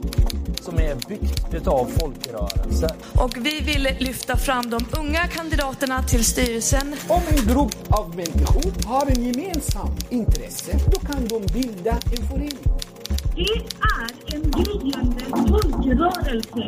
som 0.61 0.77
är 0.79 0.95
byggt 1.09 1.53
utav 1.53 1.85
folkrörelser. 1.85 2.91
Och 3.21 3.37
vi 3.37 3.61
vill 3.61 3.87
lyfta 3.99 4.37
fram 4.37 4.69
de 4.69 4.85
unga 4.99 5.27
kandidaterna 5.27 6.03
till 6.03 6.25
styrelsen 6.25 6.95
Om 7.07 7.21
en 7.29 7.47
grupp 7.47 7.75
av 7.89 8.09
människor 8.15 8.87
har 8.87 9.07
en 9.07 9.23
gemensam 9.23 9.89
intresse, 10.09 10.79
då 10.91 10.99
kan 10.99 11.27
de 11.27 11.45
bilda 11.53 11.91
en 11.91 12.27
förening. 12.27 12.59
Det 13.35 13.41
är 13.81 14.35
en 14.35 14.51
gryende 14.51 15.25
folkrörelse. 15.25 16.67